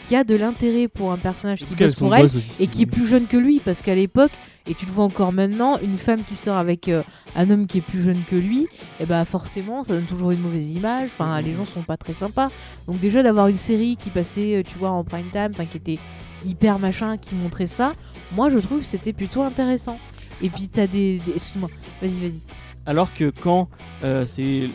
[0.00, 2.28] qui a de l'intérêt pour un personnage qui bosse pour elle
[2.58, 4.30] et qui est plus jeune que lui, parce qu'à l'époque,
[4.66, 7.02] et tu le vois encore maintenant, une femme qui sort avec euh,
[7.34, 8.68] un homme qui est plus jeune que lui,
[9.00, 11.10] et ben forcément, ça donne toujours une mauvaise image.
[11.18, 12.50] Enfin, les gens sont pas très sympas.
[12.86, 15.98] Donc déjà d'avoir une série qui passait, tu vois, en prime time, enfin qui était
[16.44, 17.92] hyper machin, qui montrait ça,
[18.32, 19.98] moi je trouve que c'était plutôt intéressant.
[20.42, 21.68] Et puis t'as des, des- excuse-moi,
[22.00, 22.40] vas-y, vas-y.
[22.86, 23.68] Alors que quand
[24.04, 24.68] euh, c'est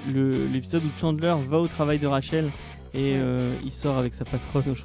[0.53, 2.45] l'épisode où Chandler va au travail de Rachel
[2.93, 4.75] et euh, il sort avec sa patronne, trouve.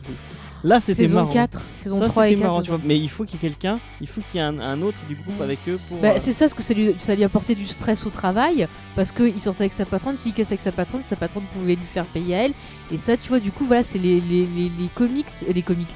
[0.65, 1.31] là c'était Saison marrant.
[1.31, 2.49] 4, saison Ça 3 et c'était 4.
[2.49, 2.81] marrant, tu vois.
[2.83, 4.99] Mais il faut qu'il y ait quelqu'un, il faut qu'il y ait un, un autre
[5.07, 5.99] du groupe avec eux pour.
[5.99, 8.67] Bah, euh, c'est ça, parce que ça lui, ça lui apportait du stress au travail,
[8.97, 11.87] parce qu'il sortait avec sa patronne, s'il casse avec sa patronne, sa patronne pouvait lui
[11.87, 12.55] faire payer à elle.
[12.91, 15.89] Et ça, tu vois, du coup, voilà, c'est les, les, les, les comics, les comics,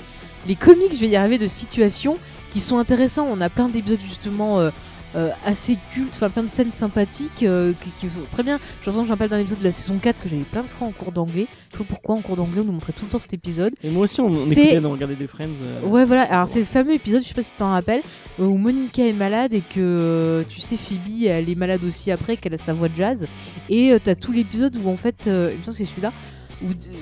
[0.47, 2.16] les comics, je vais y arriver, de situations
[2.55, 3.26] qui sont intéressants.
[3.28, 4.70] On a plein d'épisodes justement euh,
[5.16, 8.61] euh, assez cultes, enfin plein de scènes sympathiques euh, qui, qui sont très bien.
[8.80, 10.92] Je je rappelle d'un épisode de la saison 4 que j'avais plein de fois en
[10.92, 11.48] cours d'anglais.
[11.72, 13.74] Je sais pas pourquoi en cours d'anglais on nous montrait tout le temps cet épisode.
[13.82, 15.48] Et moi aussi, on, on écoutait de regarder des Friends.
[15.82, 16.32] Ouais, voilà.
[16.32, 18.02] Alors, c'est le fameux épisode, je sais pas si tu t'en rappelles,
[18.38, 22.55] où Monica est malade et que, tu sais, Phoebe, elle est malade aussi après, qu'elle
[22.55, 23.26] a sa voix de jazz.
[23.68, 26.12] Et t'as tout l'épisode où, en fait, il me semble que c'est celui-là,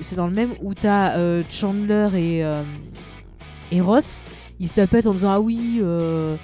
[0.01, 2.45] c'est dans le même, où t'as Chandler et,
[3.71, 4.23] et Ross,
[4.63, 6.37] ils se tapetent en disant Ah oui, euh,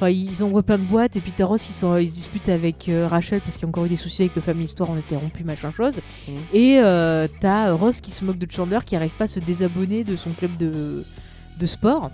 [0.00, 2.48] Enfin, ils envoient plein de boîtes et puis t'as Ross, ils, sont, ils se disputent
[2.48, 4.88] avec euh, Rachel parce qu'il y a encore eu des soucis avec le Family Histoire,
[4.88, 5.96] on était rompu, machin chose.
[6.26, 6.34] Mhm.
[6.54, 10.02] Et euh, t'as Ross qui se moque de Chandler qui arrive pas à se désabonner
[10.02, 11.04] de son club de,
[11.58, 12.10] de sport.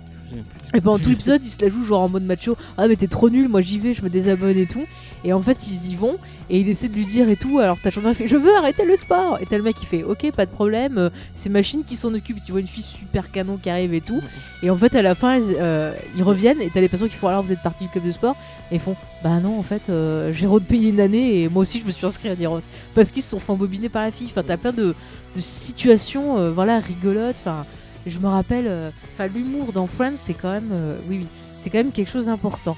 [0.73, 2.57] Et pendant tout l'épisode, il se la joue genre en mode macho.
[2.77, 4.85] Ah, mais t'es trop nul, moi j'y vais, je me désabonne et tout.
[5.23, 6.17] Et en fait, ils y vont
[6.49, 7.59] et il essaie de lui dire et tout.
[7.59, 9.39] Alors t'as Chandler qui fait Je veux arrêter le sport.
[9.41, 12.13] Et t'as le mec qui fait Ok, pas de problème, euh, c'est machine qui s'en
[12.13, 12.37] occupe.
[12.43, 14.21] Tu vois une fille super canon qui arrive et tout.
[14.63, 17.15] Et en fait, à la fin, ils, euh, ils reviennent et t'as les personnes qui
[17.15, 18.35] font Alors vous êtes parti du club de sport.
[18.71, 21.79] Et ils font Bah non, en fait, euh, j'ai repayé une année et moi aussi
[21.79, 22.59] je me suis inscrit à Diros.
[22.95, 24.27] Parce qu'ils se sont fait embobiner par la fille.
[24.29, 24.95] Enfin, t'as plein de,
[25.35, 27.35] de situations voilà, rigolotes.
[27.39, 27.65] Enfin,
[28.05, 28.71] je me rappelle,
[29.13, 30.71] enfin, l'humour dans Friends, c'est quand même,
[31.09, 32.77] oui, oui, c'est quand même quelque chose d'important.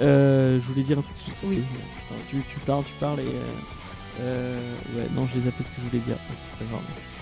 [0.00, 1.14] Euh, je voulais dire un truc.
[1.44, 1.56] Oui.
[1.56, 3.24] Putain, tu, tu parles, tu parles et.
[3.24, 3.44] euh,
[4.20, 6.16] euh, ouais, non, je les appelle ce que je voulais dire.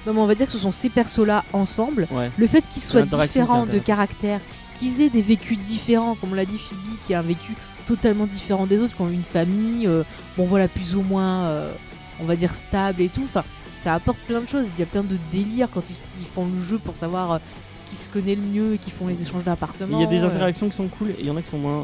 [0.06, 2.06] Non, mais on va dire que ce sont ces persos-là ensemble.
[2.10, 2.30] Ouais.
[2.36, 4.40] Le fait qu'ils soient différents de caractère,
[4.76, 7.54] qu'ils aient des vécus différents, comme on l'a dit, Phoebe qui a un vécu
[7.86, 10.04] totalement différent des autres, qui ont une famille, euh,
[10.36, 11.72] bon voilà, plus ou moins, euh,
[12.20, 13.22] on va dire stable et tout.
[13.24, 14.68] Enfin, ça apporte plein de choses.
[14.76, 17.40] Il y a plein de délires quand ils, ils font le jeu pour savoir
[17.86, 20.00] qui se connaît le mieux et qui font les échanges Il d'appartements.
[20.00, 21.82] y a des interactions qui sont cool et il y en a qui sont moins.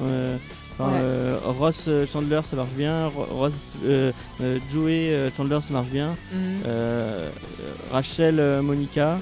[0.79, 0.99] Enfin, Ouais.
[1.01, 3.53] euh, Ross euh, Chandler ça marche bien, Ro- Ross
[3.85, 4.13] euh,
[4.73, 6.61] Joey Chandler ça marche bien, Mhm,
[7.93, 9.19] Rachel Monica,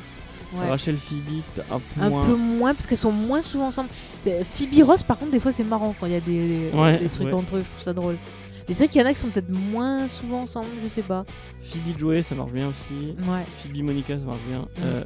[0.55, 0.69] ouais.
[0.69, 2.25] Rachel Phoebe un peu Un moins.
[2.25, 3.89] peu moins parce qu'elles sont moins souvent ensemble.
[4.25, 6.99] Phoebe Ross, par contre, des fois c'est marrant quand il y a des, des- Ouais,
[6.99, 7.33] des trucs ouais.
[7.33, 8.17] entre eux, je trouve ça drôle.
[8.69, 11.03] Mais c'est vrai qu'il y en a qui sont peut-être moins souvent ensemble, je sais
[11.03, 11.25] pas.
[11.63, 13.15] Phoebe Joey, ça marche bien aussi.
[13.27, 13.45] Ouais.
[13.63, 14.69] Phoebe Monica, ça marche bien.
[14.83, 15.03] Euh,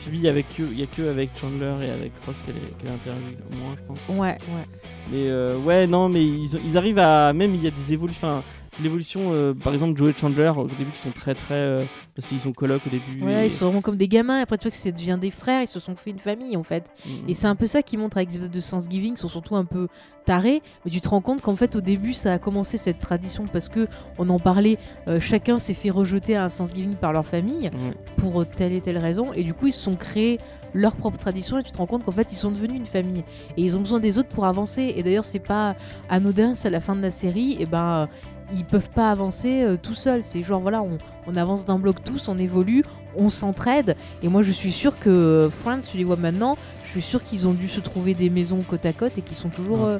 [0.00, 2.86] Phoebe, il y, avait que, y a que avec Chandler et avec Ross qu'elle qu
[2.86, 3.98] interagit au moins, je pense.
[4.08, 4.66] Ouais, ouais.
[5.10, 7.32] Mais euh, ouais, non, mais ils, ils arrivent à.
[7.32, 8.42] Même il y a des évolutions
[8.82, 11.54] l'évolution, euh, par exemple, Joey Chandler, au début, qui sont très très.
[11.54, 11.84] Euh,
[12.30, 13.24] ils sont colocs au début.
[13.24, 14.40] Ouais, ils sont vraiment comme des gamins.
[14.40, 16.62] Après, tu vois que ça devient des frères, ils se sont fait une famille en
[16.62, 16.92] fait.
[17.04, 17.28] Mm, mm.
[17.28, 19.64] Et c'est un peu ça qui montre avec les de Thanksgiving, ils sont surtout un
[19.64, 19.88] peu
[20.24, 20.62] tarés.
[20.84, 23.68] Mais tu te rends compte qu'en fait, au début, ça a commencé cette tradition parce
[23.68, 23.86] que
[24.18, 24.76] on en parlait,
[25.08, 27.70] euh, chacun s'est fait rejeter à un Thanksgiving par leur famille
[28.16, 29.32] pour telle et telle raison.
[29.32, 30.38] Et du coup, ils se sont créés
[30.74, 33.24] leur propre tradition et tu te rends compte qu'en fait ils sont devenus une famille
[33.56, 35.74] et ils ont besoin des autres pour avancer et d'ailleurs c'est pas
[36.08, 38.08] anodin c'est à la fin de la série et ben
[38.54, 40.22] ils peuvent pas avancer euh, tout seuls.
[40.22, 42.84] C'est genre voilà, on, avance d'un bloc tous, on évolue,
[43.16, 43.96] on s'entraide.
[44.22, 47.46] Et moi, je suis sûr que Friends, tu les vois maintenant, je suis sûr qu'ils
[47.46, 49.84] ont dû se trouver des maisons côte à côte et qu'ils sont toujours.
[49.84, 49.98] Euh,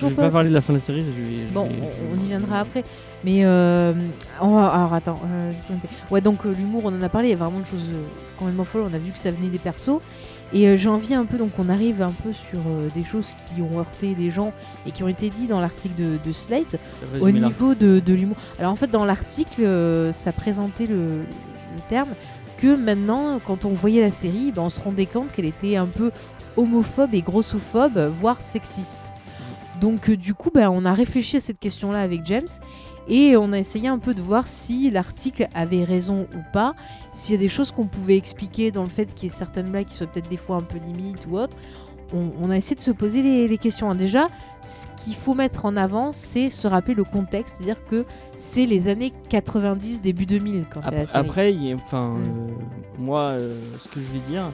[0.00, 1.04] je vais pas parler de la fin de la série.
[1.52, 1.68] bon,
[2.12, 2.84] on, y viendra après.
[3.22, 3.92] Mais euh,
[4.40, 5.20] alors attends.
[6.10, 7.28] ouais, donc l'humour, on en a parlé.
[7.28, 7.84] Il y a vraiment une chose
[8.38, 8.84] quand même folle.
[8.90, 10.00] On a vu que ça venait des persos.
[10.52, 13.34] Et euh, j'ai envie un peu, donc on arrive un peu sur euh, des choses
[13.34, 14.52] qui ont heurté des gens
[14.86, 16.76] et qui ont été dit dans l'article de, Slate
[17.20, 18.36] au niveau de, l'humour.
[18.58, 21.24] Alors en fait, dans l'article, euh, ça présentait le,
[21.88, 22.10] terme
[22.58, 25.86] que maintenant, quand on voyait la série, ben, on se rendait compte qu'elle était un
[25.86, 26.10] peu
[26.56, 29.14] homophobe et grossophobe, voire sexiste.
[29.80, 32.48] Donc du coup, ben, on a réfléchi à cette question-là avec James
[33.10, 36.74] et on a essayé un peu de voir si l'article avait raison ou pas,
[37.12, 39.70] s'il y a des choses qu'on pouvait expliquer dans le fait qu'il y ait certaines
[39.70, 41.56] blagues qui soient peut-être des fois un peu limites ou autres.
[42.12, 43.94] On, a essayé de se poser les, questions.
[43.94, 44.26] Déjà,
[44.62, 48.04] ce qu'il faut mettre en avant, c'est se rappeler le contexte, c'est-à-dire que
[48.36, 52.18] c'est les années 90, début 2000 quand après, après enfin, mm.
[52.18, 52.48] euh,
[52.98, 54.50] moi, euh, ce que je vais dire,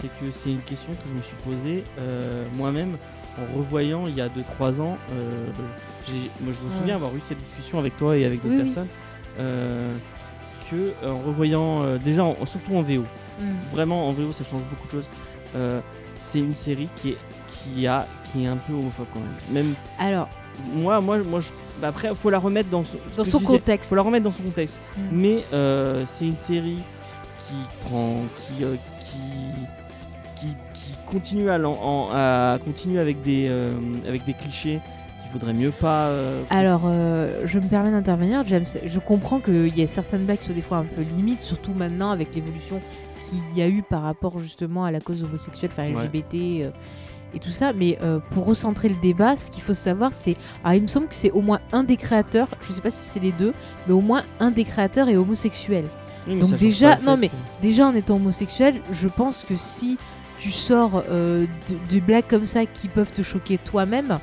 [0.00, 2.96] c'est que c'est une question que je me suis posée euh, moi-même
[3.38, 5.46] en revoyant il y a 2-3 ans, euh,
[6.40, 8.88] moi, je me souviens avoir eu cette discussion avec toi et avec d'autres personnes,
[9.38, 9.92] euh,
[10.70, 13.04] que euh, en revoyant déjà, surtout en VO,
[13.40, 13.44] mm.
[13.72, 15.08] vraiment en VO ça change beaucoup de choses.
[16.16, 17.18] c'est une série qui est
[17.48, 19.64] qui a qui est un peu homophobe quand même.
[19.64, 20.28] Même alors
[20.72, 21.50] moi moi moi je,
[21.80, 22.84] bah après faut la remettre dans,
[23.16, 23.90] dans son contexte.
[23.90, 24.78] Faut la remettre dans son contexte.
[24.96, 25.02] Mm.
[25.12, 25.44] Mais
[26.06, 26.82] c'est une série
[27.38, 27.54] qui
[27.84, 29.49] prend qui qui,
[31.10, 33.72] continue, à, continuer avec des, euh,
[34.06, 34.80] avec des clichés
[35.22, 36.06] qu'il faudrait mieux pas.
[36.06, 38.66] Euh, Alors, euh, je me permets d'intervenir, James.
[38.84, 41.72] Je comprends qu'il y a certaines blagues qui sont des fois un peu limites, surtout
[41.72, 42.80] maintenant avec l'évolution
[43.20, 46.34] qu'il y a eu par rapport justement à la cause homosexuelle, enfin LGBT.
[47.32, 47.96] et tout ça, mais
[48.30, 50.36] pour recentrer le débat, ce qu'il faut savoir, c'est.
[50.64, 53.02] Ah, il me semble que c'est au moins un des créateurs, je sais pas si
[53.02, 53.54] c'est les deux,
[53.86, 55.84] mais au moins un des créateurs est homosexuel.
[56.26, 57.30] Donc déjà, non mais
[57.62, 59.96] déjà en étant homosexuel, je pense que si
[60.40, 61.46] tu sors euh,
[61.90, 64.18] de, blagues comme ça qui peuvent te choquer toi-même,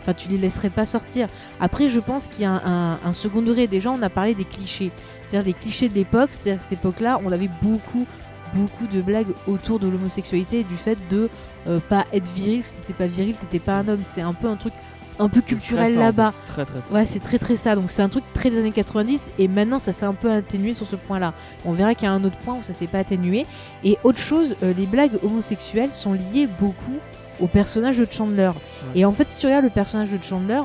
[0.00, 1.28] enfin tu les laisserais pas sortir.
[1.60, 2.62] Après, je pense qu'il y a
[3.04, 3.66] un, second degré.
[3.66, 4.90] Déjà, on a parlé des clichés,
[5.26, 6.30] c'est-à-dire des clichés de l'époque.
[6.32, 8.06] C'est-à-dire cette époque-là, on avait beaucoup
[8.54, 11.28] beaucoup de blagues autour de l'homosexualité et du fait de
[11.66, 14.00] euh, pas être viril, si t'étais pas viril, t'étais pas un homme.
[14.02, 14.72] C'est un peu un truc
[15.18, 16.32] un peu culturel là-bas.
[16.48, 17.74] Très, très ouais, c'est très très ça.
[17.74, 20.74] Donc c'est un truc très des années 90 et maintenant ça s'est un peu atténué
[20.74, 21.34] sur ce point-là.
[21.64, 23.46] On verra qu'il y a un autre point où ça s'est pas atténué.
[23.84, 26.98] Et autre chose, euh, les blagues homosexuelles sont liées beaucoup
[27.40, 28.50] au personnage de Chandler.
[28.94, 30.60] Et en fait, si tu regardes le personnage de Chandler,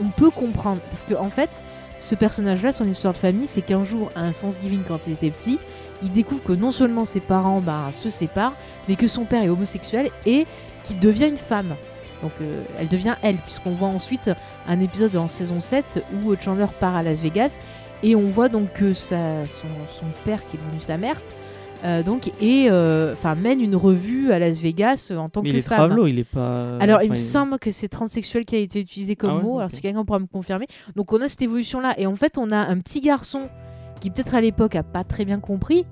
[0.00, 1.62] on peut comprendre parce que en fait,
[1.98, 5.14] ce personnage-là, son histoire de famille, c'est qu'un jour, à un sens divin quand il
[5.14, 5.58] était petit,
[6.02, 8.54] il découvre que non seulement ses parents bah, se séparent,
[8.88, 10.46] mais que son père est homosexuel et
[10.84, 11.74] qu'il devient une femme.
[12.22, 14.30] Donc euh, elle devient elle, puisqu'on voit ensuite
[14.66, 17.58] un épisode en saison 7 où Chandler part à Las Vegas
[18.02, 19.16] et on voit donc que son,
[20.24, 21.16] père, qui est devenu sa mère,
[21.84, 25.54] euh, donc et euh, enfin mène une revue à Las Vegas en tant Mais que
[25.54, 26.78] il est il est pas.
[26.78, 29.58] Alors il me semble que c'est transsexuel qui a été utilisé comme ah mot.
[29.58, 30.66] Alors si quelqu'un pourra me confirmer.
[30.94, 33.48] Donc on a cette évolution là et en fait on a un petit garçon
[34.00, 35.84] qui peut-être à l'époque a pas très bien compris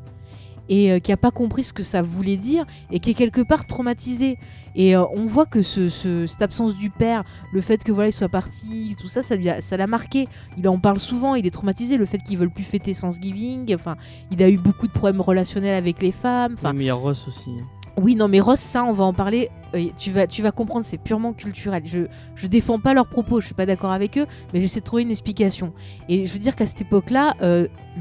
[0.69, 3.41] et euh, qui a pas compris ce que ça voulait dire et qui est quelque
[3.41, 4.39] part traumatisé.
[4.75, 8.12] Et euh, on voit que ce, cette absence du père, le fait que voilà il
[8.12, 10.29] soit parti, tout ça, ça lui ça l'a marqué.
[10.59, 11.97] Il en parle souvent, il est traumatisé.
[11.97, 13.97] Le fait qu'il veulent plus fêter Thanksgiving, enfin,
[14.31, 16.55] il a eu beaucoup de problèmes relationnels avec les femmes.
[16.55, 17.51] Enfin, mais il y a Ross aussi.
[17.51, 17.67] Hein.
[17.97, 19.51] Oui, non, mais Ross, ça, on va en parler.
[19.77, 21.83] Euh, tu, vas, tu vas comprendre, c'est purement culturel.
[21.87, 24.85] Je, je défends pas leurs propos, je suis pas d'accord avec eux, mais j'essaie de
[24.85, 25.73] trouver une explication.
[26.09, 27.37] Et je veux dire qu'à cette époque-là,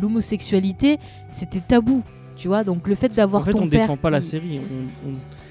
[0.01, 0.97] l'homosexualité,
[1.29, 2.01] c'était tabou.
[2.43, 3.83] Tu vois, donc le fait d'avoir en fait, ton on père.
[3.83, 4.59] défend pas la série.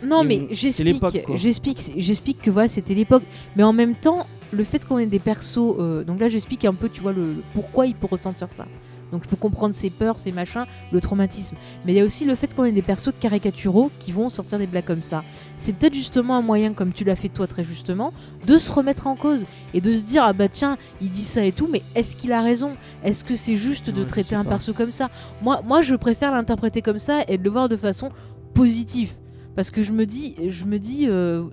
[0.04, 1.02] non, mais j'explique,
[1.36, 3.22] j'explique, j'explique que voilà, c'était l'époque.
[3.56, 6.74] Mais en même temps, le fait qu'on ait des persos, euh, donc là, j'explique un
[6.74, 8.66] peu, tu vois, le, pourquoi il peut ressentir ça.
[9.12, 11.54] Donc je peux comprendre ses peurs, ses machins, le traumatisme.
[11.84, 14.58] Mais il y a aussi le fait qu'on ait des persos caricaturaux qui vont sortir
[14.58, 15.22] des blagues comme ça.
[15.58, 18.12] C'est peut-être justement un moyen, comme tu l'as fait toi très justement,
[18.46, 19.44] de se remettre en cause
[19.74, 22.32] et de se dire ah bah tiens, il dit ça et tout, mais est-ce qu'il
[22.32, 22.72] a raison?
[23.04, 24.50] Est-ce que c'est juste de Ouais, traiter un pas.
[24.50, 25.10] perso comme ça?
[25.42, 28.10] Moi, moi, je préfère l'interpréter comme ça et de le voir de façon
[28.54, 29.12] positive,
[29.54, 31.06] parce que je me dis, je me dis.
[31.08, 31.44] euh,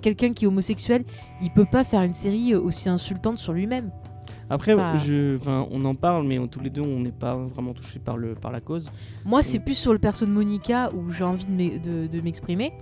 [0.00, 1.02] Quelqu'un qui est homosexuel,
[1.42, 3.90] il peut pas faire une série aussi insultante sur lui-même.
[4.50, 7.36] Après, Enfin- je, enfin, on en parle, mais on- tous les deux, on n'est pas
[7.36, 8.90] vraiment touchés par, le, par la cause.
[9.24, 12.20] Moi, c'est plus sur le perso de Monica où j'ai envie de m'e- de de
[12.22, 12.72] m'exprimer.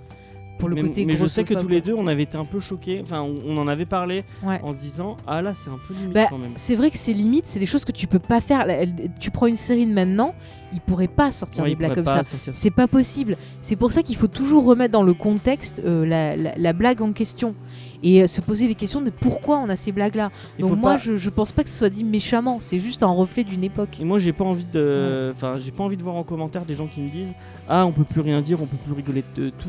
[0.58, 2.44] Pour le mais, côté mais je sais que tous les deux, on avait été un
[2.44, 3.00] peu choqués.
[3.02, 4.60] Enfin, on, on en avait parlé Ouais.
[4.62, 6.52] en se disant Ah là, c'est un peu limite Bah, quand même.
[6.54, 8.66] c'est vrai que c'est limite, c'est des choses que tu peux pas faire.
[8.66, 8.84] Là,
[9.20, 10.34] Tu prends une série de maintenant,
[10.72, 12.22] il pourrait pas sortir Ouais, des blagues comme ça.
[12.52, 13.36] C'est pas possible.
[13.60, 17.02] C'est pour ça qu'il faut toujours remettre dans le contexte euh, la, la- la blague
[17.02, 17.54] en question
[18.02, 20.28] et euh, se poser des questions de pourquoi on a ces blagues-là.
[20.58, 22.58] Il Donc moi, pas- je, je pense pas que ce soit dit méchamment.
[22.60, 23.98] C'est juste un reflet d'une époque.
[24.00, 26.74] Et moi, j'ai pas envie de, enfin, j'ai pas envie de voir en commentaire des
[26.74, 27.32] gens qui me disent
[27.68, 29.68] ah, on peut plus rien dire, on peut plus rigoler de tout.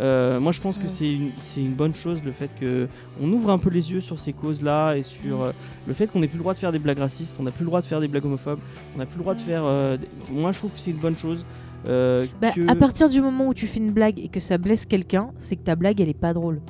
[0.00, 1.14] Euh, moi, je pense que c'est
[1.60, 2.88] une, bonne chose le fait que
[3.22, 5.42] on ouvre un peu les yeux sur ces causes-là et sur Mm.
[5.42, 5.52] euh,
[5.86, 7.62] le fait qu'on n'ait plus le droit de faire des blagues racistes, on n'a plus
[7.62, 8.58] le droit de faire des blagues homophobes,
[8.94, 9.62] on n'a plus le droit de faire.
[9.64, 11.44] euh, des- Moi, je trouve que c'est une bonne chose.
[11.86, 14.86] Bah, que- À partir du moment où tu fais une blague et que ça blesse
[14.86, 16.60] quelqu'un, c'est que ta blague elle est pas drôle.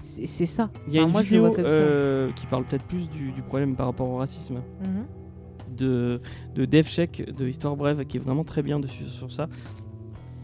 [0.00, 0.70] C'est ça.
[0.88, 2.32] Il y a Enfin, une moi, je vidéo vois comme ça.
[2.34, 5.76] qui parle peut-être plus du, du problème par rapport au racisme Mhm.
[5.78, 6.20] de,
[6.54, 9.48] de Dave Sheck de Histoire Brève qui est vraiment très bien dessus sur ça.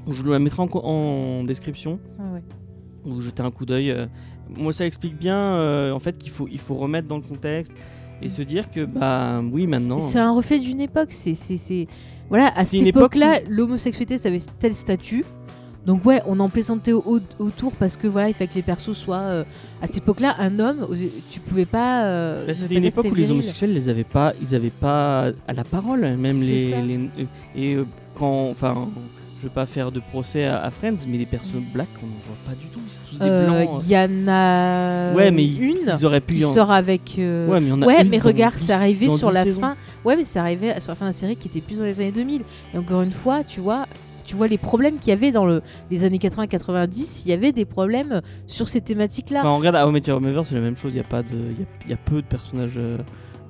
[0.08, 1.98] Je la mettrai en, description.
[2.18, 2.42] Ouais, ouais.
[3.04, 3.90] vous jetez un coup d'œil.
[3.90, 4.06] euh,
[4.56, 7.72] moi, ça explique bien euh, en fait qu'il faut, il faut remettre dans le contexte
[8.20, 9.98] et se dire que bah oui maintenant.
[10.00, 11.10] C'est un reflet d'une époque.
[11.10, 11.86] C'est, c'est,
[12.28, 15.24] Voilà, à cette époque époque-là, l'homosexualité, ça avait tel statut.
[15.86, 18.62] Donc ouais, on en plaisantait au- au- autour parce que voilà, il fallait que les
[18.62, 19.16] persos soient.
[19.18, 19.44] euh,
[19.80, 20.86] À cette époque-là, un homme,
[21.30, 22.04] tu pouvais pas.
[22.04, 25.52] euh, Bah, C'était une époque où les homosexuels les avaient pas, ils avaient pas à
[25.52, 26.80] la parole, même les, ça.
[26.80, 27.08] les-
[27.56, 27.84] et euh,
[28.14, 28.88] quand enfin.
[29.42, 32.12] Je veux pas faire de procès à, à Friends, mais les persos blacks, on n'en
[32.24, 32.78] voit pas du tout.
[32.86, 33.82] C'est tous des Euh, blancs.
[33.84, 36.36] Il y en a Ouais, mais une Ils auraient pu.
[36.36, 37.16] qui en- sort avec.
[37.18, 39.60] euh, Ouais, mais, Ouais, mais regarde, 10 c'est arrivé sur 10 la saisons.
[39.60, 39.76] fin.
[40.04, 42.00] Ouais, mais c'est arrivé sur la fin de la série qui était plus dans les
[42.00, 42.42] années 2000.
[42.72, 43.86] Et encore une fois, tu vois,
[44.24, 47.22] tu vois les problèmes qu'il y avait dans le, les années 80-90.
[47.26, 49.40] Il y avait des problèmes sur ces thématiques-là.
[49.42, 50.92] Quand on regarde I Met Your c'est la même chose.
[50.94, 52.98] Il y a pas de, y a- y, a peu de personnages, euh,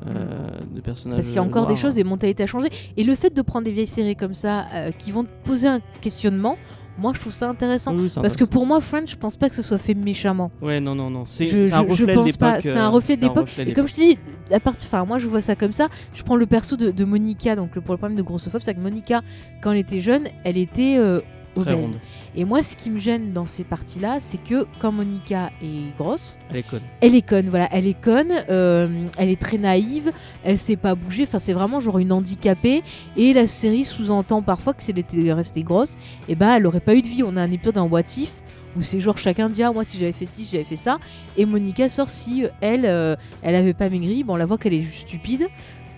[0.07, 1.19] euh, de personnages.
[1.19, 2.69] Parce qu'il y a euh, encore des choses, des mentalités à changer.
[2.97, 5.69] Et le fait de prendre des vieilles séries comme ça, euh, qui vont te poser
[5.69, 6.57] un questionnement,
[6.99, 7.95] moi je trouve ça intéressant.
[7.95, 9.95] Oui, oui, c'est Parce que pour moi, Friends, je pense pas que ce soit fait
[9.95, 10.51] méchamment.
[10.61, 11.25] Ouais, non, non, non.
[11.27, 12.47] C'est Je, un je- je reflet de pense pas.
[12.51, 13.49] l'époque, C'est un euh, reflet de l'époque.
[13.57, 14.19] de Et comme je te dis,
[14.51, 15.89] à partir, enfin moi je vois ça comme ça.
[16.15, 18.75] Je prends le perso de, de Monica, donc le, pour le problème de grossophobe, c'est
[18.75, 19.23] que Monica,
[19.63, 21.21] quand elle était jeune, elle était euh,
[21.57, 21.97] obèse.
[22.35, 26.39] Et moi, ce qui me gêne dans ces parties-là, c'est que quand Monica est grosse,
[26.51, 26.81] Elle est conne.
[27.01, 27.49] elle est conne.
[27.49, 28.33] Voilà, elle est conne.
[28.51, 30.13] euh, elle est très naïve.
[30.45, 31.25] Elle sait pas bouger.
[31.25, 32.83] Enfin, c'est vraiment genre une handicapée.
[33.17, 35.95] Et la série sous-entend parfois que si elle était restée grosse,
[36.29, 37.23] et ben, elle aurait pas eu de vie.
[37.23, 38.33] On a un épisode en what if
[38.75, 40.99] où c'est genre chacun dit ah moi si j'avais fait ci, si j'avais fait ça.
[41.37, 44.25] Et Monica sort si euh, elle, euh, elle avait pas maigri.
[44.25, 45.49] Bon, on la voit qu'elle est juste stupide.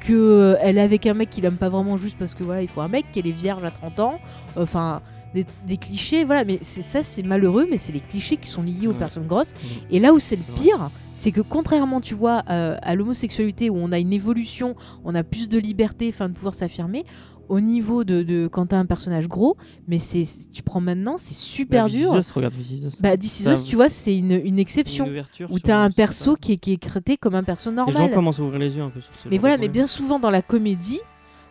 [0.01, 2.61] Que euh, elle est avec un mec qui l'aime pas vraiment juste parce que voilà
[2.63, 4.19] il faut un mec qu'elle est vierge à 30 ans.
[4.57, 5.01] Enfin
[5.35, 8.63] des, des clichés voilà mais c'est ça c'est malheureux mais c'est les clichés qui sont
[8.63, 8.99] liés aux Ouais.
[8.99, 9.53] personnes grosses.
[9.55, 9.71] Mhm.
[9.91, 13.93] Et là où c'est le pire, c'est que contrairement, tu vois, à l'homosexualité où on
[13.93, 14.75] a une évolution,
[15.05, 17.05] on a plus de liberté, enfin de pouvoir s'affirmer,
[17.49, 19.57] au niveau de, de quand t'as un personnage gros,
[19.87, 22.17] mais c'est tu prends maintenant, c'est super Bah, dur.
[22.17, 23.01] Us, regarde Us.
[23.01, 25.09] Bah, This Us, tu vois, c'est une, exception
[25.51, 27.97] où t'as un perso qui est, qui est traité comme un perso Les normal.
[27.97, 30.19] gens commencent à ouvrir les yeux un peu sur ce Mais voilà, mais bien souvent
[30.19, 31.01] dans la comédie,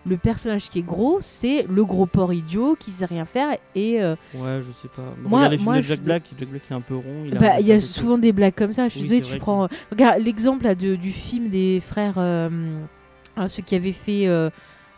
[0.06, 4.01] le personnage qui est gros, c'est le gros porc idiot qui sait rien faire et
[4.04, 5.04] euh, Ouais, je sais pas.
[5.24, 6.24] Moi- les films moi, de je Jack dis- Black.
[6.38, 7.24] Jack Black, est un peu rond.
[7.26, 8.89] Il Bah, y a souvent des blagues comme ça.
[8.89, 9.68] Je Oui, disais, c'est tu prends.
[9.91, 12.16] Regarde l'exemple là, de- du film des frères.
[12.18, 12.49] euh,
[13.38, 14.49] ah, ceux qui avaient fait euh,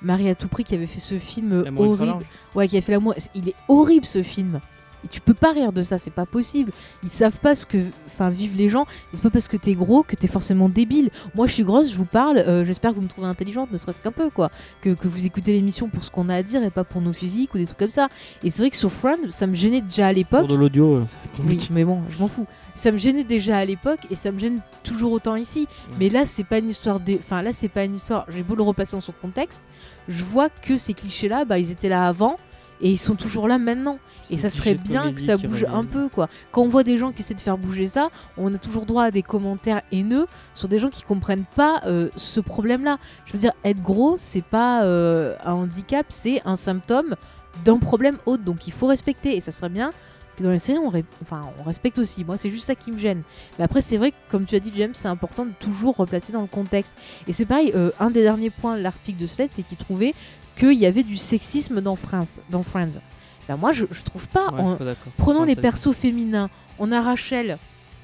[0.01, 2.25] Marie à tout prix, qui avait fait ce film horrible.
[2.55, 3.13] Ouais, qui a fait l'amour.
[3.35, 4.59] Il est horrible ce film.
[5.05, 6.71] Et tu peux pas rire de ça, c'est pas possible.
[7.03, 7.77] Ils savent pas ce que
[8.07, 8.85] enfin vivent les gens.
[9.13, 11.11] C'est pas parce que t'es gros que t'es forcément débile.
[11.35, 12.39] Moi, je suis grosse, je vous parle.
[12.39, 14.49] euh, J'espère que vous me trouvez intelligente, ne serait-ce qu'un peu, quoi.
[14.81, 17.13] Que, que vous écoutez l'émission pour ce qu'on a à dire et pas pour nos
[17.13, 18.07] physiques ou des trucs comme ça.
[18.43, 20.41] Et c'est vrai que sur Friends, ça me gênait déjà à l'époque.
[20.41, 21.05] Pour de l'audio, euh,
[21.47, 22.47] Oui, mais bon, je m'en fous.
[22.73, 25.67] Ça me gênait déjà à l'époque et ça me gêne toujours autant ici.
[25.99, 26.99] Mais là, c'est pas une histoire.
[27.19, 28.25] Enfin, là, c'est pas une histoire.
[28.29, 29.65] J'ai beau le replacer dans son contexte,
[30.07, 32.37] je vois que ces clichés-là, bah, ils étaient là avant
[32.81, 33.99] et ils sont toujours là maintenant.
[34.29, 36.29] Et ça serait bien que ça bouge un peu, quoi.
[36.51, 39.03] Quand on voit des gens qui essaient de faire bouger ça, on a toujours droit
[39.03, 42.97] à des commentaires haineux sur des gens qui comprennent pas euh, ce problème-là.
[43.25, 47.15] Je veux dire, être gros, c'est pas euh, un handicap, c'est un symptôme
[47.63, 48.43] d'un problème autre.
[48.43, 49.35] Donc il faut respecter.
[49.35, 49.91] Et ça serait bien
[50.35, 52.25] que dans les séries on, enfin, on respecte aussi.
[52.25, 53.23] Moi, c'est juste ça qui me gêne.
[53.57, 56.33] Mais après, c'est vrai que, comme tu as dit, James, c'est important de toujours replacer
[56.33, 56.97] dans le contexte.
[57.27, 60.13] Et c'est pareil, euh, un des derniers points de l'article de Sled, c'est qu'il trouvait
[60.55, 62.41] qu'il y avait du sexisme dans Friends.
[62.49, 62.99] Dans Friends.
[63.47, 64.47] Ben, moi, je, je trouve pas.
[64.49, 64.77] en...
[65.17, 66.49] Prenons les persos féminins.
[66.79, 67.57] On a Rachel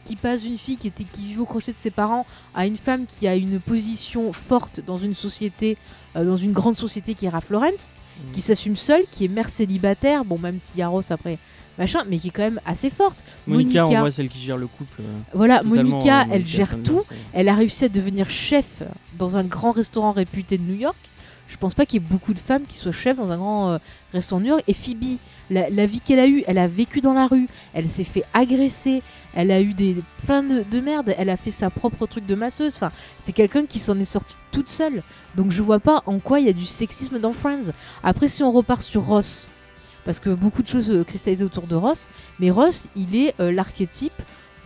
[0.05, 2.25] qui passe d'une fille qui, était, qui vit au crochet de ses parents
[2.55, 5.77] à une femme qui a une position forte dans une société,
[6.15, 8.31] euh, dans une grande société qui est Ralph Lawrence, mm.
[8.31, 11.37] qui s'assume seule, qui est mère célibataire, bon même si Yaros après
[11.77, 13.23] machin, mais qui est quand même assez forte.
[13.47, 15.01] Monica, Monica on voit celle qui gère le couple.
[15.01, 17.03] Euh, voilà, Monica, elle gère tout.
[17.33, 18.83] Elle a réussi à devenir chef
[19.17, 20.97] dans un grand restaurant réputé de New York
[21.51, 23.71] je pense pas qu'il y ait beaucoup de femmes qui soient chefs dans un grand
[23.71, 23.77] euh,
[24.13, 24.63] restaurant New York.
[24.67, 25.17] Et Phoebe,
[25.49, 29.03] la, vie qu'elle a eue, elle a vécu dans la rue, elle s'est fait agresser,
[29.33, 32.35] elle a eu des plein de, de, merde, elle a fait sa propre truc de
[32.35, 32.73] masseuse.
[32.75, 35.03] Enfin, c'est quelqu'un qui s'en est sorti toute seule.
[35.35, 37.71] Donc je vois pas en quoi il y a du sexisme dans Friends.
[38.01, 39.49] Après, si on repart sur Ross,
[40.05, 43.51] parce que beaucoup de choses euh, cristallisées autour de Ross, mais Ross, il est euh,
[43.51, 44.21] l'archétype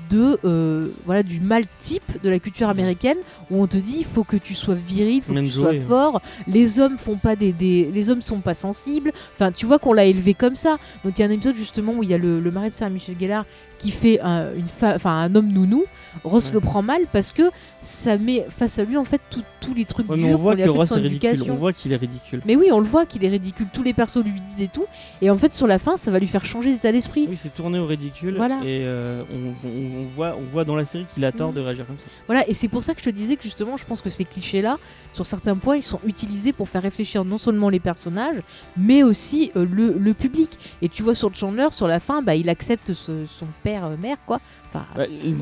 [0.10, 3.18] de euh, voilà du mal type de la culture américaine
[3.52, 5.76] où on te dit il faut que tu sois viril, il faut que tu sois
[5.76, 7.54] fort, les hommes font pas des,
[7.94, 9.12] les hommes sont pas sensibles.
[9.34, 10.78] Enfin, tu vois qu'on l'a élevé comme ça.
[11.04, 12.90] Donc il y a un épisode justement où il y a le, mari de Sarah
[12.90, 13.46] Michel Gellar
[13.78, 14.66] qui fait un, une
[15.06, 15.86] un homme nounou,
[16.24, 17.52] Ross le prend mal parce que
[17.82, 20.80] ça met face à lui en fait tous les trucs durs qu'on lui a fait
[20.80, 21.54] de son éducation.
[21.54, 22.42] On voit qu'il est ridicule.
[22.46, 23.68] Mais oui, on le voit qu'il est ridicule.
[23.74, 24.86] Tous les persos lui disent et tout.
[25.22, 27.28] Et en fait, sur la fin, ça va lui faire changer d'état d'esprit.
[27.30, 28.36] Oui, c'est tourné au ridicule.
[28.38, 28.58] Voilà.
[28.64, 31.56] Et euh, on, voit, on voit dans la série qu'il a tort mm.
[31.56, 32.06] de réagir comme ça.
[32.28, 34.26] Voilà, et c'est pour ça que je te disais que justement, je pense que ces
[34.26, 34.78] clichés-là,
[35.14, 38.42] sur certains points, ils sont utilisés pour faire réfléchir non seulement les personnages,
[38.78, 40.58] mais aussi euh, le, public.
[40.82, 43.26] Et tu vois sur Chandler, sur la fin, bah, il accepte son
[43.66, 44.40] père-mère, quoi.
[44.68, 44.86] Enfin,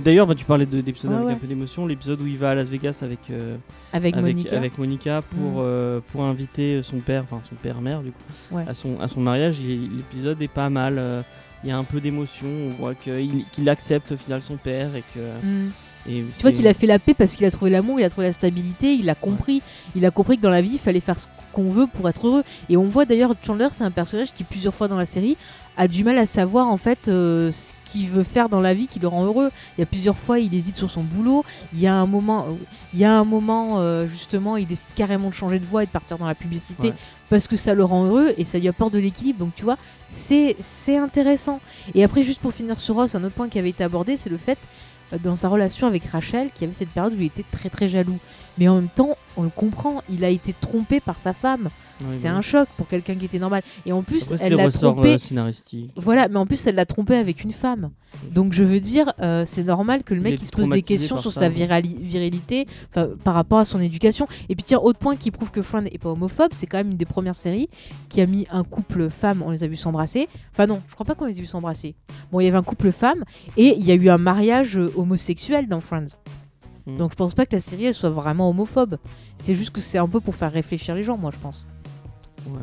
[0.04, 1.86] D'ailleurs, bah, tu parlais d'épisodes avec un peu d'émotion.
[1.86, 3.58] L'épisode où il va à Las Vegas avec, euh,
[3.92, 4.56] avec, Monica.
[4.56, 5.66] avec Monica pour, mm.
[5.66, 9.60] euh, pour inviter son père, enfin son père-mère du coup, à, son, à son mariage.
[9.62, 11.24] L'épisode est pas mal.
[11.64, 12.48] Il y a un peu d'émotion.
[12.48, 15.70] On voit qu'il accepte au final son père et que.
[16.06, 18.28] Tu vois qu'il a fait la paix parce qu'il a trouvé l'amour, il a trouvé
[18.28, 19.62] la stabilité, il a compris,
[19.96, 22.28] il a compris que dans la vie il fallait faire ce qu'on veut pour être
[22.28, 22.44] heureux.
[22.70, 25.38] Et on voit d'ailleurs Chandler, c'est un personnage qui plusieurs fois dans la série
[25.76, 28.88] a du mal à savoir en fait euh, ce qu'il veut faire dans la vie
[28.88, 29.50] qui le rend heureux.
[29.78, 31.44] Il y a plusieurs fois il hésite sur son boulot.
[31.74, 32.48] Il y a un moment,
[32.94, 35.86] il y a un moment euh, justement il décide carrément de changer de voie et
[35.86, 36.94] de partir dans la publicité
[37.30, 39.40] parce que ça le rend heureux et ça lui apporte de l'équilibre.
[39.40, 39.78] Donc tu vois,
[40.08, 41.60] c'est c'est intéressant.
[41.96, 44.30] Et après juste pour finir sur Ross, un autre point qui avait été abordé, c'est
[44.30, 44.60] le fait
[45.22, 48.20] dans sa relation avec Rachel, qui avait cette période où il était très très jaloux.
[48.58, 51.70] Mais en même temps, on le comprend, il a été trompé par sa femme.
[52.06, 53.64] c'est un choc pour quelqu'un qui était normal.
[53.86, 55.18] Et en plus, elle l'a trompé.
[55.32, 55.52] Euh,
[55.96, 57.92] voilà, mais en plus, elle l'a trompé avec une femme.
[58.32, 61.18] Donc je veux dire, euh, c'est normal que le mec il se pose des questions
[61.18, 64.28] sur sa virilité par rapport à son éducation.
[64.50, 66.92] Et puis tiens, autre point qui prouve que Friends est pas homophobe, c'est quand même
[66.92, 67.70] une des premières séries
[68.10, 70.28] qui a mis un couple femme, on les a vus s'embrasser.
[70.52, 71.96] Enfin non, je crois pas qu'on les a vus s'embrasser.
[72.32, 73.24] Bon, il y avait un couple femme
[73.58, 76.18] et il y a eu un mariage homosexuel dans Friends.
[76.86, 76.98] Hmm.
[76.98, 78.98] Donc je pense pas que la série elle soit vraiment homophobe.
[79.38, 81.68] C'est juste que c'est un peu pour faire réfléchir les gens, moi je pense.
[82.48, 82.60] Ouais.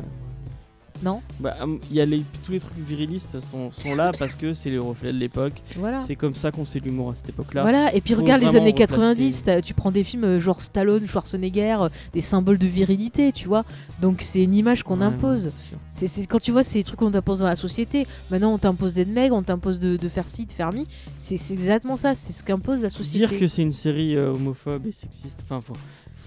[1.03, 4.53] Non Bah, hum, y a les, tous les trucs virilistes sont, sont là parce que
[4.53, 5.61] c'est le reflet de l'époque.
[5.77, 6.01] Voilà.
[6.01, 7.61] C'est comme ça qu'on sait l'humour à cette époque-là.
[7.63, 11.77] Voilà, et puis regarde les années 90, tu prends des films euh, genre Stallone, Schwarzenegger,
[11.81, 13.63] euh, des symboles de virilité, tu vois.
[14.01, 15.51] Donc c'est une image qu'on impose.
[15.91, 18.07] C'est quand tu vois ces trucs qu'on t'impose dans la société.
[18.29, 20.85] Maintenant on t'impose d'être maigre, on t'impose de, de, faire ci, de faire mi.
[21.17, 23.27] C'est exactement ça, c'est ce qu'impose la société.
[23.27, 25.73] Dire que c'est une série euh, homophobe et sexiste, enfin faut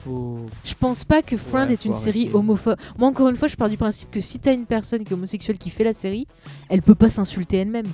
[0.06, 2.76] je pense pas que Friends est une série homophobe.
[2.98, 5.16] Moi, encore une fois, je pars du principe que si t'as une personne qui est
[5.16, 6.26] homosexuelle qui fait la série,
[6.68, 7.86] elle peut pas s'insulter elle-même.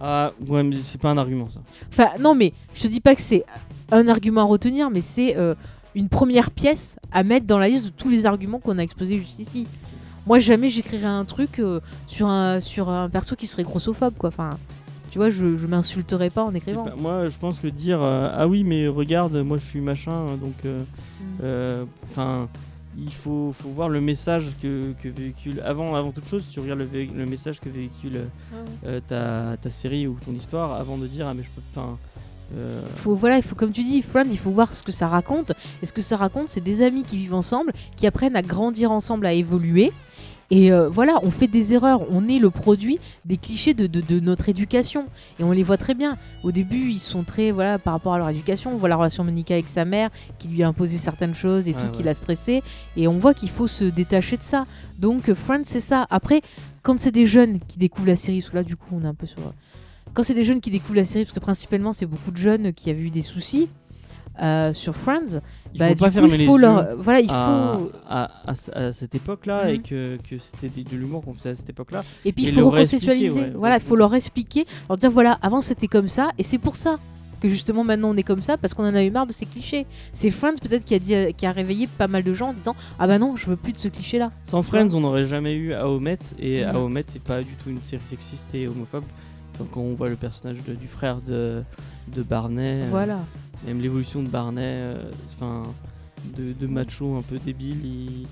[0.00, 1.60] Ah, ouais, mais c'est pas un argument ça.
[1.88, 3.44] Enfin, non, mais je te dis pas que c'est
[3.90, 5.54] un argument à retenir, mais c'est euh,
[5.94, 9.18] une première pièce à mettre dans la liste de tous les arguments qu'on a exposés
[9.18, 9.66] jusqu'ici.
[10.26, 14.28] Moi, jamais j'écrirais un truc euh, sur, un, sur un perso qui serait grossophobe, quoi.
[14.28, 14.58] Enfin,
[15.16, 16.86] tu vois, je, je m'insulterais pas en écrivant.
[16.94, 20.52] moi, je pense que dire euh, ah oui, mais regarde, moi je suis machin, donc
[20.66, 21.24] euh, mm.
[21.42, 22.50] euh, enfin.
[22.98, 25.62] il faut, faut, voir le message que, que, véhicule.
[25.64, 28.24] Avant, avant toute chose, tu regardes le, le message que véhicule
[29.08, 31.62] ta, ta, série ou ton histoire avant de dire Ah, mais je peux.
[31.70, 31.96] Enfin.
[32.96, 35.52] Faut, voilà, il faut, comme tu dis, Friend, il faut voir ce que ça raconte.
[35.82, 38.90] Et ce que ça raconte, c'est des amis qui vivent ensemble, qui apprennent à grandir
[38.90, 39.94] ensemble, à évoluer.
[40.50, 44.20] Et euh, voilà, on fait des erreurs, on est le produit des clichés de, de,
[44.20, 45.06] notre éducation.
[45.40, 46.16] Et on les voit très bien.
[46.44, 49.24] Au début, ils sont très, voilà, par rapport à leur éducation, on voit la relation
[49.24, 52.14] de Monica avec sa mère, qui lui a imposé certaines choses et tout, qui l'a
[52.14, 52.62] stressé.
[52.96, 54.66] Et on voit qu'il faut se détacher de ça.
[54.98, 56.06] Donc, Friends, c'est ça.
[56.10, 56.42] Après,
[56.82, 59.08] quand c'est des jeunes qui découvrent la série, parce que là, du coup, on est
[59.08, 59.38] un peu sur.
[60.14, 62.72] Quand c'est des jeunes qui découvrent la série, parce que principalement, c'est beaucoup de jeunes
[62.72, 63.68] qui avaient eu des soucis.
[64.42, 65.40] Euh, sur Friends,
[65.74, 68.30] Il bah, faut pas coup, fermer il les yeux leur, voilà, il à, faut, à,
[68.46, 69.82] à- à cette époque-là et Mhm.
[69.82, 72.02] que, que c'était de l'humour qu'on faisait à cette époque-là.
[72.24, 73.40] et puis et il faut reconceptualiser.
[73.40, 76.58] ouais, voilà, il faut leur expliquer, leur dire voilà, avant c'était comme ça, et c'est
[76.58, 76.96] pour ça
[77.38, 79.44] que justement maintenant on est comme ça parce qu'on en a eu marre de ces
[79.44, 79.84] clichés.
[80.14, 82.74] C'est Friends peut-être qui a dit, qui a réveillé pas mal de gens en disant
[82.98, 84.32] ah bah non, je veux plus de ce cliché-là.
[84.44, 86.74] Sans Friends, on n'aurait jamais eu Ahomet et Mhm.
[86.76, 89.04] Ahomet c'est pas du tout une série sexiste et homophobe.
[89.58, 91.62] Donc on voit le personnage de- du frère de,
[92.14, 92.90] de Barney, euh,
[93.66, 94.96] même l'évolution de Barney, euh,
[95.34, 95.62] enfin
[96.36, 97.84] de, de macho un peu débile.
[97.84, 98.26] il- il-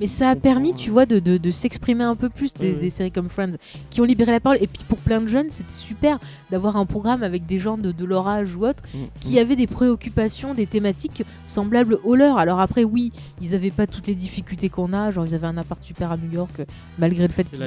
[0.00, 2.68] Mais ça a permis, euh, tu vois, de, de- de s'exprimer un peu plus des,
[2.68, 2.80] Oui, oui.
[2.80, 3.52] des séries comme Friends,
[3.90, 4.58] qui ont libéré la parole.
[4.60, 6.18] Et puis pour plein de jeunes, c'était super
[6.50, 9.56] d'avoir un programme avec des gens de, de leur âge ou autre mm, qui avaient
[9.56, 12.38] des préoccupations, des thématiques semblables aux leurs.
[12.38, 15.56] Alors après, oui, ils n'avaient pas toutes les difficultés qu'on a, genre ils avaient un
[15.56, 16.62] appart super à New York,
[16.98, 17.64] malgré le fait qu'ils se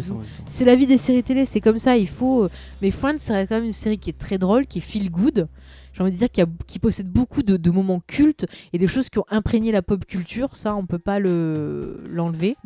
[0.00, 0.20] temps.
[0.46, 2.44] C'est la vie des séries télé, c'est comme ça, il faut.
[2.44, 2.50] euh,
[2.82, 5.48] Mais Friends, c'est quand même une série qui est très drôle, qui est feel good.
[5.96, 8.44] J'ai envie de dire qu'il y a- qui possède beaucoup de, de moments cultes
[8.74, 10.54] et des choses qui ont imprégné la pop culture.
[10.54, 12.56] Ça, on peut pas le l'enlever.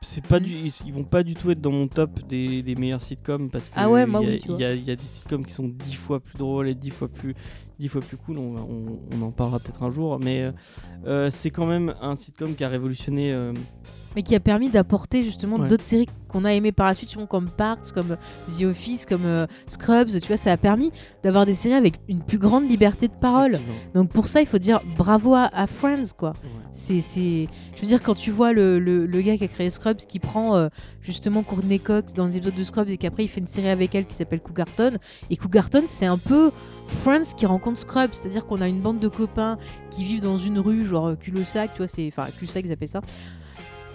[0.00, 2.74] C'est pas du, ils, ils vont pas du tout être dans mon top des, des
[2.74, 5.44] meilleurs sitcoms parce que Ah ouais, moi il y, a- a, y a des sitcoms
[5.44, 7.34] qui sont dix fois plus drôles et dix fois plus
[7.78, 8.38] dix fois plus cool.
[8.38, 10.52] On, on- on en parlera peut-être un jour, mais euh,
[11.06, 13.32] euh, c'est quand même un sitcom qui a révolutionné.
[13.32, 13.52] euh,
[14.14, 15.68] mais qui a permis d'apporter justement Ouais.
[15.68, 18.16] d'autres séries qu'on a aimées par la suite, comme Parks, comme
[18.58, 20.08] The Office, comme euh, Scrubs.
[20.20, 20.92] Tu vois, ça a permis
[21.22, 23.58] d'avoir des séries avec une plus grande liberté de parole.
[23.94, 26.30] Donc pour ça, il faut dire bravo à, à Friends, quoi.
[26.44, 26.61] Ouais.
[26.72, 27.48] C'est, c'est...
[27.76, 30.18] Je veux dire, quand tu vois le, le, le gars qui a créé Scrubs qui
[30.18, 30.68] prend euh,
[31.02, 33.94] justement Courtney Cox dans des épisodes de Scrubs et qu'après il fait une série avec
[33.94, 34.92] elle qui s'appelle Cougarton.
[35.28, 36.50] Et Cougarton, c'est un peu
[36.86, 38.12] Friends qui rencontre Scrubs.
[38.12, 39.58] C'est-à-dire qu'on a une bande de copains
[39.90, 42.06] qui vivent dans une rue, genre euh, cul-de-sac, tu vois, c'est.
[42.08, 43.02] Enfin, cul-de-sac, ils appellent ça.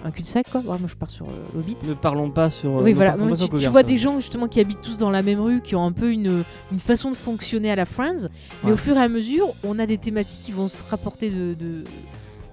[0.05, 0.61] Un cul-de-sac, quoi.
[0.61, 1.75] Ouais, moi, je pars sur euh, l'Hobbit.
[1.87, 2.77] Ne parlons pas sur.
[2.77, 3.17] euh, Oui, voilà.
[3.17, 5.83] Non, tu, vois des gens justement qui habitent tous dans la même rue, qui ont
[5.83, 8.27] un peu une, une façon de fonctionner à la Friends,
[8.63, 8.73] mais Ouais.
[8.73, 11.83] au fur et à mesure, on a des thématiques qui vont se rapporter de, de-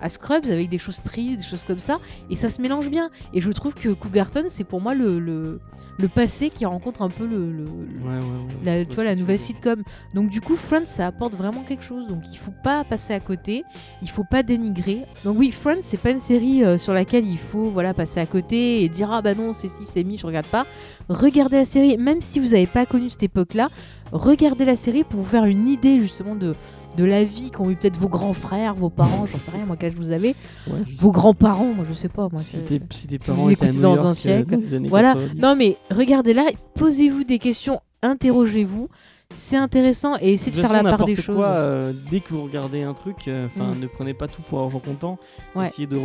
[0.04, 1.98] à Scrubs avec des choses tristes, des choses comme ça,
[2.30, 3.08] et ça se mélange bien.
[3.32, 5.60] Et je trouve que Cougarton, c'est pour moi le, le,
[5.98, 8.78] le passé qui rencontre un peu le, le- Ouais, ouais, ouais.
[8.78, 9.82] la, tu vois nouvelle sitcom.
[10.14, 12.06] Donc du coup, Friends, ça apporte vraiment quelque chose.
[12.06, 13.64] Donc il faut pas passer à côté,
[14.02, 15.06] il faut pas dénigrer.
[15.24, 18.26] Donc oui, Friends, c'est pas une série euh, sur laquelle il faut voilà passer à
[18.26, 20.66] côté et dire ah bah non c'est si c'est mi, je regarde pas.
[21.08, 23.68] Regardez la série, même si vous n'avez pas connu cette époque-là,
[24.12, 26.54] regardez la série pour vous faire une idée justement de
[26.96, 29.76] de la vie qu'ont eu peut-être vos grands frères, vos parents, j'en sais rien, moi
[29.78, 30.34] quel âge vous avez,
[30.66, 32.40] Ouais, je sais vos grands-parents, moi je sais pas, moi.
[32.42, 35.14] Si tes, si tes si vous parents dans York, un euh, siècle, voilà.
[35.14, 35.40] 90.
[35.40, 38.88] Non mais regardez-la, posez-vous des questions, interrogez-vous,
[39.32, 41.40] c'est intéressant et essayez de, faire la part des choses.
[41.44, 43.80] euh, dès que vous regardez un truc, euh, enfin, Mm.
[43.80, 45.18] ne prenez pas tout pour argent comptant.
[45.56, 45.66] Ouais.
[45.68, 45.96] Essayez de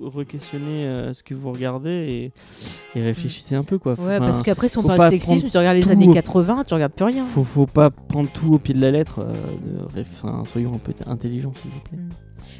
[0.00, 2.32] re-questionner euh, ce que vous regardez
[2.94, 3.96] et, et réfléchissez un peu quoi.
[3.96, 6.12] Faut- Ouais, enfin, parce qu'après si on parle de sexisme, tu regardes les années au-
[6.14, 7.24] 80, tu regardes plus rien.
[7.26, 9.20] faut, faut pas prendre tout au pied de la lettre.
[9.94, 10.04] de
[10.46, 11.98] soyons un peu intelligents s'il vous plaît.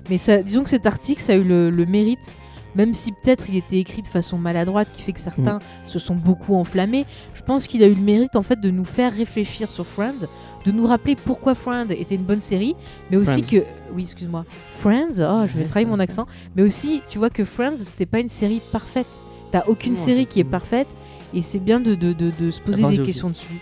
[0.08, 2.32] Mais ça, disons que cet article, ça a eu le, le mérite,
[2.74, 5.88] même si peut-être il était écrit de façon maladroite, qui fait que certains Mm.
[5.88, 7.06] se sont beaucoup enflammés.
[7.34, 10.26] Je pense qu'il a eu le mérite en fait de nous faire réfléchir sur Friends,
[10.64, 12.74] de nous rappeler pourquoi Friends était une bonne série,
[13.10, 13.60] mais aussi Friends.
[13.62, 13.64] que,
[13.94, 17.76] oui, excuse-moi, Friends, oh, je vais ça mon accent, mais aussi, tu vois que Friends,
[17.78, 19.20] c'était pas une série parfaite.
[19.50, 20.96] T'as aucune série qui est parfaite,
[21.34, 23.58] et c'est bien de, de, de, de se poser des questions dessus.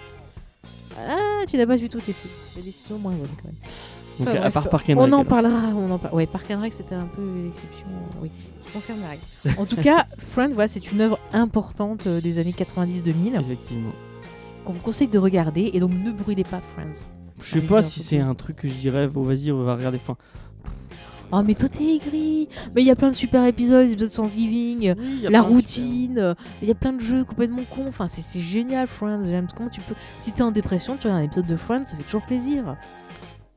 [0.98, 2.14] Ah, tu n'as pas vu toutes les
[2.56, 3.54] les décisions moins bonnes quand même.
[4.18, 6.26] Donc Enfin, à bref, part Park and on Rec, en parlera, on en par- Ouais,
[6.26, 7.86] Park and Rec, c'était un peu l'exception,
[8.20, 8.30] oui,
[8.68, 9.60] confirme la règle.
[9.60, 13.92] En tout cas, Friends, voilà, c'est une œuvre importante euh, des années 90-2000 Effectivement.
[14.64, 17.06] qu'on vous conseille de regarder, et donc ne brûlez pas Friends.
[17.40, 18.08] Je sais pas si photo.
[18.08, 19.98] c'est un truc que je dirais, oh, vas-y, on va regarder.
[20.02, 20.16] Enfin,
[21.30, 24.08] Oh, mais toi t'es aigri Mais il y a plein de super épisodes, des épisodes
[24.08, 27.84] de Thanksgiving, euh, la routine, euh, il y a plein de jeux complètement cons.
[27.86, 29.24] Enfin, c'est c'est génial, Friends.
[29.26, 29.94] J'aime comment tu peux.
[30.18, 32.76] Si t'es en dépression, tu regardes un épisode de Friends, ça fait toujours plaisir.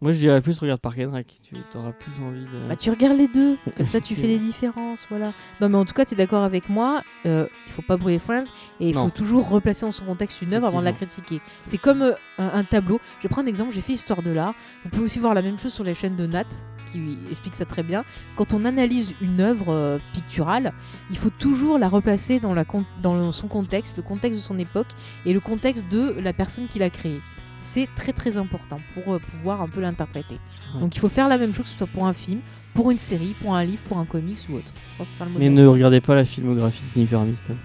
[0.01, 1.39] Moi, je dirais plus regarde Park and Rec.
[1.43, 2.67] Tu auras plus envie de.
[2.67, 5.29] Bah, tu regardes les deux, comme ça tu fais des différences, voilà.
[5.59, 8.17] Non mais en tout cas, tu es d'accord avec moi, euh, il faut pas brûler
[8.17, 8.45] Friends
[8.79, 9.05] et il Non.
[9.05, 11.39] faut toujours replacer dans son contexte une œuvre avant de la critiquer.
[11.65, 12.99] C'est comme euh, un, un tableau.
[13.19, 14.55] Je vais prendre un exemple, j'ai fait Histoire de l'art.
[14.83, 16.45] Vous pouvez aussi voir la même chose sur les chaînes de Nat
[16.91, 18.03] qui explique ça très bien.
[18.35, 20.73] Quand on analyse une œuvre euh, picturale,
[21.11, 24.57] il faut toujours la replacer dans, la con- dans son contexte, le contexte de son
[24.57, 24.87] époque
[25.25, 27.21] et le contexte de la personne qui l'a créée.
[27.63, 30.39] C'est très très important pour euh, pouvoir un peu l'interpréter.
[30.73, 30.81] Ouais.
[30.81, 32.39] Donc il faut faire la même chose que ce soit pour un film,
[32.73, 34.73] pour une série, pour un livre, pour un comics ou autre.
[34.93, 37.55] Je pense que ce sera le Mais ne regardez pas la filmographie de Jennifer Aniston.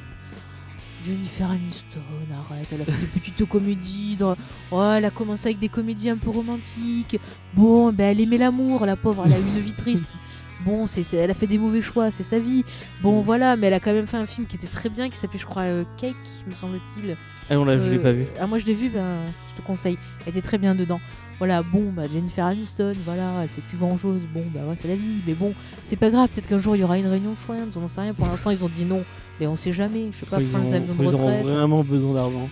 [1.04, 2.00] Jennifer Aniston,
[2.50, 4.16] arrête, elle a fait des petites comédies.
[4.16, 4.36] dans-
[4.72, 7.18] Oh, elle a commencé avec des comédies un peu romantiques.
[7.54, 10.14] Bon, ben elle aimait l'amour, la pauvre, elle a eu une vie triste.
[10.64, 12.64] Bon, c'est, elle a fait des mauvais choix, c'est sa vie.
[13.02, 15.18] Bon, voilà, mais elle a quand même fait un film qui était très bien, qui
[15.18, 17.16] s'appelait, je crois, euh, Cake, me semble-t-il.
[17.50, 18.26] Ah, on l'a, je l'ai pas vu.
[18.40, 19.18] Ah, moi, je l'ai vu, ben,
[19.50, 19.98] je te conseille.
[20.24, 21.00] Elle était très bien dedans.
[21.38, 24.20] Voilà, bon, bah, Jennifer Aniston, voilà, elle fait plus grand chose.
[24.32, 25.52] Bon, bah, ouais, c'est la vie, mais bon,
[25.84, 26.28] c'est pas grave.
[26.30, 28.14] Peut-être qu'un jour il y aura une réunion Friends, on n'en sait rien.
[28.14, 29.02] Pour l'instant, ils ont dit non,
[29.38, 30.08] mais on sait jamais.
[30.12, 32.48] Je sais pas, ils, ont, ils auront vraiment besoin d'argent.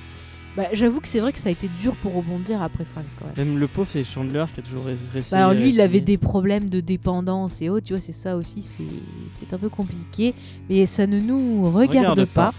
[0.56, 3.26] Bah, j'avoue que c'est vrai que ça a été dur pour rebondir après Friends quand
[3.26, 3.48] même.
[3.48, 5.34] Même le pauvre, c'est Chandler qui a toujours resté.
[5.34, 8.36] Bah, alors lui, il avait des problèmes de dépendance et autres, tu vois, c'est ça
[8.36, 10.34] aussi, c'est un peu compliqué.
[10.70, 12.54] Mais ça ne nous regarde, pas.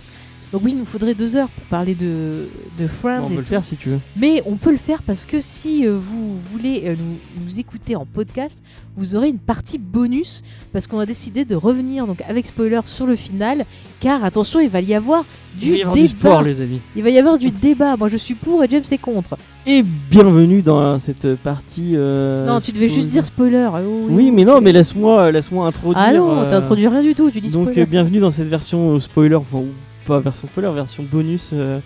[0.55, 2.47] Donc oui, il nous faudrait deux heures pour parler de,
[2.79, 3.25] de Friends.
[3.25, 3.99] on peut le faire si tu veux.
[4.15, 7.97] Mais on peut le faire parce que si euh, vous voulez euh, nous, nous, écouter
[7.97, 8.63] en podcast,
[8.95, 13.05] vous aurez une partie bonus parce qu'on a décidé de revenir donc avec spoiler sur
[13.05, 13.65] le final.
[13.99, 15.25] Car attention, il va y avoir
[15.59, 16.07] du il va y avoir débat.
[16.07, 16.79] Du sport, les amis.
[16.95, 17.97] Il va y avoir du débat.
[17.97, 19.37] Moi, je suis pour et James est contre.
[19.67, 21.95] Et bienvenue dans cette partie.
[21.95, 23.67] Euh, non, tu devais juste dire spoiler.
[23.73, 26.01] Oh, oui, mais non, mais laisse-moi, laisse-moi introduire.
[26.01, 27.29] Ah non, t'introduis rien du tout.
[27.29, 27.85] Tu dis donc spoiler.
[27.85, 29.35] bienvenue dans cette version spoiler.
[29.35, 29.63] Enfin,
[30.05, 31.79] pas version spoiler, version bonus euh,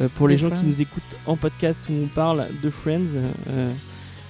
[0.00, 3.14] euh, pour les gens qui nous écoutent en podcast où on parle de Friends.
[3.48, 3.70] Euh,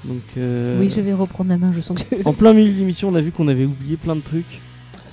[0.05, 2.17] donc, oui, je vais reprendre la main, je sens que.
[2.25, 4.61] en plein milieu de l'émission, on a vu qu'on avait oublié plein de trucs.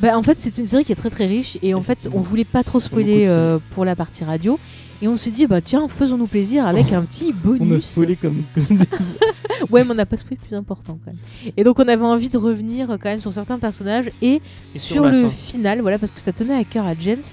[0.01, 2.21] Bah, en fait, c'est une série qui est très très riche et en fait, on
[2.21, 4.59] voulait pas trop spoiler euh, pour la partie radio.
[5.03, 7.61] Et on s'est dit, bah tiens, faisons-nous plaisir avec oh, un petit bonus.
[7.61, 8.43] On a spoilé comme.
[9.71, 11.53] ouais, mais on n'a pas spoilé plus important quand même.
[11.57, 14.41] Et donc, on avait envie de revenir quand même sur certains personnages et,
[14.75, 15.29] et sur, sur le fin.
[15.29, 17.23] final, voilà, parce que ça tenait à cœur à James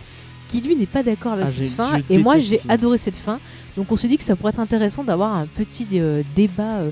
[0.48, 1.98] qui lui n'est pas d'accord avec ah, cette fin.
[2.10, 3.38] Et moi, j'ai adoré cette fin.
[3.76, 6.90] Donc, on s'est dit que ça pourrait être intéressant d'avoir un petit euh, débat euh,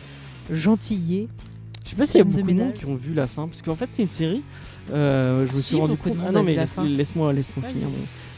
[0.50, 1.28] gentillé.
[1.84, 3.62] Je sais pas s'il y a beaucoup de, gens qui ont vu la fin, parce
[3.62, 4.42] qu'en fait, c'est une série.
[4.92, 6.14] Euh, je me si, suis rendu compte.
[6.26, 7.88] Ah non, mais laisse-moi laisse ouais, finir.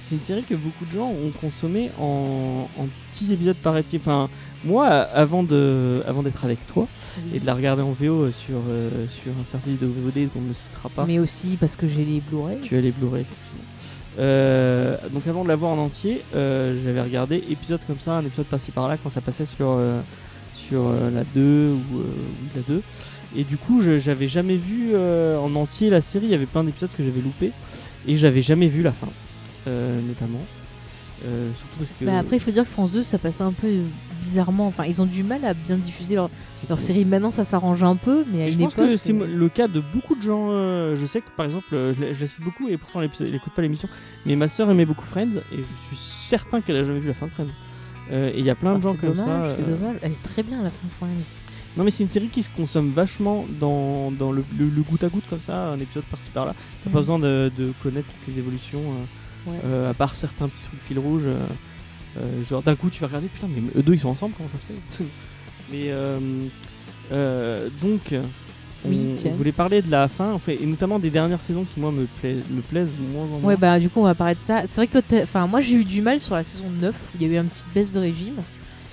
[0.08, 4.00] C'est une série que beaucoup de gens ont consommé en, en petits épisodes par épisode.
[4.00, 4.28] Enfin,
[4.64, 6.88] moi, avant de, avant d'être avec toi
[7.18, 7.36] oui.
[7.36, 10.48] et de la regarder en VO sur euh, sur un certain de VOD dont on
[10.48, 11.04] ne citera pas.
[11.06, 12.58] Mais aussi parce que j'ai les Blu-ray.
[12.62, 13.64] Tu as les Blu-ray effectivement.
[14.18, 18.24] Euh, donc avant de la voir en entier, euh, j'avais regardé épisode comme ça, un
[18.24, 20.00] épisode par-ci par-là quand ça passait sur, euh,
[20.54, 22.02] sur la 2 ou
[22.56, 22.82] la 2.
[23.36, 26.90] Et du coup, j'avais jamais vu en entier la série, il y avait plein d'épisodes
[26.96, 27.52] que j'avais loupé
[28.06, 29.08] et j'avais jamais vu la fin,
[29.66, 30.40] notamment.
[31.20, 32.04] Surtout parce que...
[32.06, 33.68] Bah après, il faut dire que France 2, ça passait un peu
[34.28, 34.66] bizarrement.
[34.66, 36.30] Enfin, ils ont du mal à bien diffuser leur,
[36.68, 37.04] leur série.
[37.04, 38.86] Maintenant, ça s'arrange un peu, mais à et une je pense époque.
[38.86, 40.48] que c'est le cas de beaucoup de gens.
[40.50, 43.30] Euh, je sais que par exemple, je la, je la cite beaucoup et pourtant elle
[43.30, 43.88] n'écoute pas l'émission.
[44.26, 45.96] Mais ma soeur aimait beaucoup Friends et je suis
[46.28, 47.46] certain qu'elle a jamais vu la fin de Friends.
[48.10, 49.56] Euh, et il y a plein de ah, gens comme dommage, ça.
[49.56, 49.96] C'est dommage.
[50.02, 51.24] Elle est très bien la fin de Friends.
[51.76, 55.04] Non mais c'est une série qui se consomme vachement dans, dans le, le, le, goutte
[55.04, 56.54] à goutte comme ça, un épisode par-ci par-là.
[56.82, 58.82] T'as pas besoin de, de, connaître toutes les évolutions,
[59.46, 59.60] ouais.
[59.64, 61.24] euh, à part certains petits trucs fil rouge.
[61.26, 61.38] Euh,
[62.48, 64.58] genre d'un coup tu vas regarder putain mais eux deux ils sont ensemble comment ça
[64.58, 65.04] se fait
[65.70, 66.18] mais euh,
[67.12, 68.14] euh, donc
[68.84, 71.64] on, oui, on, voulait parler de la fin en fait, et notamment des dernières saisons
[71.64, 73.50] qui moi me, pla me plaisent moins en moins.
[73.50, 74.62] Ouais bah du coup on va parler de ça.
[74.66, 77.26] C'est vrai que toi enfin moi j'ai eu du mal sur la saison 9 il
[77.26, 78.36] y a eu une petite baisse de régime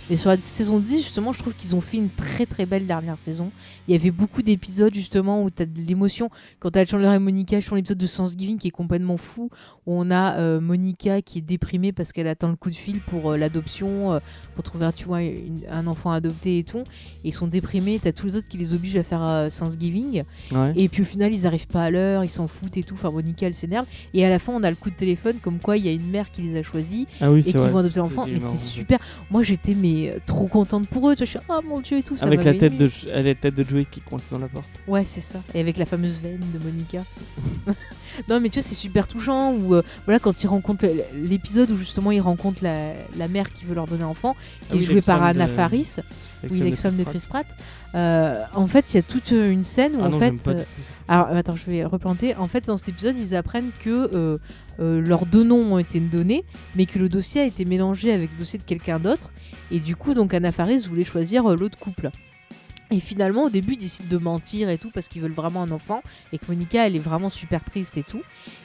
[0.10, 2.86] et sur la saison 10, justement, je trouve qu'ils ont fait une très très belle
[2.86, 3.52] dernière saison.
[3.88, 6.30] Il y avait beaucoup d'épisodes, justement, où tu as de l'émotion.
[6.60, 9.50] Quand tu as Chandler et Monica, je trouve l'épisode de Thanksgiving qui est complètement fou,
[9.88, 13.02] où on a euh, Monica qui est déprimée parce qu'elle attend le coup de fil
[13.02, 14.20] pour euh, l'adoption, euh,
[14.54, 16.84] pour trouver tu vois, une, un enfant adopté et tout.
[17.24, 18.00] Et ils sont déprimés.
[18.00, 20.24] Tu as tous les autres qui les obligent à faire Thanksgiving.
[20.52, 20.74] Ouais.
[20.76, 22.94] Et puis au final, ils arrivent pas à l'heure, ils s'en foutent et tout.
[22.94, 23.88] Enfin, Monica, elle s'énerve.
[24.14, 25.92] Et à la fin, on a le coup de téléphone comme quoi il y a
[25.92, 27.70] une mère qui les a choisis ah oui, et qui vrai.
[27.70, 28.26] vont adopter l'enfant.
[28.32, 29.00] Mais c'est super.
[29.32, 29.95] Moi, j'étais mais
[30.26, 31.16] trop contente pour eux.
[31.16, 32.16] Tu vois, je suis ah mon dieu et tout.
[32.18, 34.68] Ça avec la tête de la tête de Joey qui coince dans la porte.
[34.88, 35.40] Ouais, c'est ça.
[35.54, 37.04] Et avec la fameuse veine de Monica.
[38.30, 39.54] non, mais tu vois, c'est super touchant.
[39.54, 43.66] Ou euh, voilà, quand ils rencontrent l'épisode où justement ils rencontrent la, la, mère qui
[43.66, 45.52] veut leur donner enfant, qui ah est oui, jouée par Anna de...
[45.52, 45.98] Faris,
[46.50, 47.48] oui, l'ex-femme de Chris Pratt.
[47.96, 50.64] Euh, en fait, il y a toute une scène où ah en non, fait, euh,
[51.08, 52.36] alors attends, je vais replanter.
[52.36, 54.38] En fait, dans cet épisode, ils apprennent que euh,
[54.80, 56.44] euh, leurs deux noms ont été donnés,
[56.76, 59.32] mais que le dossier a été mélangé avec le dossier de quelqu'un d'autre.
[59.72, 62.10] Et du coup, donc Anna Faris voulait choisir euh, l'autre couple.
[62.92, 65.72] Et finalement, au début, ils décident de mentir et tout parce qu'ils veulent vraiment un
[65.72, 68.22] enfant et que Monica, elle est vraiment super triste et tout.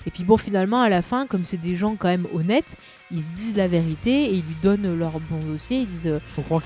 [0.06, 2.76] Et puis bon, finalement, à la fin, comme c'est des gens quand même honnêtes,
[3.10, 5.80] ils se disent la vérité et ils lui donnent leur bon dossier.
[5.80, 6.18] Ils disent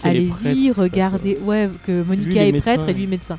[0.03, 3.39] allez-y, regardez, ouais, que Monica lui, est médecins, prêtre et lui médecin.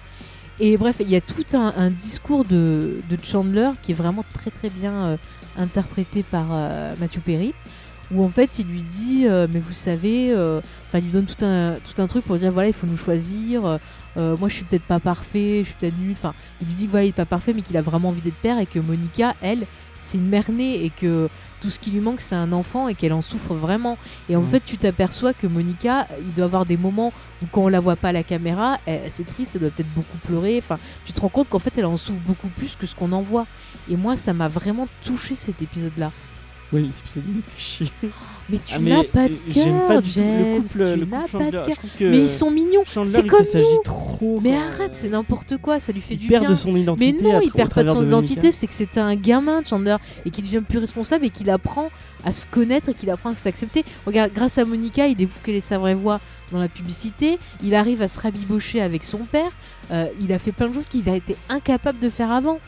[0.60, 4.24] Et bref, il y a tout un, un discours de, de, Chandler qui est vraiment
[4.34, 5.18] très très bien euh,
[5.58, 7.54] interprété par euh, Matthew Perry
[8.12, 11.44] où en fait il lui dit euh, mais vous savez enfin il lui donne tout
[11.44, 13.80] un tout un truc pour dire voilà il faut nous choisir
[14.18, 16.88] euh, moi je suis peut-être pas parfait je suis peut-être nul enfin il lui dit
[16.88, 19.36] voilà il est pas parfait mais qu'il a vraiment envie d'être père et que Monica
[19.42, 19.66] elle
[20.00, 21.30] c'est une mère née et que
[21.66, 23.98] tout ce qui lui manque c'est un enfant et qu'elle en souffre vraiment.
[24.30, 27.12] Et en fait, tu t'aperçois que Monica, il doit avoir des moments
[27.42, 29.92] où quand on la voit pas à la caméra, elle- c'est triste, elle doit peut-être
[29.96, 30.60] beaucoup pleurer.
[30.60, 33.12] Enfin, tu te rends compte qu'en fait, elle en souffre beaucoup plus que ce qu'on
[33.14, 33.48] en voit.
[33.90, 36.12] Et moi, ça m'a vraiment touché cet épisode-là.
[36.72, 37.92] Oui, c'est pour ça qu'il me fait chier.
[38.50, 40.26] Mais tu Ah, n'as mais, pas de j'aime pas cœur, James.
[40.26, 41.78] le couple, tu n'as pas de cœur.
[42.02, 42.84] Mais ils sont mignons.
[42.86, 43.82] C'est comme nous.
[43.84, 44.40] trop.
[44.44, 45.80] Mais arrête, c'est n'importe quoi.
[45.80, 46.52] Ça lui fait il du perd bien.
[46.52, 47.24] de son Mais identité.
[47.24, 50.30] non, à il perd pas de son identité, c'est que c'était un gamin, Chandler, et
[50.30, 51.90] qu'il devient plus responsable et qu'il apprend
[52.24, 53.84] à se connaître et qu'il apprend à s'accepter.
[54.06, 56.20] Regarde, grâce à Monica, il découvre quelle est sa vraie voix
[56.52, 59.50] dans la publicité, il arrive à se rabibocher avec son père,
[59.92, 62.60] euh, il a fait plein de choses qu'il a été incapable de faire avant.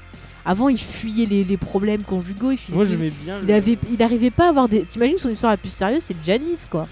[0.50, 3.40] Avant, il fuyait les, les problèmes conjugaux, il Moi, j'aimais bien.
[3.42, 4.84] il le- avait, il arrivait pas à avoir des.
[4.84, 6.88] T'imagines son histoire la plus sérieuse, c'est Janice, quoi.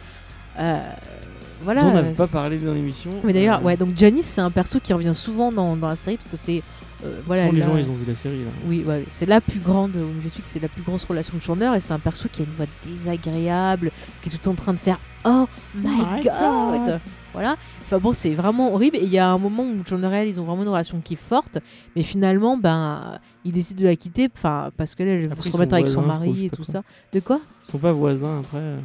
[0.60, 0.80] Euh,
[1.64, 1.82] voilà.
[1.84, 3.10] dont on n'avait pas parlé dans l'émission.
[3.24, 5.95] Mais d'ailleurs, Euh, ouais, donc Janice, c'est un perso qui revient souvent dans, dans la
[5.95, 6.62] série parce que c'est.
[7.06, 8.51] euh, voilà, les gens, ils ont vu la série là.
[8.68, 11.41] oui, ouais, c'est la plus grande, euh, j'explique que c'est la plus grosse relation de
[11.41, 13.91] Chandler et c'est un perso qui a une voix désagréable,
[14.22, 16.86] qui est tout le temps en train de faire Oh my, my god.
[16.86, 16.99] God.
[17.34, 17.57] Voilà.
[17.82, 18.95] Enfin bon, c'est vraiment horrible.
[18.97, 21.13] Et il y a un moment où Chandler et ils ont vraiment une relation qui
[21.13, 21.57] est forte,
[21.95, 25.73] mais finalement, ben, ils décident de la quitter, enfin, parce qu'elle, elle veut se remettre
[25.73, 26.73] avec son voisins, mari et tout quoi.
[26.73, 26.84] ça.
[27.11, 27.41] De quoi?
[27.63, 28.76] Ils sont pas voisins après.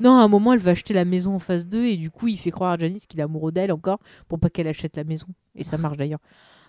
[0.00, 2.26] Non, à un moment, elle va acheter la maison en face d'eux et du coup,
[2.26, 5.04] il fait croire à Janice qu'il est amoureux d'elle encore pour pas qu'elle achète la
[5.04, 5.26] maison.
[5.54, 6.20] Et ça marche d'ailleurs.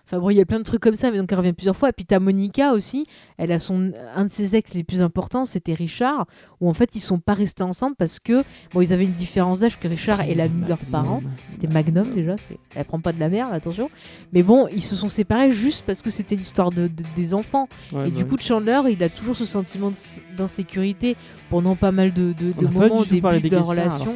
[0.06, 1.76] Enfin bon, il y a plein de trucs comme ça, mais donc elle revient plusieurs
[1.76, 1.88] fois.
[1.88, 3.06] Et puis t'as Monica aussi,
[3.38, 6.26] elle a son un de ses ex les plus importants, c'était Richard,
[6.60, 8.42] où en fait ils sont pas restés ensemble parce que
[8.72, 11.22] bon, ils avaient une différence d'âge que Richard et l'ami de leurs parents.
[11.48, 12.36] C'était Magnum déjà,
[12.74, 13.90] elle prend pas de la merde, attention.
[14.32, 17.68] Mais bon, ils se sont séparés juste parce que c'était l'histoire de, de- des enfants.
[17.92, 19.90] Ouais, et bah du coup, Chandler, il a toujours ce sentiment
[20.36, 21.16] d'insécurité
[21.50, 24.14] pendant pas mal de, de, de moments au début de leur relation.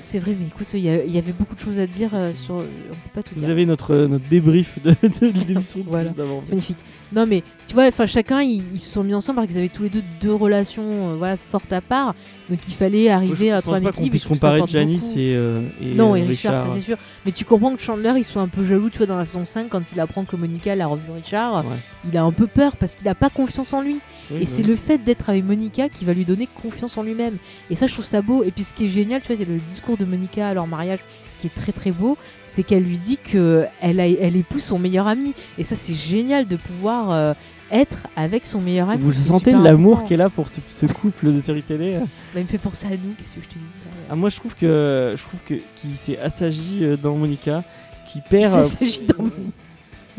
[0.00, 0.88] C'est vrai, mais écoute, il y,
[1.18, 2.54] avait beaucoup de choses à dire euh, sur.
[2.56, 3.50] On peut pas tout Vous dire.
[3.50, 6.10] avez notre, notre débrief de, de l'émission Voilà.
[6.10, 6.40] d'avant.
[6.44, 6.76] C'est magnifique.
[7.14, 9.68] Non, mais tu vois, enfin, chacun, ils, ils se sont mis ensemble parce qu'ils avaient
[9.68, 12.14] tous les deux deux relations euh, voilà, fortes à part.
[12.48, 14.10] Donc il fallait Moi, arriver je, à trouver un équilibre.
[14.12, 16.96] puisse je ça comparer Janice et, euh, et, Non, euh, et Richard, ça c'est sûr.
[17.26, 19.44] Mais tu comprends que Chandler, il soit un peu jaloux, tu vois, dans la saison
[19.44, 21.76] 5, quand il apprend que Monica elle a revu Richard, Ouais.
[22.08, 23.98] il a un peu peur parce qu'il a pas confiance en lui.
[24.30, 27.02] Oui, Et bah c'est le fait d'être avec Monica qui va lui donner confiance en
[27.02, 27.36] lui-même.
[27.68, 28.42] Et ça, je trouve ça beau.
[28.42, 30.66] Et puis ce qui est génial, tu vois, c'est le discours de Monica à leur
[30.66, 31.00] mariage
[31.42, 32.16] qui est très très beau,
[32.46, 35.34] c'est qu'elle lui dit que elle, a, elle épouse son meilleur ami.
[35.58, 37.34] Et ça, c'est génial de pouvoir euh,
[37.72, 39.02] être avec son meilleur ami.
[39.02, 42.06] Vous sentez l'amour qu'elle a pour ce, ce couple de séries télé euh Bah,
[42.40, 43.60] il me fait penser à nous, qu'est-ce que je te dis
[44.08, 47.64] ah, Moi, je trouve que je trouve que qu'il s'est assagi euh, dans Monica,
[48.12, 48.54] qui perd.
[48.54, 49.30] euh, s'agit d'un-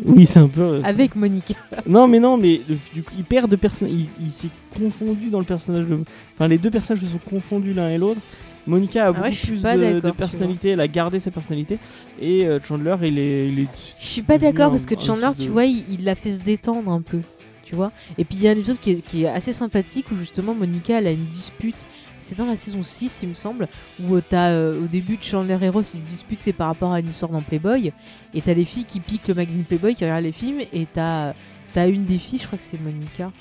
[0.03, 0.81] Oui, c'est un peu.
[0.83, 1.53] avec Monica.
[1.87, 2.59] Non, mais non, mais
[2.93, 3.87] du coup, il perd de personnes.
[3.89, 5.99] Il, il s'est confondu dans le personnage de.
[6.35, 8.19] Enfin, les deux personnages se sont confondus l'un et l'autre.
[8.65, 11.79] Monica a beaucoup Ah suis plus de, personnalité, elle a gardé sa personnalité.
[12.19, 13.49] Et euh, Chandler, il est.
[13.49, 13.67] Il est
[13.99, 16.91] Je suis pas d'accord parce que Chandler, tu vois, il il l'a fait se détendre
[16.91, 17.19] un peu.
[17.63, 20.11] Tu vois Et puis il y a un épisode qui est, qui est assez sympathique
[20.11, 21.85] où justement Monica elle a une dispute.
[22.19, 23.67] C'est dans la saison 6, il me semble,
[24.01, 26.93] où euh, t'as euh, au début Chandler et Ross ils se disputent, c'est par rapport
[26.93, 27.91] à une histoire dans Playboy.
[28.33, 30.61] Et t'as les filles qui piquent le magazine Playboy, qui regardent les films.
[30.71, 31.33] Et t'as
[31.75, 33.31] as une des filles, je crois que c'est Monica,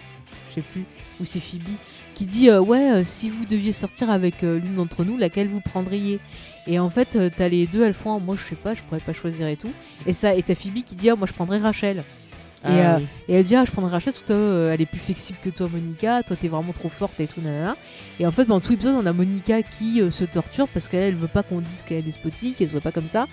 [0.51, 0.85] je sais plus,
[1.20, 1.77] ou c'est Phoebe,
[2.14, 5.48] qui dit euh, Ouais, euh, si vous deviez sortir avec euh, l'une d'entre nous, laquelle
[5.48, 6.20] vous prendriez?
[6.66, 9.12] Et en fait, t'as les deux, elles font Moi je sais pas, je pourrais pas
[9.12, 9.72] choisir et tout.
[10.06, 12.04] Et ça, et t'as Phoebe qui dit Ah, moi je prendrais Rachel.
[12.64, 13.06] Ah, et, oui.
[13.28, 15.36] Et elle dit ah je prendrais Rachel parce que toi euh, elle est plus flexible
[15.42, 17.76] que toi Monica, toi t'es vraiment trop forte et tout nanana.
[18.20, 21.16] Et en fait dans tout l'épisode on a Monica qui se torture parce qu'elle elle
[21.16, 23.26] veut pas qu'on dise qu'elle est despotique, qu'elle se voit pas comme ça.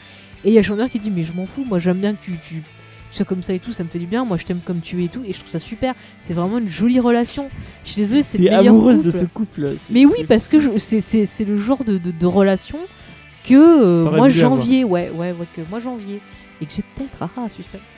[0.43, 2.23] Et il y a Chandler qui dit mais je m'en fous, moi j'aime bien que
[2.23, 2.63] tu, tu,
[3.11, 4.81] tu sois comme ça et tout, ça me fait du bien, moi je t'aime comme
[4.81, 5.95] tu es et tout et je trouve ça super.
[6.21, 7.49] C'est vraiment une jolie relation.
[7.83, 9.07] Je suis désolée c'est le meilleur amoureuse couple.
[9.11, 9.73] de ce couple.
[9.89, 12.77] Mais oui parce que c'est- le genre de, de, de relation
[13.43, 16.19] que euh, moi janvier, ouais ouais ouais que moi janvier
[16.61, 17.97] et que j'ai peut-être ah ah suspense.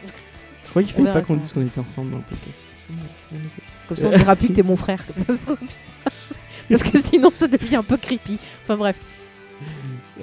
[0.64, 2.56] Je crois qu'il fallait pas qu'on dise qu'on était ensemble dans le podcast.
[3.88, 5.06] Comme ça, on dira plus que t'es mon frère.
[5.06, 5.56] Comme ça, ça.
[6.70, 8.38] Parce que sinon, ça devient un peu creepy.
[8.64, 8.98] Enfin bref.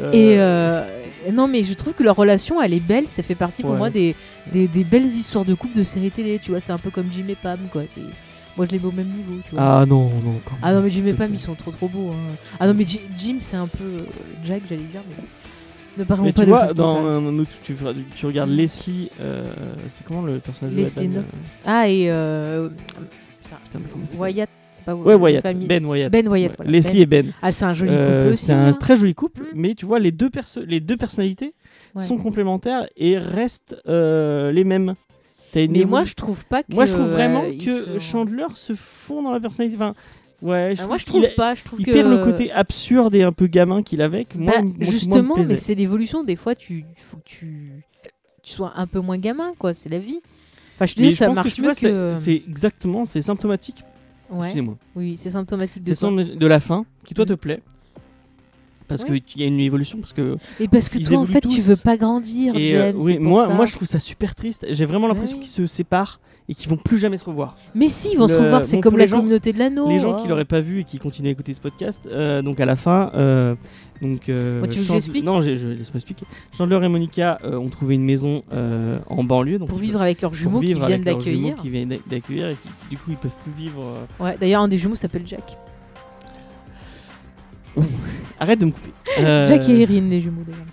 [0.00, 0.84] Euh, Et euh,
[1.32, 3.06] non, mais je trouve que leur relation, elle est belle.
[3.06, 3.78] Ça fait partie pour Ouais.
[3.78, 4.14] moi des,
[4.52, 6.38] des, des belles histoires de couple de séries télé.
[6.40, 7.82] Tu vois, c'est un peu comme Jim et Pam, quoi.
[7.86, 8.02] C'est
[8.56, 9.40] moi, je les mets au même niveau.
[9.48, 9.80] Tu vois.
[9.82, 12.10] Ah non, non, quand Ah non, mais Jim et Pam, ils sont trop trop beaux.
[12.12, 12.36] hein.
[12.60, 13.98] Ah non, mais Ji- Jim, c'est un peu euh,
[14.44, 15.02] Jack, j'allais dire.
[15.08, 15.24] Mais...
[15.96, 17.20] Ne parlons Mais pas tu de vois, dans
[17.64, 17.74] tu,
[18.14, 19.42] tu regardes Leslie, euh,
[19.88, 21.32] c'est comment le personnage Leslie de dame, Knope.
[21.66, 22.68] Ah, et euh, euh,
[23.64, 23.80] putain,
[24.16, 24.48] Wyatt,
[24.78, 25.42] c'est pas Ouais, la Wyatt.
[25.42, 25.66] famille.
[25.66, 26.10] Ben Wyatt.
[26.12, 26.70] Ben Wyatt, Ouais, voilà.
[26.72, 27.26] Leslie Ben.
[27.26, 27.32] et Ben.
[27.42, 28.44] Ah, c'est un joli Euh, couple aussi.
[28.46, 28.72] c'est un hein.
[28.72, 29.46] très joli couple, Mm.
[29.54, 31.54] mais tu vois, les deux, perso- les deux personnalités
[31.94, 32.04] Ouais.
[32.04, 34.94] sont complémentaires et restent euh, les mêmes.
[35.54, 36.72] Une Mais moi, je trouve pas que.
[36.74, 39.76] Moi, je trouve vraiment euh, que se- Chandler se fond dans la personnalité.
[39.76, 39.94] Enfin,
[40.42, 41.54] ouais, je Ah, moi, je trouve pas.
[41.54, 41.92] Je trouve Il que...
[41.92, 44.24] perd le côté absurde et un peu gamin qu'il avait.
[44.26, 46.22] que Moi, Bah, moi, moi, justement, mais c'est l'évolution.
[46.22, 47.72] Des fois, tu faut que tu...
[48.42, 49.72] tu sois un peu moins gamin, quoi.
[49.74, 50.20] C'est la vie.
[50.76, 52.12] Enfin, je te dis, ça marche que mieux que.
[52.16, 53.82] c'est exactement, c'est symptomatique
[54.30, 54.46] Ouais.
[54.46, 54.76] Excusez-moi.
[54.96, 57.28] Oui, c'est symptomatique de C'est son- de la fin qui toi Mm.
[57.28, 57.60] te plaît.
[58.86, 59.20] Parce Ouais.
[59.20, 61.76] qu'il y a une évolution, parce que Et parce que toi, en fait, tu veux
[61.76, 62.96] pas grandir, et James.
[62.96, 63.52] euh, oui, moi, ça.
[63.54, 64.66] moi je trouve ça super triste.
[64.70, 66.20] J'ai vraiment l'impression qu'ils se séparent
[66.50, 67.56] et qu'ils vont plus jamais se revoir.
[67.74, 68.64] Mais si, ils vont se revoir.
[68.64, 69.88] C'est bon, comme la gens- communauté de l'anneau.
[69.88, 70.22] les gens hein.
[70.22, 72.74] qui l'auraient pas vu et qui continuent à écouter ce podcast, euh, donc à la
[72.76, 73.54] fin, euh,
[74.00, 76.24] donc euh, Moi, tu veux que je Non, j'ai- je laisse-moi expliquer.
[76.56, 78.42] Chandler et Monica ont trouvé une maison
[79.08, 81.54] en banlieue, donc Pour vivre avec leurs jumeaux qui viennent d'accueillir.
[81.56, 83.84] qui viennent d'ac- d'accueillir et qui du coup ils peuvent plus vivre.
[84.18, 85.56] Ouais, d'ailleurs, un des jumeaux s'appelle Jack.
[88.40, 88.90] Arrête de me couper.
[89.18, 90.64] Jack et Erin, les jumeaux d'ailleurs.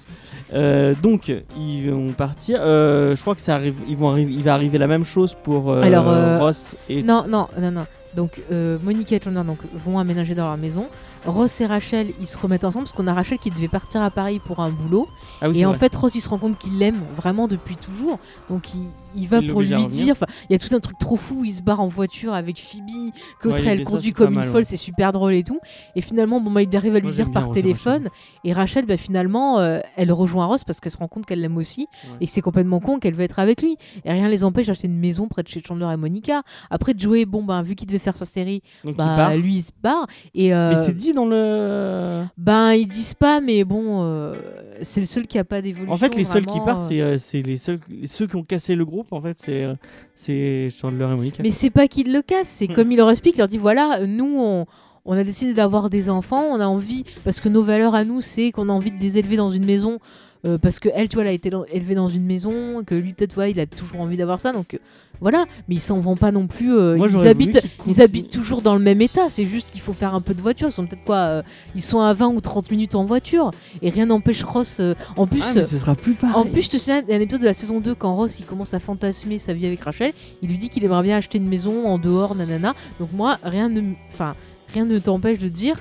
[0.53, 2.59] Euh, donc ils vont partir.
[2.61, 3.75] Euh, je crois que ça arrive.
[3.87, 4.31] Ils vont arriver.
[4.31, 7.03] Il va arriver la même chose pour euh, Alors, Ross et.
[7.03, 7.85] Non, non, non, non.
[8.15, 10.87] Donc, Monica et Chandler donc, vont aménager dans leur maison.
[11.25, 14.09] Ross et Rachel, ils se remettent ensemble parce qu'on a Rachel qui devait partir à
[14.09, 15.09] Paris pour un boulot.
[15.41, 15.79] Ah oui, et en vrai.
[15.79, 18.19] fait, Ross, il se rend compte qu'il l'aime vraiment depuis toujours.
[18.49, 20.15] Donc, il, il va Il pour lui dire.
[20.49, 21.43] Il y a tout un truc trop fou.
[21.45, 24.57] Il se barre en voiture avec Phoebe, que Ouais, elle conduit comme une mal, folle.
[24.57, 24.63] ouais.
[24.63, 25.59] C'est super drôle et tout.
[25.95, 28.09] Et finalement, bon, bah, il arrive à lui Moi, dire par et téléphone.
[28.43, 31.57] Et Rachel, bah, finalement, euh, elle rejoint Ross parce qu'elle se rend compte qu'elle l'aime
[31.57, 31.81] aussi.
[32.05, 32.17] Ouais.
[32.21, 33.77] Et que c'est complètement con qu'elle veut être avec lui.
[34.03, 36.43] Et rien les empêche d'acheter une maison près de chez Chandler et Monica.
[36.69, 39.71] Après, Joey, bon, bah, vu qu'il devait faire sa série, Donc bah, lui, il se
[39.81, 40.07] barre.
[40.33, 40.53] Et.
[40.53, 42.23] euh, Mais c'est dit dans le.
[42.37, 44.35] ben, ils disent pas, mais bon, euh,
[44.81, 45.93] c'est le seul qui a pas d'évolution.
[45.93, 46.87] En fait, les seuls qui partent, euh.
[46.87, 49.11] c'est euh, c'est les seuls, ceux qui ont cassé le groupe.
[49.13, 49.75] En fait, c'est euh,
[50.15, 51.43] c'est Chandler et Monica.
[51.43, 52.73] Mais c'est pas qu'ils le cassent, c'est Hmm.
[52.73, 54.65] comme il leur explique, il leur dit voilà, nous, on,
[55.05, 58.21] on a décidé d'avoir des enfants, on a envie, parce que nos valeurs à nous,
[58.21, 59.99] c'est qu'on a envie de les élever dans une maison.
[60.45, 63.13] Euh, parce que elle, tu vois, elle a été élevée dans une maison, que lui,
[63.13, 64.77] peut-être, ouais, il a toujours envie d'avoir ça, donc euh,
[65.21, 65.45] voilà.
[65.67, 66.73] Mais ils s'en vont pas non plus.
[66.73, 68.03] euh, Moi, ils j'aurais voulu habitent, qu'ils ils continuent.
[68.03, 69.29] habitent toujours dans le même état.
[69.29, 70.67] C'est juste qu'il faut faire un peu de voiture.
[70.67, 71.41] Ils sont peut-être quoi euh,
[71.73, 73.51] Ils sont à 20 ou 30 minutes en voiture,
[73.81, 74.77] et rien n'empêche Ross.
[74.79, 76.35] euh, en plus, Ah, mais ce sera plus pareil.
[76.35, 78.73] en plus, je te souviens d'un épisode de la saison 2 quand Ross il commence
[78.73, 80.11] à fantasmer sa vie avec Rachel,
[80.43, 82.75] il lui dit qu'il aimerait bien acheter une maison en dehors, nanana.
[82.99, 84.35] Donc moi, rien ne, m- enfin,
[84.73, 85.75] rien ne t'empêche de dire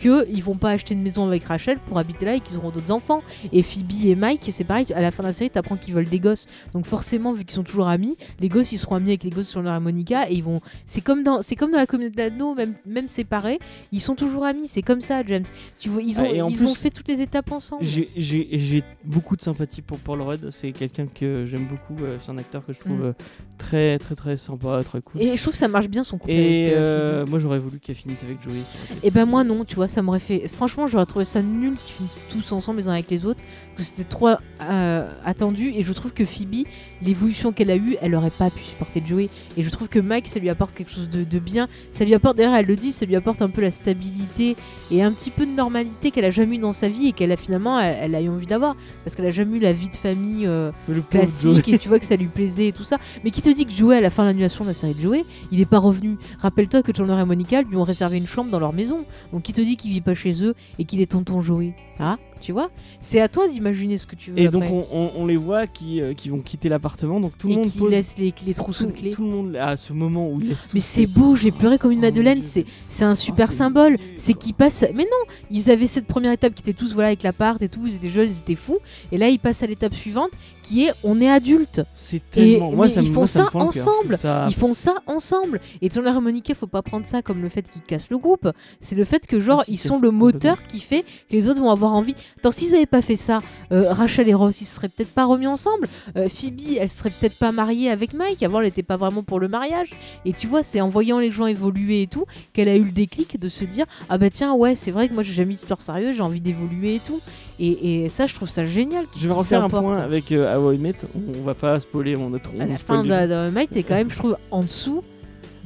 [0.00, 2.70] que ils vont pas acheter une maison avec Rachel pour habiter là et qu'ils auront
[2.70, 3.22] d'autres enfants.
[3.52, 4.86] Et Phoebe et Mike, c'est pareil.
[4.94, 6.46] À la fin de la série, t'apprends qu'ils veulent des gosses.
[6.72, 9.48] Donc forcément, vu qu'ils sont toujours amis, les gosses ils seront amis avec les gosses
[9.48, 10.60] sur leur et Monica et ils vont.
[10.86, 13.58] C'est comme dans, c'est comme dans la communauté d'Anneau, même même séparés,
[13.92, 14.68] ils sont toujours amis.
[14.68, 15.44] C'est comme ça, James.
[15.78, 17.84] Tu vois, ils ont, Ah, ils plus, ont fait toutes les étapes ensemble.
[17.84, 20.48] J'ai- beaucoup de sympathie pour Paul Rudd.
[20.50, 22.02] C'est quelqu'un que j'aime beaucoup.
[22.04, 23.04] euh, c'est un acteur que je trouve Mm.
[23.04, 23.12] euh,
[23.58, 25.20] très, très, très sympa, très cool.
[25.20, 26.32] Et je trouve que ça marche bien son couple.
[26.32, 28.54] Et avec, euh, moi, j'aurais voulu qu'elle finisse avec Joey.
[29.02, 30.48] Et ben moi non, tu vois, ça m'aurait fait.
[30.48, 33.40] Franchement, j'aurais trouvé ça nul qu'ils finissent tous ensemble les uns avec les autres,
[33.76, 34.28] parce que c'était trop
[34.62, 35.72] euh, attendu.
[35.74, 36.66] Et je trouve que Phoebe,
[37.02, 39.28] l'évolution qu'elle a eue, elle aurait pas pu supporter Joey.
[39.56, 41.68] Et je trouve que Mike, ça lui apporte quelque chose de, de bien.
[41.92, 44.56] Ça lui apporte, d'ailleurs, elle le dit, ça lui apporte un peu la stabilité
[44.90, 47.32] et un petit peu de normalité qu'elle a jamais eu dans sa vie et qu'elle
[47.32, 49.88] a finalement, elle, elle a eu envie d'avoir, parce qu'elle a jamais eu la vie
[49.88, 50.46] de famille.
[50.46, 50.70] euh,
[51.10, 52.98] classique et tu vois que ça lui plaisait et tout ça.
[53.24, 55.00] Mais qui te dit que Joey, à la fin de l'annulation de la série de
[55.00, 56.16] Joey, il est pas revenu?
[56.38, 59.04] Rappelle-toi que Chandler et Monica lui ont réservé une chambre dans leur maison.
[59.32, 62.18] Donc qui te dit qu'il vit pas chez eux et qu'il est tonton Joey Ah,
[62.40, 62.70] tu vois
[63.00, 64.38] C'est à toi d'imaginer ce que tu veux.
[64.38, 67.20] Et donc, on, on- on les voit qui, euh, qui vont quitter l'appartement.
[67.20, 67.90] Donc, tout le et monde qui pose.
[67.90, 69.10] laisse les, les trousseaux tout, de clés.
[69.10, 70.66] tout le monde à ce moment où il laisse.
[70.72, 73.96] Mais c'est beau, j'ai pleuré comme une Oh Madeleine, c'est c'est un super c'est symbole.
[74.16, 74.42] C'est quoi.
[74.42, 74.84] qu'ils passent.
[74.94, 77.86] Mais non, ils avaient cette première étape qui était tous voilà avec l'appart et tout,
[77.86, 78.78] ils étaient jeunes, ils étaient fous.
[79.12, 80.30] Et là, ils passent à l'étape suivante
[80.62, 81.82] qui est on est adulte.
[81.94, 82.70] C'est tellement.
[82.72, 84.18] Et- moi, ça me- ils moi, font ça me ça trouve ensemble.
[84.18, 85.60] ça- Ils font ça ensemble.
[85.82, 88.50] Et Chandler et Monica, faut pas prendre ça comme le fait qu'ils cassent le groupe.
[88.80, 91.60] C'est le fait que, genre, Ah, ils sont le moteur qui fait que les autres
[91.60, 92.14] vont avoir envie.
[92.38, 93.40] Attends, s'ils avaient pas fait ça,
[93.72, 95.88] euh, Rachel et Ross, ils se seraient peut-être pas remis ensemble.
[96.16, 98.42] Euh, Phoebe, elle serait peut-être pas mariée avec Mike.
[98.42, 99.90] Avant, elle était pas vraiment pour le mariage.
[100.24, 102.92] Et tu vois, c'est en voyant les gens évoluer et tout qu'elle a eu le
[102.92, 105.56] déclic de se dire Ah bah tiens, ouais, c'est vrai que moi j'ai jamais une
[105.56, 107.20] histoire sérieuse, j'ai envie d'évoluer et tout.
[107.62, 109.04] Et, et ça, je trouve ça génial.
[109.18, 110.94] Je vais refaire un point avec euh, How I Met.
[111.38, 112.48] On va pas spoiler mon autre.
[112.58, 115.02] À on la fin de Mike, t'es quand même, je trouve, en dessous.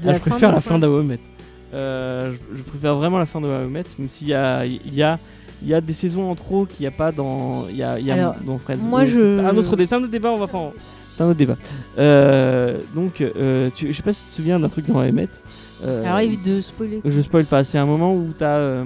[0.03, 1.21] De Ah, la je préfère de la fin d'How I Met.
[1.73, 4.65] Euh, je, je préfère vraiment la fin de How I Met, même s'il y a,
[4.67, 5.19] il y a,
[5.63, 7.99] il y a des saisons en trop qu'il n'y a pas dans, il y a,
[8.01, 8.79] il y a Alors, dans Friends.
[8.79, 10.59] moi, Mais je- c'est Un autre débat, c'est un autre débat, on va pas.
[10.59, 10.73] en-
[11.15, 11.57] C'est un autre débat.
[11.99, 15.29] Euh, donc, euh, tu, je sais pas si tu te souviens d'un truc dans Met.
[15.85, 17.01] Euh, Alors évite de spoiler.
[17.05, 17.63] Je spoil pas.
[17.63, 18.85] C'est un moment où t'as, euh,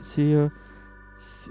[0.00, 0.46] c'est, euh,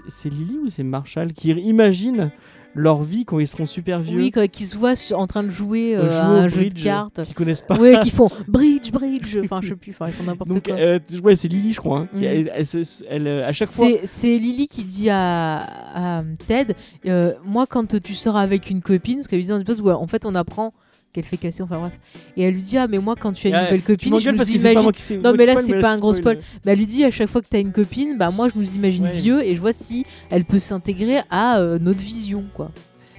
[0.08, 2.30] c'est, Lily ou c'est Marshall qui imagine
[2.78, 4.18] leur vie quand ils seront super vieux.
[4.18, 6.74] Oui, quand- qui se voient en train de jouer, euh, euh, à un jeu de
[6.78, 7.22] cartes.
[7.24, 7.78] Qui connaissent pas.
[7.78, 9.34] Ouais, qui font bridge, bridge.
[9.42, 10.74] Enfin, je sais plus, enfin, ils font n'importe quoi.
[10.74, 12.00] euh, ouais, c'est Lily, je crois.
[12.00, 12.22] hein, Mm.
[12.22, 13.88] elle, elle se- elle, euh, à chaque fois.
[14.04, 16.74] C'est Lily qui dit à, à Ted
[17.06, 20.34] euh, Moi, quand tu sors avec une copine, parce qu'elle lui dit en fait on
[20.34, 20.74] apprend
[21.16, 21.98] qu'elle fait casser, enfin bref.
[22.36, 24.50] Et elle lui dit Ah, mais moi, quand tu as une nouvelle copine, je nous
[24.50, 25.22] imagine.
[25.22, 26.38] Non, mais là, c'est pas un gros spoil.
[26.64, 28.58] Mais elle lui dit à chaque fois que tu as une copine, bah moi, je
[28.58, 32.70] nous imagine vieux et je vois si elle peut s'intégrer à euh, notre vision, quoi.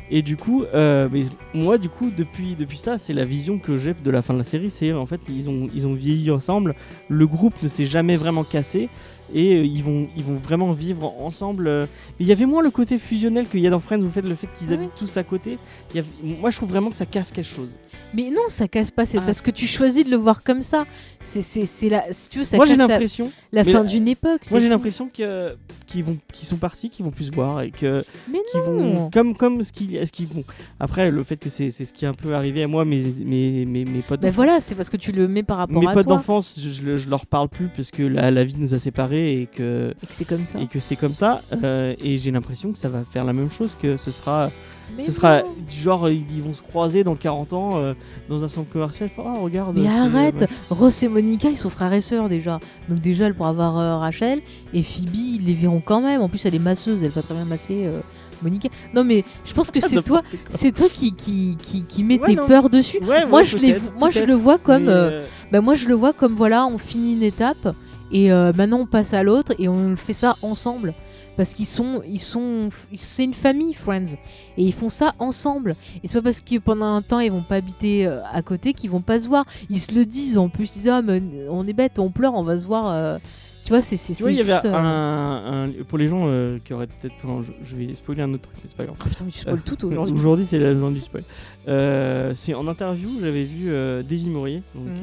[0.09, 3.77] Et du coup, euh, mais moi, du coup, depuis, depuis ça, c'est la vision que
[3.77, 4.69] j'ai de la fin de la série.
[4.69, 6.75] C'est en fait, ils ont, ils ont vieilli ensemble.
[7.09, 8.87] Le groupe ne s'est jamais vraiment cassé
[9.33, 11.67] et euh, ils, vont, ils vont vraiment vivre ensemble.
[11.67, 11.81] euh.
[12.19, 14.25] Mais il y avait moins le côté fusionnel qu'il y a dans Friends, vous faites
[14.25, 15.57] le fait qu'ils Ah habitent tous à côté.
[15.93, 17.77] Il y avait- moi, je trouve vraiment que ça casse quelque chose.
[18.13, 19.05] Mais non, ça casse pas.
[19.05, 20.85] C'est Ah, parce que tu choisis de le voir comme ça.
[21.19, 21.41] C'est,
[21.89, 23.31] la, si tu veux, ça moi, j'ai casse la, l'impression.
[23.51, 24.41] la mais fin d'une époque.
[24.51, 25.55] Moi, j'ai l'impression que
[25.87, 28.71] qu'ils vont, qu'ils sont partis, qu'ils vont plus se voir et que Mais qui vont
[28.93, 29.09] non.
[29.09, 30.43] comme comme ce qu'ils ce qu'ils vont.
[30.79, 33.01] Après, le fait que c'est c'est ce qui est un peu arrivé à moi, mes
[33.23, 34.21] mes mes, mes potes.
[34.21, 36.55] Ben voilà, c'est parce que tu le mets par rapport Mes à potes toi d'enfance,
[36.61, 39.16] je, je, le- je leur parle plus parce que la, la vie nous a séparés
[39.17, 40.59] et que et que c'est comme ça.
[40.59, 41.41] et que c'est comme ça.
[41.63, 44.49] euh, et j'ai l'impression que ça va faire la même chose, que ce sera
[44.95, 45.43] Mais ce non.
[45.69, 47.93] genre ils vont se croiser dans 40 ans euh,
[48.29, 49.09] dans un centre commercial.
[49.17, 49.75] Oh regarde.
[49.77, 50.47] Mais c'est- arrête, ouais.
[50.69, 52.59] Ross et Monica ils sont frères et sœurs déjà.
[52.89, 54.41] Donc déjà elle pourra avoir euh, Rachel
[54.73, 56.21] et Phoebe ils les verront quand même.
[56.21, 57.99] En plus elle est masseuse, elle va très bien masser euh,
[58.43, 58.69] Monica.
[58.93, 62.69] Non mais je pense que c'est toi, c'est toi qui qui, qui, Ouais, tes peurs
[62.69, 62.99] dessus.
[63.03, 65.95] Ouais, moi je les, moi je le vois comme, euh, euh, bah moi je le
[65.95, 67.73] vois comme voilà on finit une étape
[68.11, 70.93] et euh, maintenant on passe à l'autre et on fait ça ensemble.
[71.35, 74.15] Parce qu'ils sont, ils sont, c'est une famille, Friends,
[74.57, 75.75] et ils font ça ensemble.
[76.03, 78.73] Et c'est pas parce que pendant un temps ils vont pas habiter euh, à côté
[78.73, 79.45] qu'ils vont pas se voir.
[79.69, 82.33] Ils se le disent en plus, ils disent ah mais on est bête, on pleure,
[82.33, 82.87] on va se voir.
[82.87, 83.19] euh.
[83.65, 84.15] Tu vois, c'est c'est.
[84.15, 87.13] Tu vois, il y avait un, un- pour les gens euh, qui auraient peut-être.
[87.43, 88.95] je, je vais spoiler un autre truc, mais c'est pas grave.
[88.99, 90.15] Oh putain, mais tu spoil tout aujourd'hui.
[90.15, 91.23] Aujourd'hui, c'est la journée du spoil.
[91.67, 93.65] Euh, c'est en interview, j'avais vu
[94.03, 95.01] Davy Maurier, donc Mhm.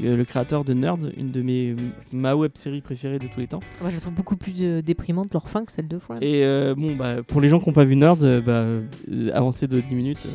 [0.00, 1.74] Le créateur de Nerds, une de mes
[2.12, 3.60] ma web série préférée de tous les temps.
[3.80, 6.18] Moi, je la trouve beaucoup plus euh, déprimante leur fin que celle de Friends.
[6.20, 9.30] Et euh, bon, bah, pour les gens qui n'ont pas vu Nerds, euh, bah, euh,
[9.34, 10.18] avancez de 10 minutes.
[10.26, 10.30] euh,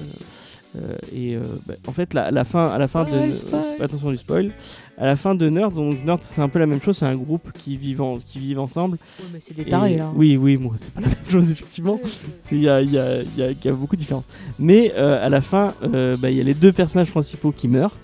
[0.76, 3.64] euh, et euh, bah, en fait, la, la fin, à la fin Spoil, de spoil.
[3.80, 4.52] attention du spoil,
[4.98, 7.16] à la fin de Nerds, donc Nerds c'est un peu la même chose, c'est un
[7.16, 8.98] groupe qui vivent en- qui vivent ensemble.
[9.20, 10.12] Ouais, mais c'est des tarés Et- là.
[10.14, 12.00] Oui, oui, moi c'est pas la même chose effectivement.
[12.52, 14.28] Il y a, y a- y a- il y a beaucoup de différences.
[14.60, 17.68] Mais euh, à la fin, euh, bah, il y a les deux personnages principaux qui
[17.70, 17.96] meurent.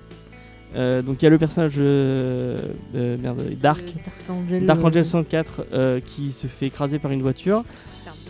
[0.76, 2.58] Euh, donc il y a le personnage euh,
[2.96, 4.66] euh, merde, Dark, Dark Angel.
[4.66, 7.64] Dark euh, Angel 64 euh, qui se fait écraser par une voiture.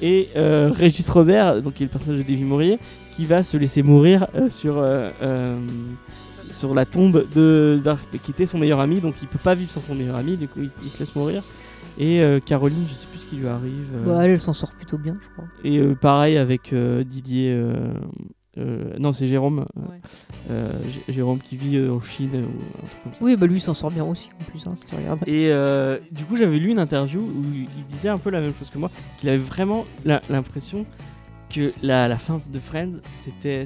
[0.01, 2.77] Et Régis Robert, donc qui est le personnage de Davy Maurier,
[3.15, 4.83] qui va se laisser mourir sur,
[6.51, 8.99] sur la tombe de Dark, qui était son meilleur ami.
[8.99, 11.15] Donc il peut pas vivre sans son meilleur ami, du coup il, il se laisse
[11.15, 11.41] mourir.
[11.97, 13.85] Et Caroline, je sais plus ce qui lui arrive.
[13.95, 15.45] euh, Bah, elle, elle s'en sort plutôt bien, je crois.
[15.63, 16.73] et pareil avec
[17.05, 17.55] Didier.
[18.57, 19.65] Euh, non, c'est Jérôme.
[19.77, 19.99] euh, Ouais.
[20.51, 20.69] euh,
[21.09, 22.37] Jérôme qui vit en Chine ou
[22.83, 23.19] un truc comme ça.
[23.23, 25.27] Oui, bah lui, il s'en sort bien aussi, en plus, hein, si tu regardes.
[25.27, 28.53] Et euh, du coup, j'avais lu une interview où il disait un peu la même
[28.53, 29.85] chose que moi, qu'il avait vraiment
[30.29, 30.85] l'impression
[31.49, 33.65] que la, la fin de Friends, c'était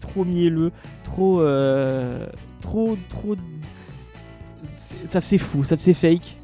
[0.00, 0.72] trop mielleux,
[1.04, 1.42] trop,
[2.60, 3.36] trop, trop.
[5.04, 6.36] Ça faisait fou, ça faisait fake.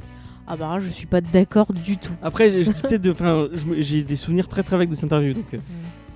[0.49, 2.13] Ah bah, je suis pas d'accord du tout.
[2.23, 5.59] Après, j'ai des souvenirs très très vagues de cette interview, donc euh,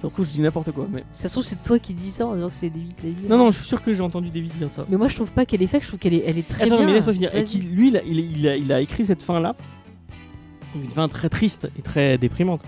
[0.01, 0.89] ça se trouve, je dis n'importe quoi.
[0.91, 1.05] Mais...
[1.13, 3.13] Ça se trouve, c'est toi qui dis ça en disant que c'est David qui l'a
[3.13, 3.27] dit.
[3.29, 4.87] Non, non, je suis sûr que j'ai entendu David dire ça.
[4.89, 6.65] Mais moi, je trouve pas qu'elle est fake, je trouve qu'elle est, elle est très
[6.65, 6.87] Attends, bien.
[6.87, 7.35] mais laisse-moi finir.
[7.35, 9.55] Et lui, il a, il, a- il a- il a écrit cette fin-là,
[10.75, 12.63] une fin très triste et très déprimante.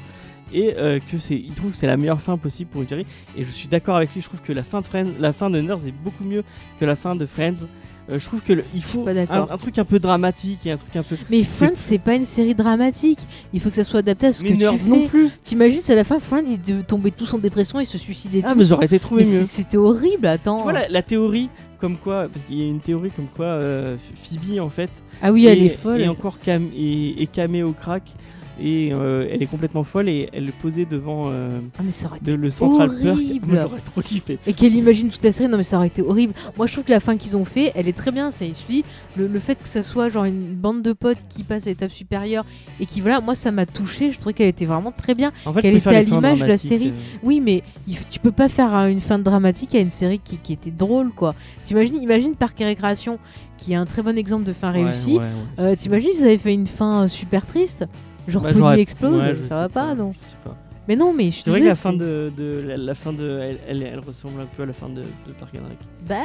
[0.55, 3.07] Et euh, que c'est, il trouve que c'est la meilleure fin possible pour une série.
[3.37, 4.21] Et je suis d'accord avec lui.
[4.21, 6.45] Je trouve que la fin de Friends, la fin de Nerds est beaucoup mieux
[6.79, 7.67] que la fin de Friends.
[8.11, 9.17] Euh, je trouve que le- il faut un,
[9.51, 11.17] un truc un peu dramatique et un truc un peu.
[11.31, 13.21] Mais Friends, c'est pas une série dramatique.
[13.53, 15.07] Il faut que ça soit adapté à ce Mais que tu non fais.
[15.09, 15.29] plus.
[15.43, 18.53] T'imagines, c'est à la fin, Friends, ils tombaient tous en dépression, ils se suicidaient Ah,
[18.53, 18.59] tous.
[18.59, 19.45] mais j'aurais été trouvé Mais mieux.
[19.47, 20.57] c'était horrible, attends.
[20.59, 21.49] Tu vois la, la théorie
[21.79, 25.33] comme quoi, parce qu'il y a une théorie comme quoi euh, Phoebe en fait Ah
[25.33, 26.01] oui, elle et, est folle.
[26.01, 28.15] et encore cam et, et camé au crack
[28.63, 31.49] et euh, elle est complètement folle et elle est posée devant euh,
[31.79, 33.47] Ah, mais ça aurait été le Central horrible.
[33.49, 34.39] Moi j'aurais trop kiffé.
[34.47, 36.33] Et qu'elle imagine toute la série, non mais ça aurait été horrible.
[36.57, 38.31] Moi je trouve que la fin qu'ils ont fait, elle est très bien.
[38.31, 38.85] C'est, je dis,
[39.17, 41.91] le, le fait que ça soit genre une bande de potes qui passe à l'étape
[41.91, 42.45] supérieure
[42.81, 44.13] et qui voilà, moi ça m'a touché.
[44.13, 45.33] Je trouvais qu'elle était vraiment très bien.
[45.45, 46.89] En fait, Qu'elle était à l'image de la série.
[46.91, 47.19] euh.
[47.23, 47.63] Oui, mais
[48.11, 51.11] tu peux pas faire euh, une fin dramatique à une série qui, qui était drôle
[51.11, 51.35] quoi.
[51.63, 53.19] T'imagines, imagine Parc et Récréation,
[53.59, 55.19] qui est un très bon exemple de fin Ouais, réussie.
[55.19, 55.77] ouais, ouais.
[55.77, 57.85] T'imagines, ils avaient fait une fin super triste.
[58.29, 60.57] Genre Bah, j'aurais- explose, ouais, ça va pas, non je sais pas.
[60.89, 63.13] Mais non, mais je C'est vrai te que la fin de, de- la, la fin
[63.13, 65.79] de elle, elle, elle ressemble un peu à la fin de, de Park and Rec.
[66.09, 66.17] Bah,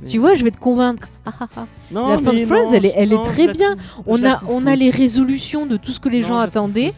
[0.00, 1.08] Mais- tu vois, je vais te convaincre.
[1.26, 1.66] Ah, ah, ah.
[1.90, 3.74] Non, la fin de Friends, non, elle est- elle non, très bien.
[4.06, 6.90] On a, on a les résolutions de tout ce que les Non, gens attendaient.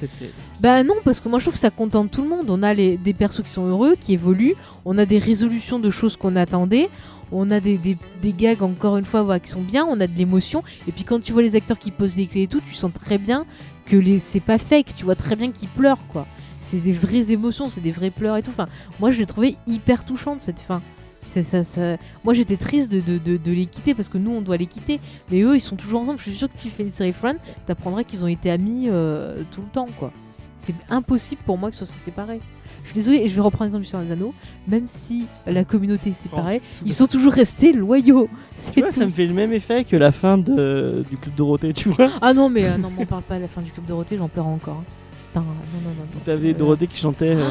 [0.61, 2.51] Bah non, parce que moi je trouve que ça contente tout le monde.
[2.51, 4.55] On a les, des persos qui sont heureux, qui évoluent.
[4.85, 6.91] On a des résolutions de choses qu'on attendait.
[7.33, 9.87] On a des, des, des gags, encore une fois, voilà, qui sont bien.
[9.89, 10.62] On a de l'émotion.
[10.89, 12.93] Et puis quand tu vois les acteurs qui posent les clés et tout, tu sens
[12.93, 13.47] très bien
[13.91, 14.95] que c'est pas fake.
[14.97, 16.27] Tu vois très bien qu'ils pleurent, quoi.
[16.61, 18.51] C'est des vraies émotions, c'est des vrais pleurs et tout.
[18.51, 18.69] Enfin,
[19.01, 20.83] moi je l'ai trouvé hyper touchante cette fin.
[21.23, 21.97] Ça, ça...
[22.25, 25.01] Moi j'étais triste de, de, les quitter parce que nous on doit les quitter.
[25.31, 26.19] Mais eux ils sont toujours ensemble.
[26.19, 28.87] Je suis sûre que si tu fais une série Friends, t'apprendrais qu'ils ont été amis
[28.89, 30.12] euh, tout le temps, quoi.
[30.59, 32.41] C'est impossible pour moi que ce soit séparés.
[32.85, 34.35] Je suis désolée, et je vais reprendre l'exemple du Seigneur des Anneaux,
[34.66, 38.28] même si la communauté est séparée, Oh, ils sont toujours restés loyaux.
[38.74, 41.73] Tu vois, ça me fait le même effet que la fin de, du Club Dorothée,
[41.73, 42.09] tu vois.
[42.20, 44.28] Ah non, mais euh, non, m'en parle pas de la fin du Club Dorothée, j'en
[44.28, 44.78] pleure encore.
[44.82, 44.85] hein.
[45.32, 45.94] Putain, non, non, non.
[46.12, 46.20] non.
[46.24, 47.36] T'avais Euh, Dorothée qui chantait.
[47.36, 47.44] euh,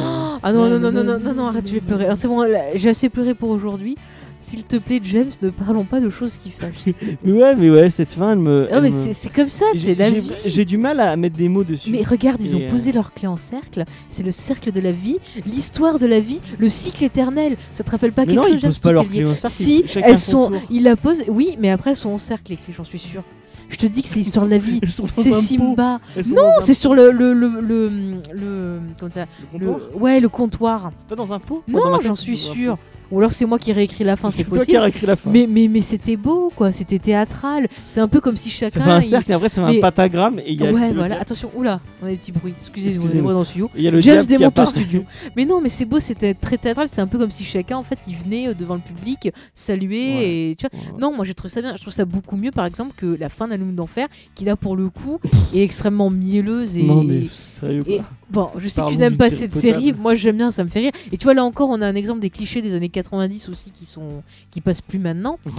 [0.44, 2.08] Ah non, non, non, non, non, non, non, arrête, je vais pleurer.
[2.16, 2.46] C'est bon,
[2.76, 3.96] j'ai assez pleuré pour aujourd'hui.
[4.42, 6.86] S'il te plaît, James, ne parlons pas de choses qui fâchent.
[7.26, 8.68] Mais ouais, mais ouais, cette fin, elle me.
[8.72, 10.32] Elle mais me- c'est- comme ça, c'est la vie.
[10.46, 11.90] J'ai du mal à mettre des mots dessus.
[11.92, 13.84] Mais regarde, ils ont euh, posé leur clé en cercle.
[14.08, 17.58] C'est le cercle de la vie, l'histoire de la vie, le cycle éternel.
[17.74, 19.36] Ça te rappelle pas Mais quelque non, chose ils James, posent pas leur clé au
[19.36, 20.62] cercle, Si, elles son sont.
[20.72, 23.24] Ils la posent, oui, mais après elles sont en cercle, les clés, j'en suis sûr.
[23.68, 24.80] Je te dis que c'est l'histoire de la vie.
[24.84, 25.32] Elles sont dans C'est.
[25.32, 26.00] Simba.
[26.34, 27.90] Non, c'est sur le le le le,
[28.34, 30.92] le- comment ça le ouais le comptoir.
[30.98, 32.80] C'est pas dans un pot Non, j'en suis sûr.
[33.12, 34.88] Ou alors c'est moi qui réécris la fin, c'est C'est toi qui possible.
[34.88, 35.30] écrit la fin.
[35.32, 37.68] Mais mais mais c'était beau quoi, c'était théâtral.
[37.88, 38.82] C'est un peu comme si chacun.
[38.84, 41.20] fait un il- cercle et après mais- un pentagramme et il y a Ouais, voilà.
[41.20, 42.54] Attention, oula, on a des petits bruits.
[42.60, 43.70] Excusez-moi, bruits dans le studio.
[43.76, 44.68] il y a le James démonte le apparaît.
[44.70, 45.04] studio.
[45.36, 46.88] Mais non, mais c'est beau, c'était très théâtral.
[46.88, 50.16] C'est un peu comme si chacun, en fait, il venait euh, devant le public, saluer
[50.16, 50.50] Ouais.
[50.52, 50.80] et tu vois.
[50.80, 51.00] Ouais.
[51.02, 51.76] Non, moi j'ai trouvé ça bien.
[51.76, 54.76] Je trouve ça beaucoup mieux, par exemple, que la fin d'Anoum d'enfer, qui là pour
[54.76, 55.20] le coup
[55.54, 56.84] est extrêmement mielleuse et.
[56.84, 58.06] Non, mais sérieux et- quoi.
[58.32, 59.62] Bon, je sais que tu n'aimes pas cette potable.
[59.82, 60.92] série, moi j'aime bien, ça me fait rire.
[61.12, 63.72] Et tu vois là encore, on a un exemple des clichés des années 90 aussi
[63.72, 65.40] qui sont qui passent plus maintenant.
[65.46, 65.52] Ouais.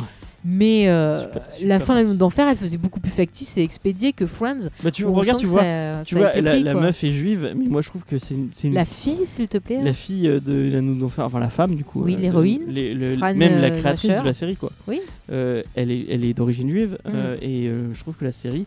[0.42, 2.18] Mais euh, Super- la super fin d'Anoum facile.
[2.18, 4.68] d'enfer, elle faisait beaucoup plus factice et expédiée que Friends.
[4.82, 7.66] Bah, tu sent tu vois, ça- tu ça vois la, la meuf est juive, mais
[7.66, 8.34] moi je trouve que c'est
[8.64, 9.80] une, La fille, s'il te plaît.
[9.82, 12.02] la fille euh, de la nous d'enfer, enfin la femme du coup.
[12.04, 12.62] Oui, euh, l'héroïne.
[12.68, 14.22] même la euh, créatrice Drescher.
[14.22, 14.72] de la série quoi.
[14.88, 15.00] Oui.
[15.30, 18.64] Euh, elle est, elle est d'origine juive euh, et je trouve que la série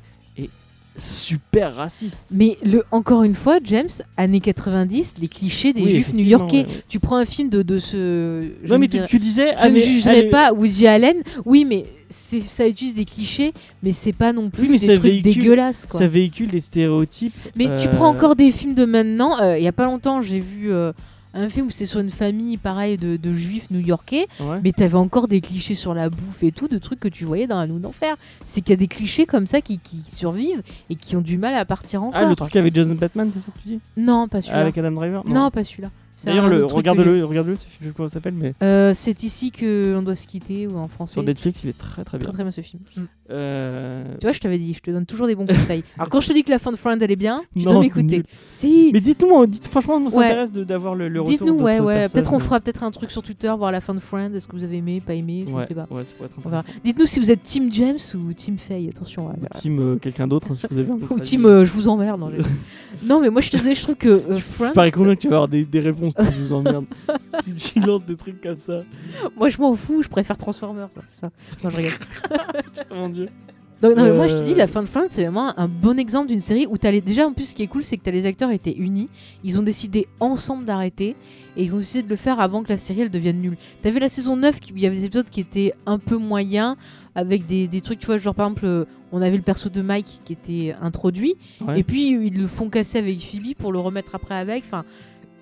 [0.98, 2.24] super raciste.
[2.32, 6.64] Mais le, encore une fois, James, années 90, les clichés des Oui, juifs new-yorkais.
[6.64, 6.84] ouais, ouais.
[6.88, 8.49] Tu prends un film de, de ce.
[8.64, 9.56] je Non ne mais tu, dirais- tu disais.
[9.61, 11.18] je ne jugerai est- pas Woody Allen.
[11.45, 15.34] Oui, mais ça utilise des clichés, mais c'est pas non plus mais des trucs véhicule-
[15.41, 15.86] dégueulasses.
[15.88, 15.99] Quoi.
[15.99, 17.34] Ça véhicule des stéréotypes.
[17.56, 19.40] Mais tu euh, prends encore des films de maintenant.
[19.41, 20.94] euh, Il y a pas longtemps, j'ai vu euh,
[21.34, 24.27] un film où c'est sur une famille, pareil, de, de juifs new-yorkais.
[24.39, 24.60] ouais.
[24.64, 27.47] Mais t'avais encore des clichés sur la bouffe et tout, de trucs que tu voyais
[27.47, 28.15] dans un nous d'enfer.
[28.45, 31.38] C'est qu'il y a des clichés comme ça qui, qui survivent et qui ont du
[31.38, 32.22] mal à partir encore.
[32.23, 33.80] Ah le truc avec Jason Batman, c'est ça que tu dis?
[33.97, 34.61] Non, pas celui-là.
[34.61, 35.23] Avec Adam Driver?
[35.26, 35.49] Non.
[35.51, 35.89] pas celui-là.
[36.26, 39.52] D'ailleurs, le, que regarde-le, regarde-le, je sais pas comment ça s'appelle, mais Euh, c'est ici
[39.52, 41.14] que on doit se quitter ou en français.
[41.14, 42.26] sur Netflix, il est très très bien.
[42.27, 42.84] Très très bien ce film.
[42.95, 43.02] Mm.
[43.31, 45.84] Euh, Tu vois, je t'avais dit, je te donne toujours des bons conseils.
[45.98, 47.80] Alors quand je te dis que la fin de Friend elle est bien, tu dois
[47.80, 48.23] m'écouter.
[48.49, 48.91] Si.
[48.94, 50.26] Mais dites-nous, dites, franchement, moi ça Ouais.
[50.27, 51.31] m'intéresse d'avoir le, le retour.
[51.31, 52.07] Dites-nous, ouais, ouais.
[52.10, 54.34] Peut-être on fera peut-être un truc sur Twitter, voir la fin de Friend.
[54.35, 55.88] Est-ce que vous avez aimé, pas aimé, je Ouais, ne sais pas.
[55.90, 56.69] ouais, ça pourrait être intéressant.
[56.84, 58.90] Dites-nous si vous êtes Team James ou Team Faye.
[58.90, 59.27] Attention.
[59.27, 59.34] Ou.
[59.60, 61.19] Team euh, quelqu'un d'autre, hein, si vous avez Ou.
[61.19, 62.19] Team, je vous emmerde.
[62.19, 62.30] Non,
[63.03, 64.73] non, mais moi je te disais, je trouve que Friends.
[64.94, 65.65] Combien que tu vas avoir des,
[66.03, 66.85] réponses qui vous emmerdent
[67.43, 68.80] si tu lances des trucs comme ça.
[69.35, 70.89] Moi je m'en fous, je préfère Transformers.
[71.07, 71.30] c'est ça.
[71.63, 71.81] Non, je.
[72.91, 73.30] Oh mon dieu.
[73.81, 74.43] Donc, non, mais moi je te Euh.
[74.45, 77.01] dis, la fin de Friends, c'est vraiment un bon exemple d'une série où t'as les...
[77.01, 79.09] déjà en plus ce qui est cool, c'est que t'as les acteurs étaient unis,
[79.43, 81.17] ils ont décidé ensemble d'arrêter
[81.57, 83.57] et ils ont décidé de le faire avant que la série elle devienne nulle.
[83.81, 86.15] T'avais la saison 9 qui- où il y avait des épisodes qui étaient un peu
[86.15, 86.77] moyens
[87.13, 89.81] avec des, des trucs, tu vois, genre par exemple, euh, on avait le perso de
[89.81, 91.77] Mike qui était introduit Ouais.
[91.81, 94.63] et puis ils le font casser avec Phoebe pour le remettre après avec.
[94.65, 94.85] Enfin,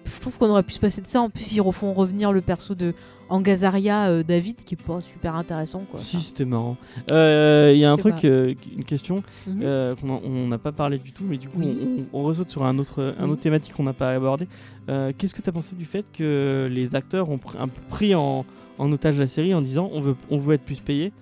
[0.06, 1.22] je trouve qu'on aurait pu se passer de ça.
[1.22, 2.94] En plus, ils refont revenir le perso de
[3.30, 6.00] Angazaria euh, David qui est pas super intéressant quoi.
[6.02, 6.76] Si, c'était marrant.
[7.12, 9.62] Euh, Il y a un truc, euh, une question Mhm.
[9.64, 12.06] euh, qu'on n'a pas parlé du tout, mais du coup, Oui.
[12.14, 13.32] on, on ressaute sur un autre, un Oui.
[13.32, 14.48] autre thématique qu'on n'a pas abordé.
[14.90, 17.82] Euh, Qu'est-ce que tu as pensé du fait que les acteurs ont pr- un peu
[17.90, 18.46] pris en,
[18.78, 21.14] en otage la série en disant on veut, on veut être plus payé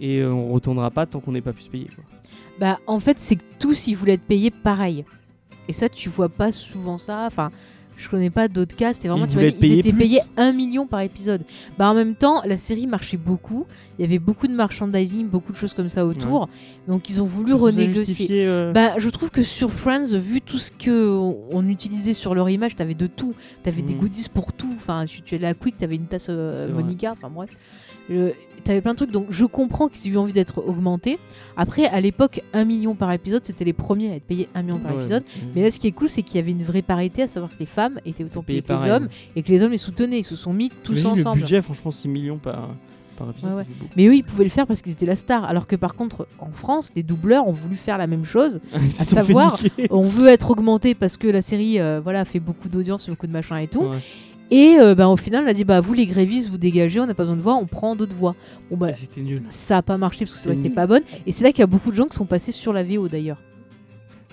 [0.00, 2.04] et euh, on retournera pas tant qu'on n'est pas plus payé quoi.
[2.60, 5.04] Bah, en fait, c'est que tous ils voulaient être payés pareil.
[5.66, 7.24] Et ça, tu vois pas souvent ça.
[7.26, 7.50] Enfin,
[7.96, 8.92] je connais pas d'autres cas.
[8.94, 9.98] C'était vraiment, Ils tu vois, ils étaient plus.
[9.98, 11.42] payés un million par épisode.
[11.78, 13.66] Bah, en même temps, la série marchait beaucoup.
[13.98, 16.48] Il y avait beaucoup de merchandising, beaucoup de choses comme ça autour.
[16.88, 18.46] Donc, ils ont voulu Vous renégocier.
[18.46, 21.08] euh, Bah, je trouve que sur Friends, vu tout ce que
[21.52, 23.34] on- utilisait sur leur image, t'avais de tout.
[23.62, 24.00] T'avais des Mhm.
[24.00, 24.72] goodies pour tout.
[24.76, 26.68] Enfin, tu, tu allais à Quick, t'avais une tasse euh.
[26.72, 27.12] Monica.
[27.12, 27.50] Enfin bref,
[28.64, 29.12] t'avais plein de trucs.
[29.12, 31.18] Donc je comprends qu'ils aient eu envie d'être augmentés.
[31.56, 34.78] Après, à l'époque, 1 million par épisode, c'était les premiers à être payés 1 million
[34.78, 35.00] par ouais.
[35.00, 35.22] épisode.
[35.54, 37.50] Mais là, ce qui est cool, c'est qu'il y avait une vraie parité, à savoir
[37.50, 39.78] que les femmes étaient autant Payé payées que les hommes et que les hommes les
[39.78, 40.18] soutenaient.
[40.18, 41.38] Ils se sont mis tous T'imagines ensemble.
[41.38, 42.70] Le budget, franchement, 6 millions par,
[43.16, 43.66] par épisode, Ouais, ouais.
[43.96, 45.44] Mais eux, ils pouvaient le faire parce qu'ils étaient la star.
[45.44, 48.60] Alors que par contre, en France, les doubleurs ont voulu faire la même chose.
[48.72, 49.58] Fait savoir.
[49.90, 53.32] On veut être augmenté parce que la série euh, voilà, fait beaucoup d'audience, beaucoup de
[53.32, 53.84] machin et tout.
[53.84, 53.98] Ouais.
[54.50, 57.06] Et euh, bah, au final, on a dit bah, vous les grévistes, vous dégagez, on
[57.06, 58.34] n'a pas besoin de voix, on prend d'autres voix.
[58.70, 59.42] Bon, bah, C'était nul.
[59.48, 61.02] ça a pas marché parce que ça n'était pas bonne.
[61.26, 63.08] Et c'est là qu'il y a beaucoup de gens qui sont passés sur la VO
[63.08, 63.38] d'ailleurs.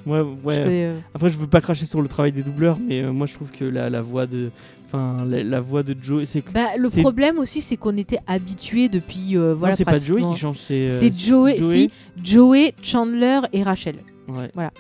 [0.05, 0.55] Ouais, ouais.
[0.59, 3.35] Euh, Après, je veux pas cracher sur le travail des doubleurs, mais euh, moi je
[3.35, 4.49] trouve que la, la voix de,
[4.88, 8.89] enfin, la, la voix de Joe, c'est Bah, le problème aussi, c'est qu'on était habitués
[8.89, 9.38] depuis.
[9.38, 10.88] euh, voilà, c'est pas Joey qui change, c'est.
[10.88, 13.97] C'est Joey, si, Joey, Chandler et Rachel.
[14.27, 14.49] Ouais.
[14.55, 14.71] Voilà.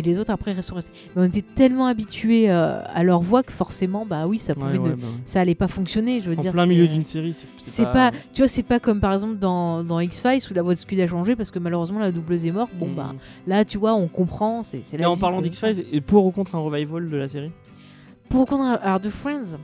[0.00, 0.92] Et les autres après sont restés.
[1.14, 4.78] Mais on était tellement habitués euh, à leur voix que forcément, bah oui, ça pouvait
[4.78, 6.20] Ouais, ne- bah ça allait pas fonctionner.
[6.22, 8.80] Je veux En dire, plein milieu d'une série, c'est c'est pas, tu vois, c'est pas
[8.80, 11.58] comme par exemple dans, dans X-Files où la voix de Scully a changé parce que
[11.58, 12.72] malheureusement la doubleuse est morte.
[12.74, 12.94] Bon Mm.
[12.94, 13.14] bah
[13.46, 14.62] là, tu vois, on comprend.
[14.62, 17.16] C'est Et la en vie, parlant c'est- d'X-Files, et pour ou contre un revival de
[17.16, 17.50] la série?
[18.30, 19.58] Pour contre alors de Friends,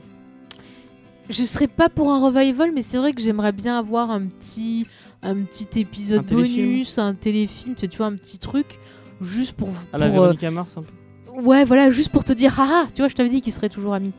[1.29, 4.85] je serais pas pour un revival, mais c'est vrai que j'aimerais bien avoir un petit,
[5.23, 8.79] un petit épisode Un bonus, un téléfilm, tu vois, un petit truc,
[9.21, 9.69] juste pour.
[9.93, 12.67] À la pour, euh, Véronica Mars un peu Ouais, voilà, juste pour te dire, ah
[12.69, 14.11] ah, tu vois, je t'avais dit qu'ils seraient toujours amis.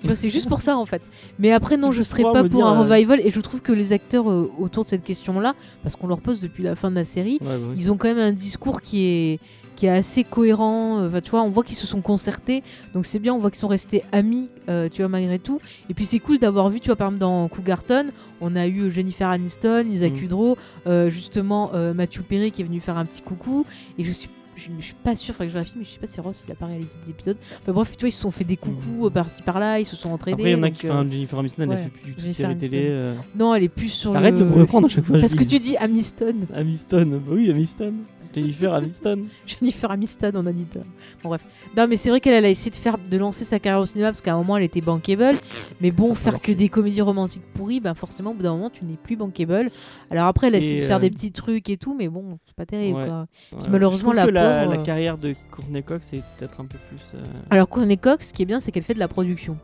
[0.00, 1.02] Tu vois, c'est juste pour ça en fait.
[1.38, 3.20] Mais après, non, je serais pas pour dire, un euh, revival.
[3.24, 6.40] Et je trouve que les acteurs euh, autour de cette question-là, parce qu'on leur pose
[6.40, 7.74] depuis la fin de la série, Ouais, bah oui.
[7.76, 9.40] ils ont quand même un discours qui est
[9.76, 11.04] qui est assez cohérent.
[11.06, 12.62] Enfin, tu vois, on voit qu'ils se sont concertés,
[12.94, 13.34] donc c'est bien.
[13.34, 15.60] On voit qu'ils sont restés amis, euh, tu vois, malgré tout.
[15.88, 18.06] Et puis c'est cool d'avoir vu, tu vois, par exemple dans Cougarton,
[18.40, 20.12] on a eu Jennifer Aniston, Lisa Mm.
[20.14, 23.64] Kudrow, euh, justement euh, Matthew Perry qui est venu faire un petit coucou.
[23.98, 26.06] Et je suis je, suis pas sûre, faudrait que je vérifie, mais je sais pas
[26.06, 27.36] si Ross il a pas réalisé des épisodes.
[27.60, 29.04] Enfin bref, tu vois, ils se sont fait des coucous Mm.
[29.04, 30.32] euh, par-ci par-là, ils se sont entraînés.
[30.40, 30.86] Après, il y en a qui.
[30.86, 32.86] euh, Enfin, Jennifer Aniston, elle a ouais, fait plus du série télé.
[32.88, 33.14] euh.
[33.38, 34.40] Non, elle est plus sur Arrête le.
[34.40, 35.56] de me reprendre à chaque fois, je Parce que dis.
[35.56, 36.36] tu dis Amiston.
[36.54, 37.92] Amiston, bah oui, Amiston.
[38.42, 39.22] Jennifer Aniston.
[39.46, 40.66] Jennifer Amistad, on a dit.
[40.76, 40.80] euh,
[41.22, 41.44] Bon, bref.
[41.76, 43.86] Non, mais c'est vrai qu'elle elle a essayé de faire, de lancer sa carrière au
[43.86, 45.36] cinéma parce qu'à un moment elle était bankable.
[45.80, 48.70] Mais bon, Ça faire que des comédies romantiques pourries, ben forcément au bout d'un moment
[48.70, 49.70] tu n'es plus bankable.
[50.10, 52.08] Alors après, elle a Et, essayé de faire euh, des petits trucs et tout, mais
[52.08, 52.98] bon, c'est pas terrible.
[52.98, 53.06] Ouais.
[53.06, 53.26] quoi.
[53.52, 53.68] Ouais.
[53.70, 56.60] malheureusement, Je trouve la que la, pauvre, la euh, carrière de Courtney Cox est peut-être
[56.60, 57.00] un peu plus.
[57.14, 59.56] euh, Alors Courtney Cox, ce qui est bien, c'est qu'elle fait de la production.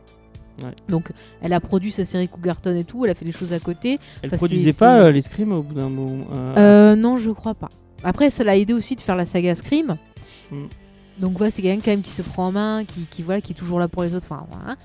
[0.59, 0.69] Ouais.
[0.87, 3.59] Donc, elle a produit sa série Cougarton et tout, elle a fait des choses à
[3.59, 3.97] côté.
[4.21, 6.25] Elle Enfin, produisait c'est- pas c'est- euh, les scrims au bout d'un moment.
[6.37, 7.69] euh, Euh, non, je crois pas.
[8.03, 9.97] Après, ça l'a aidé aussi de faire la saga Scream.
[10.51, 10.63] Mm.
[11.19, 13.51] Donc voilà, c'est quelqu'un quand même qui se prend en main, qui, qui, voilà, qui
[13.51, 14.25] est toujours là pour les autres.
[14.29, 14.75] Enfin, voilà.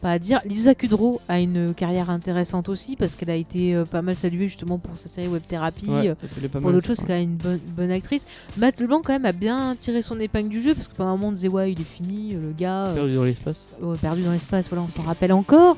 [0.00, 0.40] Pas à dire.
[0.44, 4.48] Lisa Kudrow a une carrière intéressante aussi parce qu'elle a été euh, pas mal saluée
[4.48, 5.88] justement pour sa série Web Therapy.
[5.88, 6.14] ouais, euh,
[6.60, 8.26] pour d'autres choses, c'est quand même une bonne, bonne actrice.
[8.56, 11.16] Matt LeBlanc, quand même, a bien tiré son épingle du jeu parce que pendant un
[11.16, 12.86] moment, on disait Ouais, il est fini, le gars.
[12.86, 13.64] euh, Perdu dans l'espace.
[13.80, 15.76] ouais, perdu dans l'espace, voilà, on s'en rappelle encore.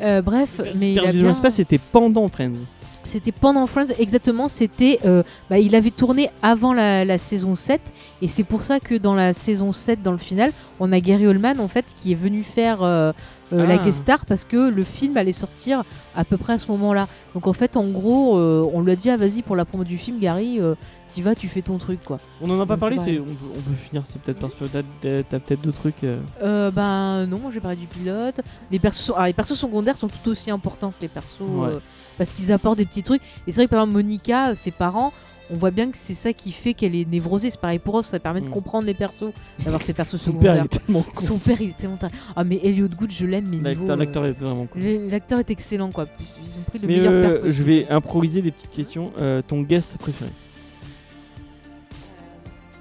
[0.00, 1.22] Bref, mais il a Perdu bien...
[1.24, 2.52] dans l'espace, c'était pendant Friends.
[3.04, 4.48] C'était pendant Friends, exactement.
[4.48, 7.80] C'était, euh, bah, il avait tourné avant la, la saison 7,
[8.22, 11.26] et c'est pour ça que dans la saison 7, dans le final, on a Gary
[11.26, 13.12] Oldman en fait qui est venu faire euh,
[13.52, 13.84] euh, la Ah.
[13.84, 15.84] guest star parce que le film allait sortir
[16.16, 17.06] à peu près à ce moment-là.
[17.34, 19.98] Donc en fait, en gros, on lui a dit ah vas-y pour la promo du
[19.98, 20.58] film, Gary,
[21.12, 22.18] t'y vas, tu fais ton truc quoi.
[22.40, 24.54] On en a pas Donc, parlé, c'est on, peut, on peut finir, c'est peut-être parce
[24.54, 24.82] que t'as
[25.22, 26.04] t'as peut-être d'autres trucs.
[26.42, 28.40] ben non, j'ai parlé du pilote.
[28.70, 31.70] Les persos, alors, les persos secondaires sont tout aussi importants que les persos Ouais.
[32.18, 33.22] Parce qu'ils apportent des petits trucs.
[33.46, 35.12] Et c'est vrai que par exemple Monica, euh, ses parents,
[35.50, 37.50] on voit bien que c'est ça qui fait qu'elle est névrosée.
[37.50, 38.50] C'est pareil pour eux, ça permet de Mm.
[38.50, 39.32] comprendre les persos,
[39.62, 40.64] d'avoir ces persos Son père, il secondaires.
[40.64, 41.20] est tellement con.
[41.20, 42.06] Son père, il était monté.
[42.34, 44.82] Ah mais Elliot Good, je l'aime, mais L'acteur euh, est vraiment cool.
[45.10, 46.06] L'acteur est excellent quoi.
[46.42, 49.12] Ils ont pris le Mais meilleur euh, père je vais improviser des petites questions.
[49.20, 50.30] Euh, ton guest préféré?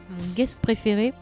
[0.10, 1.14] Mon guest préféré.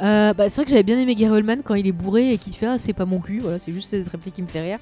[0.00, 2.38] Euh, bah, c'est vrai que j'avais bien aimé Gary Oldman quand il est bourré et
[2.38, 4.60] qu'il fait ah c'est pas mon cul voilà c'est juste cette réplique qui me fait
[4.60, 4.78] rire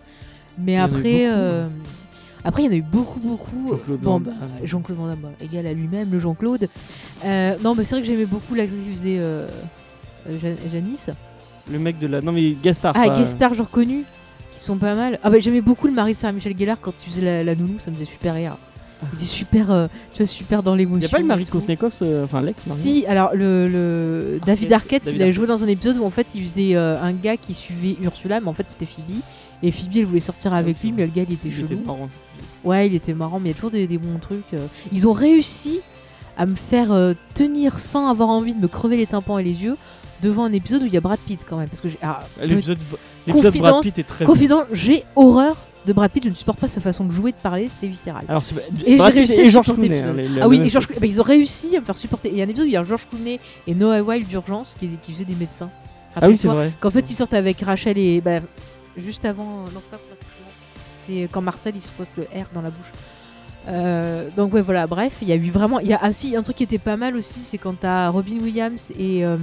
[0.58, 1.68] mais après beaucoup, euh,
[2.46, 4.66] après il y en a eu beaucoup beaucoup Jean-Claude Bon, Van bah, Damme.
[4.66, 6.68] Jean-Claude Van Damme bah, égal à lui-même le Jean-Claude
[7.24, 9.46] Euh, non mais c'est vrai que j'aimais beaucoup l'actrice qui faisait euh,
[10.30, 11.10] euh, Jan- Janice
[11.70, 12.20] Le mec de la.
[12.20, 12.94] Non, mais guest star.
[12.96, 14.04] ah pas- guest star genre connu
[14.52, 16.94] qui sont pas mal ah bah j'aimais beaucoup le mari de Sarah Michel Gellar quand
[17.06, 18.56] il faisait la, la nounou ça me faisait super rire
[19.02, 21.44] il était super euh, tu vois super dans l'émotion Y a pas le mari et
[21.44, 21.58] de tout.
[21.58, 25.24] Courtney Cox, euh, enfin l'ex mari Si, alors le, le David Arquette, David il a
[25.26, 25.34] Arquette.
[25.36, 28.40] joué dans un épisode où en fait il faisait euh, un gars qui suivait Ursula,
[28.40, 29.20] mais en fait c'était Phoebe.
[29.62, 31.66] Et Phoebe elle voulait sortir avec lui, mais le gars il était Il chelou.
[31.66, 32.08] était marrant.
[32.64, 34.52] Ouais, il était marrant, mais il y a toujours des, des bons trucs.
[34.54, 34.66] euh.
[34.92, 35.80] Ils ont réussi
[36.36, 39.62] à me faire euh, tenir sans avoir envie de me crever les tympans et les
[39.64, 39.76] yeux
[40.22, 41.68] devant un épisode où il y a Brad Pitt quand même.
[41.68, 42.78] Parce que j'ai- ah, L'épisode
[43.26, 44.24] Brad Pitt est très.
[44.24, 45.56] confident, j'ai horreur
[45.86, 48.24] de Brad Pitt, je ne supporte pas sa façon de jouer, de parler, c'est viscéral.
[48.28, 48.42] Alors,
[48.84, 50.02] Et j'ai réussi à et George supporter Clooney.
[50.02, 52.28] hein, les- Ah oui, et George bah, ils ont réussi à me faire supporter.
[52.32, 53.38] Il y a un épisode où il y a George Clooney
[53.68, 55.70] et Noah Wild d'urgence qui, qui faisaient des médecins.
[56.16, 56.72] Ah oui, c'est vrai.
[56.80, 58.20] Qu'en fait, ils sortent avec Rachel et.
[58.20, 58.40] bah,
[58.96, 59.64] juste avant.
[59.72, 60.00] Non, c'est pas.
[60.96, 62.92] C'est quand Marcel il se pose le R dans la bouche.
[63.68, 65.80] Euh, donc, ouais, voilà, bref, il y a eu vraiment.
[65.80, 68.08] Il y a, ah, si, un truc qui était pas mal aussi, c'est quand t'as
[68.08, 69.24] Robin Williams et.
[69.24, 69.36] euh,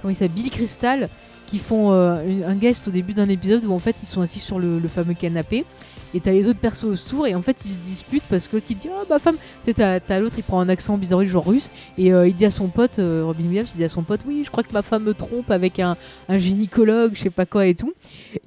[0.00, 1.08] comment il s'appelle Billy Crystal
[1.46, 4.38] qui font euh, un guest au début d'un épisode où en fait ils sont assis
[4.38, 5.66] sur le fameux canapé
[6.14, 8.66] et t'as les autres persos autour et en fait ils se disputent parce que l'autre
[8.66, 9.36] qui dit ah ma femme.
[9.64, 12.68] T'as, l'autre il prend un accent bizarre genre russe et euh, il dit à son
[12.68, 15.04] pote euh, Robin Williams il dit à son pote oui je crois que ma femme
[15.04, 15.96] me trompe avec un,
[16.28, 17.92] un gynécologue je sais pas quoi et tout.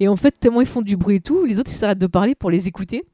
[0.00, 2.06] Et en fait tellement ils font du bruit et tout les autres ils s'arrêtent de
[2.06, 3.04] parler pour les écouter.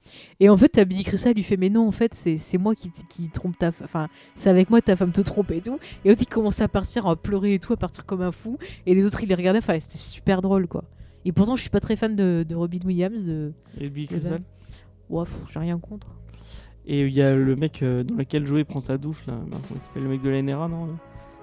[0.41, 2.91] Et en fait t'as Billy Crystal lui fait mais non en fait c'est, moi qui,
[3.09, 5.79] qui trompe ta enfin c'est avec moi ta femme te trompe et tout.
[6.05, 8.59] Et l'autre il commence à partir à pleurer et tout à partir comme un fou.
[8.87, 10.85] Et les autres ils les regardaient enfin c'était super drôle quoi
[11.25, 14.41] et pourtant je suis pas très fan de, de Robin Williams de Et Billy Crystal.
[15.09, 16.07] Ouah, j'ai rien contre
[16.87, 19.35] Et il y a le mec euh, dans lequel Joey prend sa douche là.
[19.51, 20.93] Bah, comment il s'appelle le mec de la NRA, non là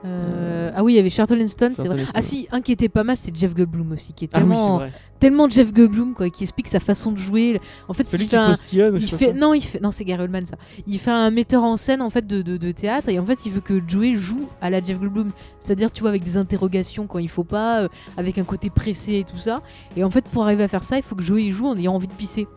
[0.05, 2.03] Euh, ah oui, il y avait Charlton Heston, c'est vrai.
[2.13, 4.43] Ah si, un qui était pas mal, c'était Jeff Goldblum aussi, qui est Ah oui,
[4.45, 4.81] c'est tellement,
[5.19, 7.59] tellement Jeff Goldblum quoi, qui explique sa façon de jouer.
[7.87, 8.53] En fait, il fait un,
[8.95, 10.55] il fait, non, il fait, non, c'est Gary Oldman ça.
[10.85, 13.45] Il fait un metteur en scène en fait de, de, de théâtre et en fait
[13.47, 15.31] il veut que Joey joue à la Jeff Goldblum,
[15.67, 17.87] c'est-à-dire tu vois avec des interrogations quand il faut pas, euh,
[18.17, 19.61] avec un côté pressé et tout ça.
[19.95, 21.93] Et en fait pour arriver à faire ça, il faut que Joey joue en ayant
[21.93, 22.47] envie de pisser.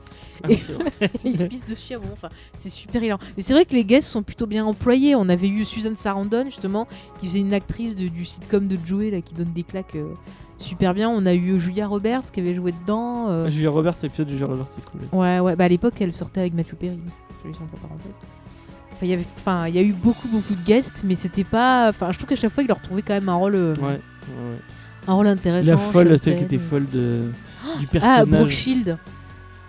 [0.42, 0.48] Ah.
[0.50, 0.58] Et
[1.24, 2.08] il se pisse dessus avant.
[2.14, 3.20] Enfin, c'est super hilarant.
[3.36, 5.14] Mais c'est vrai que les guests sont plutôt bien employés.
[5.14, 6.88] On avait eu Susan Sarandon justement
[7.18, 9.96] qui faisait une actrice de- du sitcom de Joey là qui donne des claques.
[9.96, 10.14] euh,
[10.56, 13.28] Super bien, on a eu Julia Roberts qui avait joué dedans.
[13.28, 15.00] euh, Julia Roberts, l'épisode de Julia Roberts, c'est cool.
[15.06, 15.14] aussi.
[15.14, 16.98] Ouais, ouais, bah à l'époque, elle sortait avec Matthew Perry.
[17.44, 18.12] Je entre parenthèses.
[19.00, 21.44] Enfin, il y avait, enfin, il y a eu beaucoup, beaucoup de guests, mais c'était
[21.44, 21.88] pas.
[21.88, 23.82] Enfin, je trouve qu'à chaque fois, il leur trouvait quand même un rôle, euh, Ouais,
[23.82, 24.58] ouais, ouais.
[25.08, 25.70] un rôle intéressant.
[25.70, 26.44] La folle, celle qui Chapelle.
[26.44, 27.22] était folle de,
[27.78, 28.26] du Ah, personnage.
[28.28, 28.98] Brooke Shield.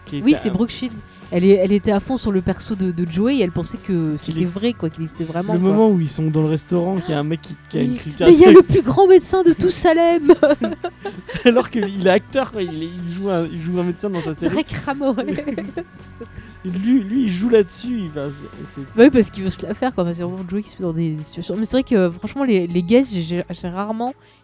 [0.05, 0.93] qui était- Oui, c'est Brooke Shield.
[1.31, 3.77] Elle, est, elle était à fond sur le perso de, de Joey et elle pensait
[3.77, 5.53] que c'était vrai, quoi, qu'il existait vraiment.
[5.53, 5.69] Le quoi.
[5.69, 7.85] moment où ils sont dans le restaurant, qu'il y a un mec qui, qui a
[7.85, 10.33] crise Mais il y a le plus grand médecin de tout Salem,
[11.45, 14.53] alors qu'il est acteur, quoi, il, joue un, il joue un médecin dans sa série.
[14.53, 15.35] Drake Ramoray.
[16.63, 18.11] Et Lui, lui, il joue là-dessus.
[18.95, 20.05] Oui, parce qu'il veut se la faire, quoi.
[20.13, 21.55] C'est vraiment Joey qui se met dans des, situations.
[21.57, 23.67] Mais c'est vrai que euh, franchement, les, les guests, j'ai j'ai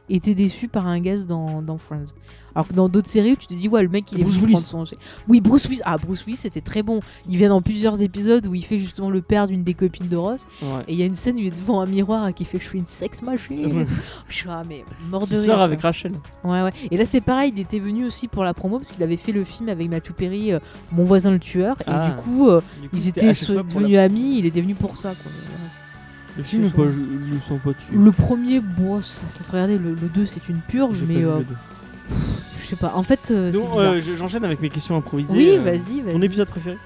[0.10, 2.14] été déçu par un guest dans, dans Friends.
[2.56, 4.38] Alors que dans d'autres séries, où tu te dis, ouais, le mec, il est Bruce
[4.38, 4.58] Willis.
[4.62, 4.84] son.
[5.28, 5.82] Oui, Bruce Willis.
[5.86, 7.02] Ah, Bruce Willis, c'était très bon.
[7.30, 10.16] Il vient dans plusieurs épisodes où il fait justement le père d'une des copines de
[10.16, 10.46] Ross.
[10.64, 10.68] Ouais.
[10.88, 12.58] Et il y a une scène où il est devant un miroir et qui fait
[12.60, 13.86] Je suis une sex machine.
[14.28, 15.46] Je suis, ah, mais mort de Il rire.
[15.46, 16.14] sort avec Rachel.
[16.44, 16.72] Ouais, ouais.
[16.90, 19.34] Et là, c'est pareil, il était venu aussi pour la promo parce qu'il avait fait
[19.34, 20.60] le film avec Matthew Perry, euh,
[20.92, 21.76] Mon voisin le tueur.
[21.82, 22.10] Et Ah.
[22.10, 25.10] du coup, euh, Du coup, ils étaient devenus amis, il était venu pour ça.
[25.22, 25.32] Quoi.
[26.38, 26.94] Le film, Ce est pas, sont- je,
[27.28, 27.92] je le sens pas dessus.
[27.94, 31.28] Le premier, bon, ça, ça se regardait, le, 2 c'est une purge, pas mais vu
[31.28, 31.56] euh, le deux.
[32.62, 32.94] je sais pas.
[32.96, 35.36] En fait, euh, euh, je- j'enchaîne avec mes questions improvisées.
[35.36, 36.14] oui, euh, vas-y, vas-y.
[36.14, 36.78] Ton épisode préféré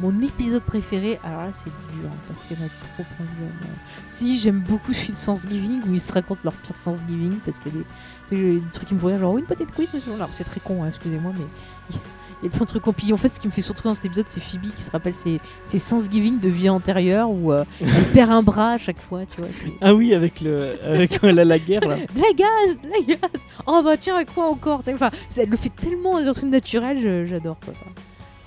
[0.00, 3.24] Mon épisode préféré, alors là c'est dur hein, parce qu'il y en a trop plein
[3.24, 3.68] de euh.
[4.08, 7.72] Si j'aime beaucoup celui de Thanksgiving où ils se racontent leur pire Thanksgiving parce qu'il
[7.72, 7.84] y a des,
[8.28, 10.12] tu sais, des trucs qui me font rire, genre oui, une petite quiz, monsieur.
[10.14, 11.96] Alors, C'est très con, hein, excusez-moi, mais
[12.44, 12.96] il y a- a plein de trucs.
[12.96, 14.90] Puis en fait, ce qui me fait surtout dans cet épisode, c'est Phoebe qui se
[14.90, 19.00] rappelle ses, ses Thanksgiving de vie antérieure où euh, elle perd un bras à chaque
[19.00, 19.50] fois, tu vois.
[19.80, 21.96] Ah oui, avec le, avec quand elle a la guerre là.
[21.96, 23.44] De la gaz, de la gaz.
[23.66, 27.58] Oh bah tiens, et quoi encore Enfin, elle le fait tellement un truc naturel, j'adore
[27.64, 27.74] quoi.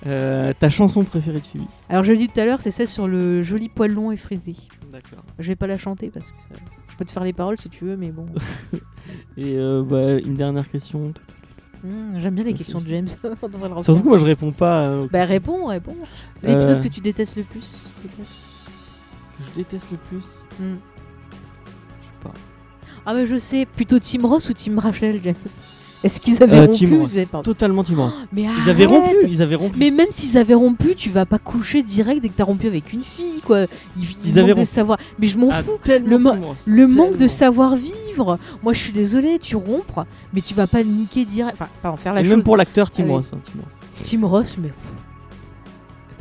[0.06, 2.86] Euh, ta chanson préférée de Phoebe Alors je l'ai dit tout à l'heure, c'est celle
[2.86, 4.54] sur le joli poil long et frisé.
[4.92, 5.24] D'accord.
[5.38, 6.60] Je vais pas la chanter parce que ça...
[6.88, 8.26] je peux te faire les paroles si tu veux, mais bon.
[9.36, 11.12] Et euh, bah, une dernière question.
[11.84, 13.08] Hmm, J'aime bien les questions de James.
[13.24, 13.84] On devrait le reprendre.
[13.84, 14.90] Surtout que moi je réponds pas.
[14.96, 15.96] aux Bah réponds, réponds.
[16.42, 16.82] L'épisode Euh.
[16.82, 20.24] que tu détestes le plus, que je déteste le plus.
[20.60, 20.74] Hmm.
[22.00, 22.34] Je sais pas.
[23.06, 25.34] Ah bah je sais, plutôt Team Ross ou Team Rachel, James?
[26.04, 28.14] Est-ce qu'ils avaient Euh, rompu ils avaient Totalement Tim Ross.
[28.32, 29.16] Mais Ils avaient rompu.
[29.28, 29.78] Ils avaient rompu.
[29.78, 32.92] Mais même s'ils avaient rompu, tu vas pas coucher direct dès que t'as rompu avec
[32.92, 33.62] une fille, quoi.
[33.96, 34.98] Ils, ils Ils avaient de savoir.
[35.18, 35.72] Mais je m'en Ah, fous.
[35.82, 37.28] tellement Le mo- Tim Ross, Le manque de tellement.
[37.28, 38.38] savoir-vivre.
[38.62, 41.54] Moi, je suis désolée, tu rompres, mais tu vas pas niquer direct.
[41.54, 42.30] Enfin, pas en faire la Et chose.
[42.34, 43.32] même pour l'acteur Tim Ross.
[43.34, 44.08] hein, Tim Ross.
[44.08, 44.68] Tim Ross, mais.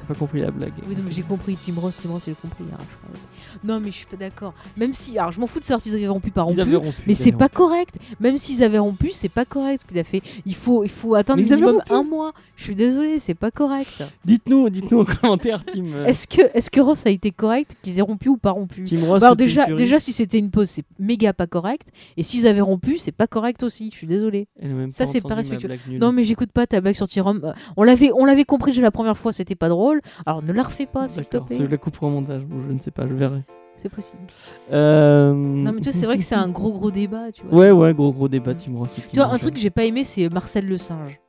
[0.07, 0.71] T'as pas compris la blague.
[0.87, 1.55] Oui, j'ai compris.
[1.55, 2.63] Tim Ross, Tim Ross, j'ai compris.
[2.73, 3.19] hein, je crois.
[3.63, 4.53] Non, mais je suis pas d'accord.
[4.75, 5.17] Même si.
[5.17, 6.75] Alors, je m'en fous de savoir s'ils avaient rompu, pas rompu.
[6.75, 6.95] Rompu.
[7.07, 7.97] Mais c'est pas correct.
[8.19, 10.21] Même s'ils avaient rompu, c'est pas correct ce qu'il a fait.
[10.45, 12.33] Il faut, il faut attendre minimum un mois.
[12.55, 14.03] Je suis désolée, c'est pas correct.
[14.25, 16.05] Dites-nous, dites-nous en commentaire, Tim.
[16.05, 19.05] Est-ce que, est-ce que Ross a été correct qu'ils aient rompu ou pas rompu Tim
[19.05, 19.19] Ross.
[19.19, 21.89] Bah, alors déjà, déjà, si c'était une pause, c'est méga pas correct.
[22.17, 23.89] Et s'ils avaient rompu, c'est pas correct aussi.
[23.91, 25.69] Je suis même ça, c'est pas respectueux.
[25.99, 27.41] Non, mais j'écoute pas ta blague sur Tyrom.
[27.43, 30.01] Euh, On l'avait, on l'avait compris déjà la première fois, c'était pas drôle.
[30.25, 31.57] Alors ne la refais pas, s'il te plaît.
[31.59, 33.43] je la couperai au montage, je ne sais pas, je verrai.
[33.77, 34.23] C'est possible.
[34.71, 35.31] Euh...
[35.33, 37.31] Non, mais tu vois, c'est vrai que c'est un gros gros débat.
[37.31, 38.93] Tu vois, Ouais, ouais, gros gros débat, Tim Ross.
[38.95, 41.19] Tu vois, un truc que j'ai pas aimé, c'est Marcel le singe.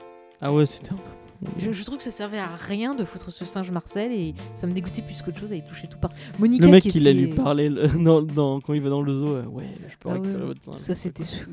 [0.41, 1.03] Ah ouais, c'était un peu.
[1.59, 4.67] Je, je trouve que ça servait à rien de foutre ce singe Marcel et ça
[4.67, 6.17] me dégoûtait plus qu'autre chose y toucher tout partout.
[6.41, 8.89] Monica Le mec, qui il a était- lui parlé le- dans, dans- quand il va
[8.91, 9.37] dans le zoo.
[9.37, 10.79] euh, ouais, je peux Ah récupérer ouais, votre singe.
[10.79, 11.45] Ça c'était sous.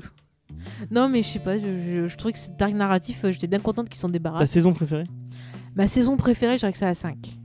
[0.89, 3.45] Non mais je sais pas, je, je, je trouvais que cet arc narratif, euh, j'étais
[3.47, 4.49] bien contente qu'ils s'en Ta débarrassent.
[4.49, 5.03] saison préférée?
[5.75, 7.37] Ma saison préférée, je dirais que c'est à 5.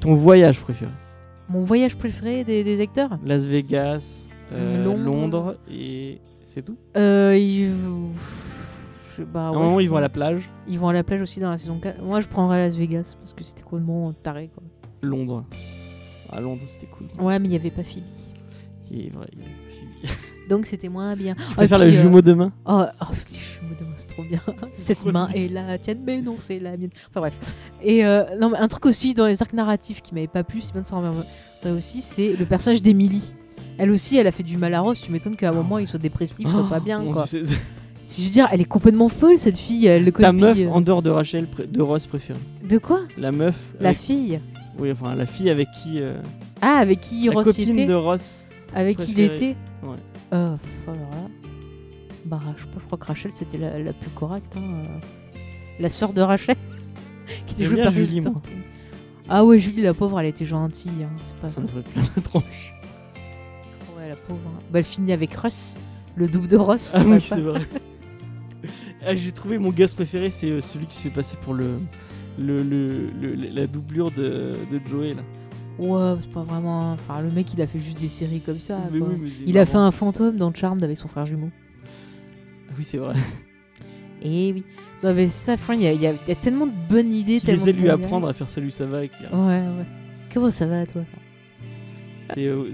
[0.00, 0.92] Ton voyage préféré?
[1.50, 5.04] Mon voyage préféré des, des acteurs Las Vegas, euh, Londres.
[5.04, 5.56] Londres.
[5.70, 6.76] et c'est tout.
[6.96, 7.74] euh, ils...
[9.18, 10.48] je- bah, ouais, je ils vont à la plage.
[10.68, 12.02] Ils vont à la plage aussi dans la saison 4.
[12.02, 14.62] Moi je prendrais Las Vegas parce que c'était complètement taré quoi.
[15.02, 15.44] Londres.
[16.32, 17.08] À Londres, c'était cool.
[17.20, 18.04] Ouais mais il y avait pas Phoebe.
[18.90, 19.26] Il est vrai.
[19.32, 19.40] il
[20.50, 21.34] Donc c'était moins bien.
[21.38, 22.52] Je préfère puis, la euh, jumeau de main?
[22.66, 24.40] Oh, oh c'est jumeau de main, c'est trop bien.
[24.74, 26.90] Cette main est la tienne, mais non, c'est la mienne.
[27.08, 27.38] Enfin bref.
[27.82, 30.60] Et euh, non, mais un truc aussi dans les arcs narratifs qui m'avait pas plu,
[30.60, 31.02] c'est bien de s'en
[31.76, 33.32] aussi, c'est le personnage d'Emily.
[33.78, 35.00] Elle aussi, elle a fait du mal à Ross.
[35.00, 37.24] Tu m'étonnes qu'à un moment, il soit dépressif, soit pas bien, Oh, quoi.
[37.24, 37.44] Dieu,
[38.02, 39.86] Si je veux dire, elle est complètement folle, cette fille.
[39.86, 42.38] Elle le Ta meuf euh, en dehors de Rachel, de Ross préférée.
[42.68, 43.00] De quoi?
[43.16, 43.56] La meuf.
[43.78, 44.40] La avec- fille.
[44.78, 46.00] Oui, enfin la fille avec qui.
[46.00, 46.20] euh,
[46.60, 47.86] Ah, avec qui La Ross copine était?
[47.86, 48.44] de Ross.
[48.74, 49.56] Avec qui il était?
[49.82, 49.96] Ouais.
[50.32, 51.28] Euh, pff, alors là.
[52.26, 54.52] Bah, je, crois que Rachel c'était la, la plus correcte.
[54.56, 54.98] hein, euh.
[55.78, 56.56] La sœur de Rachel.
[57.46, 58.40] qui était jouée par Julie, moi.
[59.28, 60.90] Ah ouais, Julie la pauvre, elle était gentille.
[61.04, 62.74] hein, C'est pas Ça me ferait plein la tronche.
[63.96, 64.40] Ouais, la pauvre.
[64.46, 64.58] hein.
[64.70, 65.78] Bah, elle finit avec Russ,
[66.16, 66.92] le double de Ross.
[66.96, 67.60] Ah oui, c'est vrai.
[69.02, 71.78] Ah, J'ai trouvé mon gaz préféré, c'est euh, celui qui se fait passer pour le,
[72.38, 75.22] le, le- le- la doublure de, de Joey là.
[75.80, 76.92] Ouais, c'est pas vraiment.
[76.92, 78.78] Enfin, le mec, il a fait juste des séries comme ça.
[78.92, 79.08] Mais quoi.
[79.08, 81.50] oui, mais c'est il a fait un fantôme dans Charmed avec son frère jumeau.
[82.78, 83.14] Oui, c'est vrai.
[84.22, 84.64] Et oui.
[85.02, 87.40] Non, mais ça, il y, a- y y tellement de bonnes idées.
[87.40, 89.06] Qui de de lui apprendre à faire salut, ça va.
[89.06, 89.46] qui- gags.
[89.46, 89.84] Ouais, ouais.
[90.32, 91.02] Comment ça va, toi
[92.32, 92.46] C'est.
[92.46, 92.70] euh,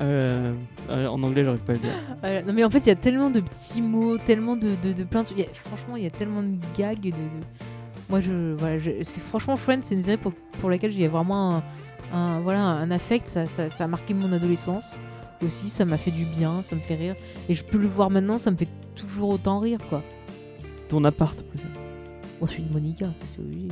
[0.00, 0.54] euh,
[0.90, 1.90] euh, en anglais, j'arrive pas à le dire.
[2.20, 2.42] Voilà.
[2.42, 5.04] Non mais en fait il y a tellement de petits mots, tellement de, de, de
[5.04, 5.46] plein de trucs.
[5.54, 7.00] Franchement il y a tellement de gags.
[7.00, 7.14] De, de-
[8.08, 11.56] Moi je voilà, je- c'est franchement Friends c'est une série pour, pour laquelle j'ai vraiment
[11.56, 11.62] un,
[12.12, 13.26] un- voilà un affect.
[13.28, 14.96] Ça, ça, ça a marqué mon adolescence
[15.44, 15.68] aussi.
[15.70, 17.14] Ça m'a fait du bien, ça me fait rire.
[17.48, 20.02] Et je peux le voir maintenant, ça me fait toujours autant rire quoi.
[20.88, 21.70] Ton appart, préféré.
[22.40, 23.68] Oh celui de Monica, c'est obligé.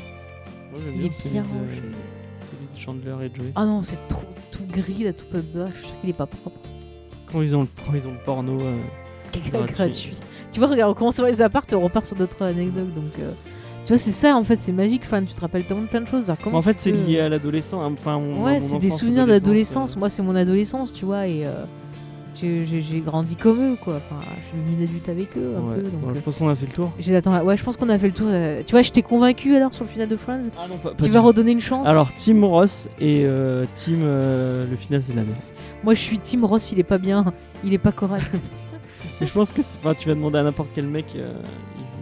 [0.71, 1.83] Moi, j'aime Il est celui bien de- rangé.
[2.51, 3.53] Celui de Chandler et Joey.
[3.57, 5.67] Ah non c'est trop tout gris là, tout peu bas.
[5.75, 6.61] Je suis sûr qu'il est pas propre.
[7.31, 8.61] Quand ils ont, le- quand ils ont le porno.
[8.61, 8.77] euh,
[9.53, 9.75] Gratuit.
[9.75, 10.12] gratuit.
[10.51, 12.93] Tu vois, regarde, on commence voir les apparts et on repart sur d'autres anecdotes.
[12.95, 13.33] Donc, euh,
[13.85, 15.02] tu vois, c'est ça en fait, c'est magique.
[15.05, 16.24] Enfin, tu te rappelles tellement de plein de choses.
[16.31, 17.82] Alors, comment En fait, c'est peux- lié à l'adolescent.
[17.82, 19.97] hein, Enfin, Ouais, c'est des souvenirs adolescence, d'adolescence.
[19.97, 21.65] euh, Moi, c'est mon adolescence, tu vois, et euh,
[22.35, 23.97] j'ai- grandi comme eux, quoi.
[23.97, 25.77] Enfin, je suis devenu une adulte avec eux, un ouais.
[25.77, 25.82] peu.
[25.82, 26.93] Donc, euh, je pense qu'on a fait le tour.
[26.98, 28.27] j'ai attends, ouais, je pense qu'on a fait le tour.
[28.31, 30.48] euh, Tu vois, je t'ai convaincu alors sur le final de Friends.
[30.59, 31.86] Ah non, pas, Tu vas redonner une chance.
[31.89, 34.01] Alors, Team Ross et euh, Team.
[34.05, 35.35] euh, le final, c'est la même.
[35.85, 36.70] moi, je suis Tim Ross.
[36.73, 37.24] Il est pas bien.
[37.65, 38.31] Il est pas correct.
[39.20, 39.94] Mais je pense que pas.
[39.94, 41.07] Tu vas demander à n'importe quel mec.
[41.16, 41.32] euh,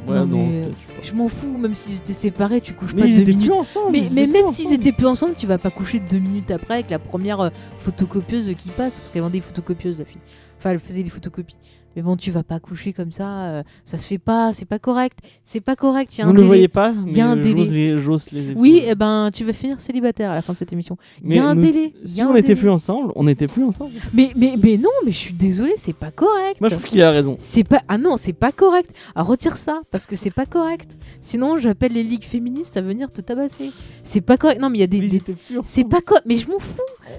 [0.08, 1.02] ouais, Non, non, mais, peut-être, je sais pas.
[1.02, 1.56] je m'en fous.
[1.58, 3.50] Même s'ils étaient séparés, tu couches Mais pas ils deux étaient minutes.
[3.50, 3.92] plus ensemble.
[3.92, 6.50] Mais, ils mais étaient même s'ils étaient plus ensemble, tu vas pas coucher deux minutes
[6.50, 10.20] après avec la première euh, photocopieuse qui passe, parce qu'elle vendait des photocopieuses, la fille.
[10.58, 11.56] Enfin, elle faisait des photocopies.
[11.98, 14.78] Mais bon, tu vas pas coucher comme ça, euh, ça se fait pas, c'est pas
[14.78, 15.18] correct.
[15.42, 16.46] C'est pas correct, il y a Vous un ne le délai.
[16.46, 17.96] voyez pas, Il y a un délai.
[17.96, 18.54] j'ose les.
[18.54, 20.96] Oui, eh ben, tu vas finir célibataire à la fin de cette émission.
[21.24, 21.92] Il y a un nous- délai.
[22.04, 23.90] y Si on n'était plus ensemble, on n'était plus ensemble.
[24.14, 26.60] Mais, mais, mais non, mais je suis désolée, c'est pas correct.
[26.60, 27.34] Moi, je trouve qu'il a raison.
[27.40, 28.92] C'est pas ah non c'est pas correct.
[29.16, 30.96] Ah, retire ça parce que c'est pas correct.
[31.20, 33.72] Sinon j'appelle les ligues féministes à venir te tabasser.
[34.04, 34.60] C'est pas correct.
[34.60, 35.22] Non mais il y a des, des-
[35.64, 36.22] c'est pas correct.
[36.26, 36.78] Mais je m'en fous.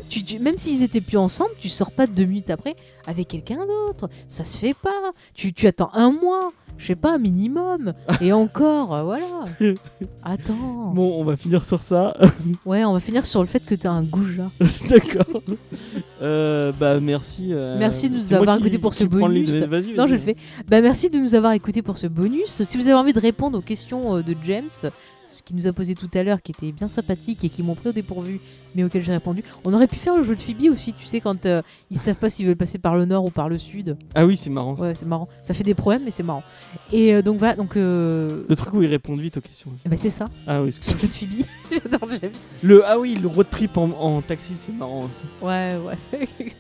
[0.10, 2.76] Tu, tu- même s'ils étaient plus ensemble, tu sors pas deux minutes après
[3.08, 4.10] avec quelqu'un d'autre.
[4.28, 5.12] Ça se fait pas.
[5.34, 6.52] Tu, tu attends un mois.
[6.78, 7.94] Je sais pas, minimum.
[8.22, 9.26] Et encore, euh, voilà.
[10.24, 10.92] Attends.
[10.94, 12.16] Bon, on va finir sur ça.
[12.66, 14.50] Ouais, on va finir sur le fait que t'as un goujat.
[14.90, 15.42] D'accord.
[16.22, 17.50] Euh, bah merci.
[17.52, 19.62] euh, Merci de nous avoir écoutés pour ce bonus.
[19.98, 20.36] Non, je fais.
[20.70, 22.64] Bah, merci de nous avoir écoutés pour ce bonus.
[22.64, 24.70] Si vous avez envie de répondre aux questions de James,
[25.30, 27.76] ce qu'il nous a posé tout à l'heure, qui était bien sympathique et qui m'ont
[27.76, 28.40] pris au dépourvu,
[28.76, 31.22] mais auquel j'ai répondu, on aurait pu faire le jeu de Phoebe aussi, tu sais,
[31.22, 31.62] quand euh,
[31.92, 33.96] ils savent pas s'ils veulent passer par le nord ou par le sud.
[34.16, 34.76] Ah oui, c'est marrant.
[34.78, 34.84] ça.
[34.84, 35.28] Ouais, c'est marrant.
[35.44, 36.44] Ça fait des problèmes, mais c'est marrant.
[36.92, 37.78] Et euh, donc voilà, donc.
[37.78, 38.44] Euh...
[38.50, 39.72] Le truc où ils répondent vite aux questions.
[39.74, 39.88] aussi.
[39.88, 40.96] ben, c'est ça, Ah oui, sur excuse-moi.
[40.96, 41.46] le jeu de Phoebe.
[41.92, 42.32] J'adore James.
[42.64, 45.08] Le ah oui, le road trip en, en taxi, c'est marrant aussi.
[45.42, 46.28] Ouais, ouais.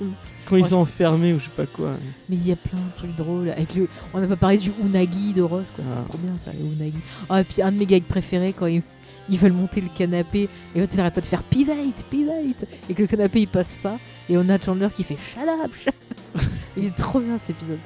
[0.50, 1.92] Quand ils sont enfermés ou je sais pas quoi.
[2.28, 3.50] Mais il y a plein de trucs drôles.
[3.50, 3.88] Avec le...
[4.12, 5.84] On n'a pas parlé du unagi de Ross, quoi.
[5.88, 6.00] Ah.
[6.02, 6.98] C'est trop bien ça, le unagi.
[7.28, 8.82] Ah, et puis un de mes gags préférés quand ils,
[9.28, 12.94] ils veulent monter le canapé et l'autre il arrête pas de faire pivate, pivate et
[12.94, 13.96] que le canapé il passe pas.
[14.28, 16.42] Et on a Chandler qui fait shut up, shut up.
[16.76, 17.78] Il est trop bien cet épisode.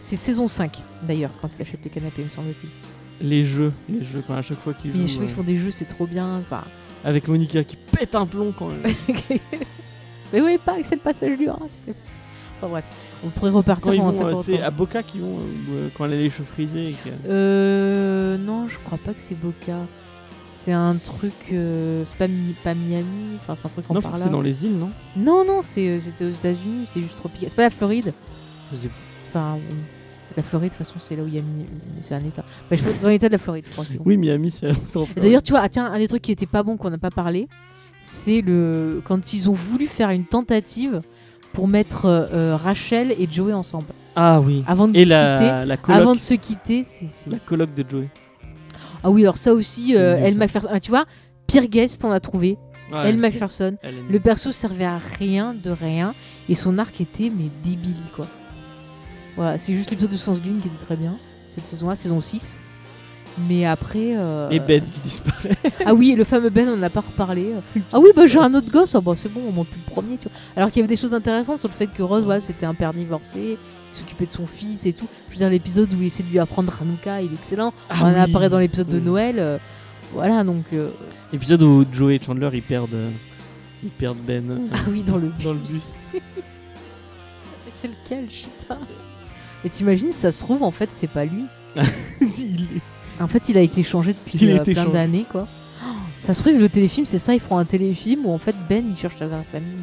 [0.00, 3.28] C'est saison 5 d'ailleurs quand il achète le canapé, il me semble-t-il.
[3.28, 5.14] Les jeux, les jeux quand à chaque fois qu'ils Mais les jouent.
[5.14, 6.38] cheveux qui euh, font des jeux, c'est trop bien.
[6.38, 6.64] Enfin...
[7.04, 8.70] Avec Monica qui pète un plomb quand.
[10.32, 11.94] Mais oui, pas avec le passage du plaît.
[12.58, 12.84] Enfin bref,
[13.24, 15.42] on pourrait repartir pendant euh, 50 c'est à Boca qu'ils vont euh,
[15.72, 16.94] euh, quand elle a les cheveux frisés.
[17.28, 18.36] Euh.
[18.38, 19.76] Non, je crois pas que c'est Boca.
[20.46, 21.32] C'est un truc.
[21.52, 22.28] euh, c'est pas,
[22.62, 23.36] pas Miami.
[23.36, 24.26] Enfin, c'est un truc en Non, je crois par que là.
[24.26, 24.90] c'est dans les îles, non?
[25.16, 26.86] Non, non, c'est, c'était aux États-Unis.
[26.88, 27.48] C'est juste tropical.
[27.50, 28.12] C'est pas la Floride.
[28.72, 28.90] Je sais
[29.28, 29.58] Enfin,
[30.36, 31.42] la Floride, de toute façon, c'est là où il y a.
[32.02, 32.44] C'est un état.
[32.70, 33.84] Bah, je dans l'état de la Floride, je crois.
[34.04, 34.70] Oui, Miami, c'est.
[35.16, 37.10] D'ailleurs, tu vois, ah, tiens, un des trucs qui était pas bon qu'on n'a pas
[37.10, 37.48] parlé,
[38.02, 41.00] c'est le quand ils ont voulu faire une tentative
[41.54, 43.86] pour mettre euh, euh, Rachel et Joey ensemble.
[44.16, 44.64] Ah oui.
[44.66, 45.66] Avant de Et se quitter.
[45.66, 47.30] la, coloc, Avant de se quitter, c'est.
[47.30, 48.08] la coloc de Joey.
[49.02, 50.40] Ah oui, alors ça aussi, euh, Elle ça.
[50.40, 50.68] McPherson.
[50.70, 51.04] ah, tu vois,
[51.46, 52.58] pire guest, on a trouvé.
[52.92, 53.76] Ouais, Elle McPherson.
[54.10, 56.14] Le perso servait à rien de rien
[56.48, 58.26] et son arc était mais débile quoi.
[59.36, 61.16] Voilà, c'est juste l'épisode de Thanksgiving qui était très bien
[61.48, 62.58] cette saison-là, saison 6.
[63.48, 64.14] Mais après.
[64.16, 65.56] euh, Et Ben qui disparaît.
[65.86, 67.46] Ah oui, le fameux Ben, on n'a pas reparlé.
[67.92, 69.90] Ah oui, bah j'ai un autre gosse, ah bah c'est bon, on monte plus le
[69.92, 70.16] premier.
[70.18, 70.32] Tu vois.
[70.56, 72.74] Alors qu'il y avait des choses intéressantes sur le fait que Rose, voilà, c'était un
[72.74, 73.56] père divorcé,
[73.92, 75.06] il s'occupait de son fils et tout.
[75.28, 77.72] Je veux dire, l'épisode où il essaie de lui apprendre Hanouka, il est excellent.
[77.88, 78.20] Ah on oui.
[78.20, 79.04] apparaît dans l'épisode de Oui.
[79.04, 79.36] Noël.
[79.38, 79.58] euh,
[80.12, 80.64] voilà, donc.
[80.74, 80.90] euh,
[81.32, 83.10] Épisode où Joey et Chandler ils perdent, euh,
[83.82, 85.44] ils perdent Ben Ah oui, dans le bus.
[85.44, 85.92] dans le bus.
[87.80, 88.78] c'est lequel Je sais pas.
[89.64, 91.44] Mais t'imagines, ça se trouve, en fait, c'est pas lui.
[92.20, 92.82] Il est-
[93.22, 95.46] En fait, il a été changé depuis euh, été plein d'années, quoi.
[95.46, 95.86] Oh,
[96.24, 98.84] Ça se trouve, le téléfilm, c'est ça, ils feront un téléfilm où en fait Ben
[98.88, 99.78] il cherche sa famille.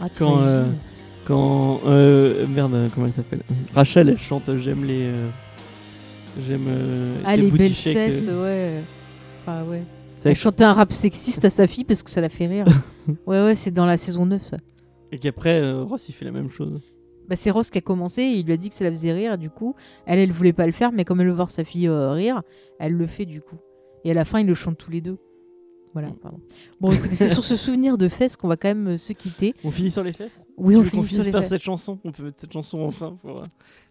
[0.00, 0.66] Ah, Quand, euh,
[1.26, 1.80] Quand.
[1.86, 3.42] euh, merde, comment elle s'appelle?
[3.74, 5.10] Rachel, elle chante J'aime les.
[6.46, 6.68] J'aime.
[7.24, 8.82] Ah, les, booty belles fesses, ouais.
[9.46, 9.82] Ouais.
[10.24, 12.66] Elle chantait un rap sexiste à sa fille parce que ça la fait rire.
[13.26, 14.58] ouais, ouais, c'est dans la saison 9, ça.
[15.10, 16.80] Et qu'après, Ross, il fait la même chose.
[17.30, 19.12] Bah, c'est Ross qui a commencé et il lui a dit que ça la faisait
[19.12, 19.38] rire.
[19.38, 19.74] Du coup,
[20.04, 22.42] elle, elle voulait pas le faire, mais comme elle veut voir sa fille euh, rire,
[22.80, 23.56] elle le fait du coup.
[24.04, 25.16] Et à la fin, ils le chantent tous les deux.
[25.92, 26.14] Voilà, Mm.
[26.22, 26.38] pardon.
[26.80, 29.54] Bon, écoutez, c'est sur ce souvenir de fesses qu'on va quand même euh, se quitter.
[29.64, 30.44] On finit sur les fesses?
[30.56, 31.50] Oui, on finit sur les par fesses.
[31.50, 33.42] cette chanson On peut mettre cette chanson enfin pour, euh,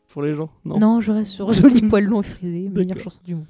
[0.10, 0.80] pour les gens Non?
[0.80, 3.46] Non, je reste sur Joli poil long et frisé, meilleure chanson du monde.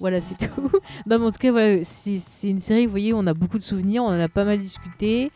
[0.00, 0.60] Voilà, c'est tout.
[1.06, 3.58] non, mais en tout cas, ouais, c'est c'est une série, vous voyez, on a beaucoup
[3.58, 5.30] de souvenirs, on en a pas mal discuté.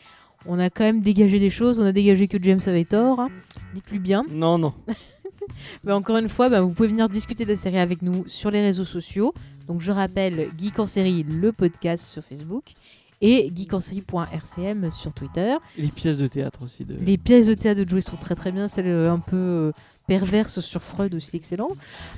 [0.50, 3.20] On a quand même dégagé des choses, on a dégagé que James avait tort.
[3.20, 3.28] hein.
[3.74, 4.24] Dites-lui bien.
[4.30, 4.72] Non, non.
[5.84, 8.50] Mais encore une fois, bah, vous pouvez venir discuter de la série avec nous sur
[8.50, 9.34] les réseaux sociaux.
[9.66, 12.72] Donc je rappelle Geek en série, le podcast sur Facebook,
[13.20, 15.56] et geekensérie.rcm sur Twitter.
[15.76, 16.84] Et les pièces de théâtre aussi.
[16.84, 16.94] De...
[16.94, 19.72] Les pièces de théâtre de Joey sont très très bien, celles euh, un peu
[20.08, 21.68] perverses sur Freud aussi excellent.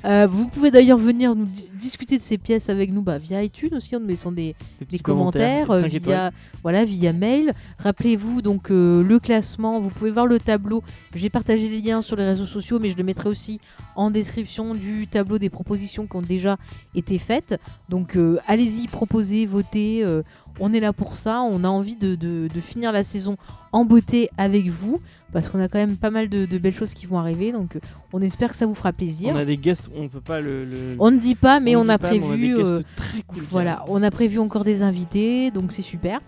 [0.05, 3.43] Euh, vous pouvez d'ailleurs venir nous di- discuter de ces pièces avec nous bah, via
[3.43, 6.31] iTunes aussi en nous laissant des, des des petits commentaires, euh, via
[6.63, 7.53] voilà via mail.
[7.79, 10.81] Rappelez-vous donc euh, le classement, vous pouvez voir le tableau.
[11.13, 13.59] J'ai partagé les liens sur les réseaux sociaux, mais je le mettrai aussi
[13.95, 16.57] en description du tableau des propositions qui ont déjà
[16.95, 17.59] été faites.
[17.89, 20.05] Donc euh, allez-y, proposez, votez.
[20.59, 21.41] on est là pour ça.
[21.41, 23.35] On a envie de, de- de finir la saison
[23.73, 24.99] en beauté avec vous
[25.31, 27.51] parce qu'on a quand même pas mal de, de belles choses qui vont arriver.
[27.51, 27.79] Donc euh,
[28.13, 29.33] on espère que ça vous fera plaisir.
[29.35, 30.65] On a des guests, on peut pas le.
[30.65, 32.23] le- On ne dit pas, mais on, a pas, prévu.
[32.25, 33.43] on a des guests euh, très cool.
[33.49, 36.19] voilà, on a prévu encore des invités, donc c'est super.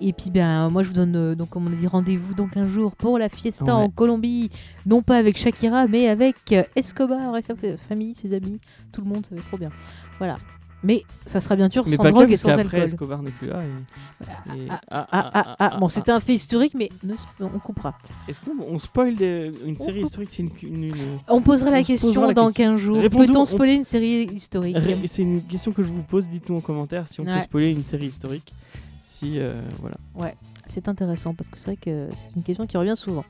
[0.00, 2.46] Et puis ben moi je vous donne euh, donc comme on a dit rendez-vous dans
[2.46, 3.72] 15 jours pour la fiesta Ouais.
[3.72, 4.48] en Colombie,
[4.86, 8.58] non pas avec Shakira mais avec euh, Escobar et sa fa- famille, ses amis,
[8.92, 9.70] tout le monde, ça va être trop bien.
[10.18, 10.36] Voilà.
[10.84, 12.80] Mais ça sera bien sûr Mais sans pas drogue et sans alcool.
[12.80, 13.62] Escobar n'est plus là.
[13.64, 17.98] et- et- ah, ah, Ah, ah, bon, c'était un fait historique, mais ne- on coupera.
[18.28, 20.94] Est-ce qu'on on spoil des- une série historique C'est une, une- une-
[21.28, 22.72] On posera On la question posera la dans question.
[22.74, 23.00] 15 jours.
[23.10, 26.28] Peut-on on- spoiler une série historique Ré- C'est une question que je vous pose.
[26.30, 27.42] Dites-nous en commentaire si on peut Ouais.
[27.42, 28.52] spoiler une série historique.
[29.02, 29.96] Si euh, voilà.
[30.68, 33.24] C'est intéressant parce que c'est vrai que c'est une question qui revient souvent.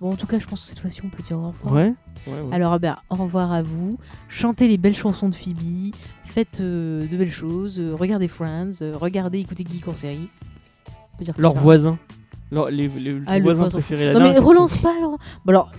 [0.00, 1.72] Bon, en tout cas, je pense que cette fois-ci, on peut dire au revoir.
[1.74, 1.94] Ouais.
[2.26, 2.54] ouais, ouais.
[2.54, 3.98] Alors, ben, au revoir à vous.
[4.28, 5.94] Chantez les belles chansons de Phoebe.
[6.24, 7.80] Faites euh, de belles choses.
[7.80, 8.82] euh, regardez Friends.
[8.82, 10.28] euh, regardez, écoutez Geek en série.
[11.14, 11.98] On peut dire que Leurs voisins.
[12.52, 13.78] Leurs- les, les Ah, le voisins voisin.
[13.78, 14.12] préférés.
[14.12, 15.16] Non, mais relance pas alors.
[15.44, 15.72] Bon, alors,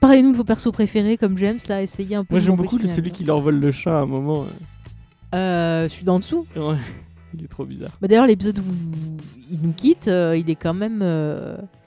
[0.00, 1.58] parlez-nous de vos persos préférés comme James.
[1.68, 2.34] Là, essayez un peu.
[2.34, 4.46] Moi j'aime beaucoup le- celui qui leur vole le chat à un moment.
[5.34, 6.46] Euh, celui d'en dessous.
[6.56, 6.76] Ouais.
[7.36, 7.90] Il est trop bizarre.
[8.00, 8.62] Bah, D'ailleurs, l'épisode où
[9.50, 11.02] il nous quitte, euh, il est quand même.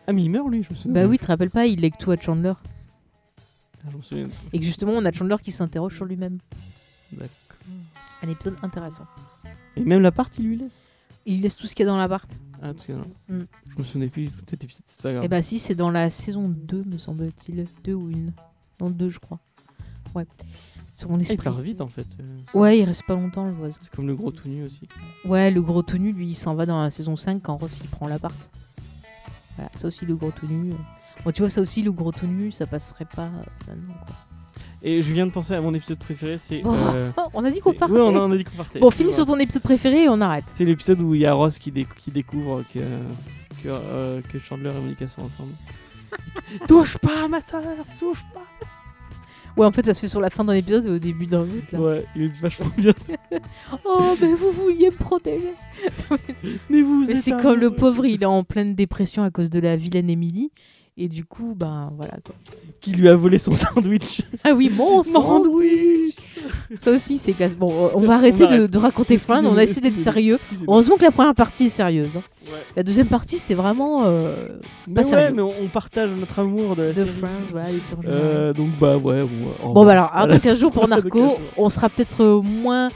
[0.08, 0.94] Ah mais il meurt lui, je me souviens.
[0.94, 2.54] Bah oui, tu te rappelles pas, il lègue tout à Chandler.
[3.86, 4.28] Ah, je me souviens.
[4.54, 6.40] Et que justement, on a Chandler qui s'interroge sur lui-même.
[7.12, 7.30] D'accord.
[8.24, 9.06] Un épisode intéressant.
[9.76, 10.86] Et même la part il lui laisse?
[11.26, 12.30] Il laisse tout ce qu'il y a dans l'appart.
[12.62, 13.06] Ah tu sais, non.
[13.30, 13.44] Mm.
[13.74, 14.84] Je me souvenais plus tout de cet épisode.
[14.88, 15.24] C'est pas grave.
[15.24, 17.66] Et bah si, c'est dans la saison 2, me semble-t-il.
[17.84, 18.32] 2 ou une.
[18.80, 19.40] Non, 2, je crois.
[20.16, 20.26] Ouais.
[20.96, 21.38] C'est mon Ah, il esprit.
[21.44, 22.08] part vite en fait.
[22.20, 22.40] euh.
[22.58, 23.78] Ouais, il reste pas longtemps, le voisin.
[23.82, 24.88] C'est comme le gros tout nu aussi.
[25.26, 27.82] Ouais, le gros tout nu, lui, il s'en va dans la saison 5 quand Ross
[27.84, 28.50] il prend l'appart.
[29.58, 30.72] Voilà, ça aussi, le gros tout nu.
[30.72, 30.76] euh.
[31.26, 34.16] Bon, tu vois, ça aussi, le gros tout nu, ça passerait pas euh, maintenant, quoi.
[34.84, 36.62] Et je viens de penser à mon épisode préféré, c'est.
[36.64, 37.96] Oh, euh, on a dit qu'on partait.
[37.96, 38.80] Ouais, on a, on a dit qu'on partait.
[38.80, 40.46] Bon, finis sur ton épisode préféré et on arrête.
[40.54, 42.80] C'est l'épisode où il y a Ross qui, dé- qui découvre que,
[43.64, 45.54] que, euh, que Chandler et Monica sont ensemble.
[46.68, 47.64] touche pas ma soeur,
[48.00, 48.46] touche pas.
[49.58, 51.42] Ouais, en fait, ça se fait sur la fin d'un épisode et au début d'un
[51.42, 51.68] autre.
[51.72, 51.80] Là.
[51.80, 52.94] Ouais, il est vachement bien.
[53.86, 55.54] Oh, mais vous vouliez me protéger.
[56.70, 59.60] Mais vous, êtes c'est comme le pauvre, il est en pleine dépression à cause de
[59.60, 60.52] la vilaine Emily.
[61.00, 62.34] Et du coup, ben voilà quoi.
[62.82, 64.22] Qui lui a volé son sandwich.
[64.44, 66.16] Ah oui, mon sandwich
[66.78, 67.56] Ça aussi, c'est classe.
[67.56, 68.62] Bon, on va arrêter arrête.
[68.62, 70.38] de, de raconter Friends, on a essayé d'être sérieux.
[70.68, 72.18] Heureusement que la première partie est sérieuse.
[72.18, 72.24] hein.
[72.52, 72.60] Ouais.
[72.76, 74.48] La deuxième partie, c'est vraiment euh,
[74.88, 77.10] Mais ouais, mais on, on partage notre amour de la de série.
[77.10, 79.22] Friends, voilà, les Euh, donc bah ouais.
[79.22, 80.34] Bon, Bon, bah alors, Voilà.
[80.34, 82.90] attends 15 jours pour Dans 15 Narco, on sera peut-être euh, moins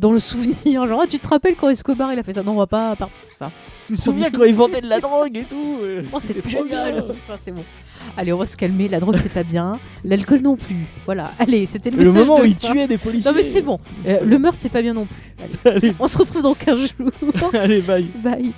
[0.00, 0.86] dans le souvenir.
[0.88, 2.42] Genre, ah, tu te rappelles quand Escobar il a fait ça?
[2.42, 3.52] Non, on va pas partir sur ça.
[3.88, 6.50] Tu te souviens quand ils vendaient de la drogue et tout euh, Oh, c'était trop
[6.50, 7.04] génial.
[7.08, 7.64] Enfin, C'est bon.
[8.16, 8.86] Allez, on va se calmer.
[8.88, 9.78] La drogue, c'est pas bien.
[10.04, 10.86] L'alcool non plus.
[11.06, 11.32] Voilà.
[11.38, 12.72] Allez, c'était le Le message moment de où ils fin.
[12.72, 13.30] tuaient des policiers.
[13.30, 13.80] Non, mais c'est bon.
[14.06, 15.34] Euh, le meurtre, c'est pas bien non plus.
[15.64, 17.10] Allez, Allez, on se retrouve dans 15 jours.
[17.54, 18.04] allez, bye.
[18.22, 18.52] Bye.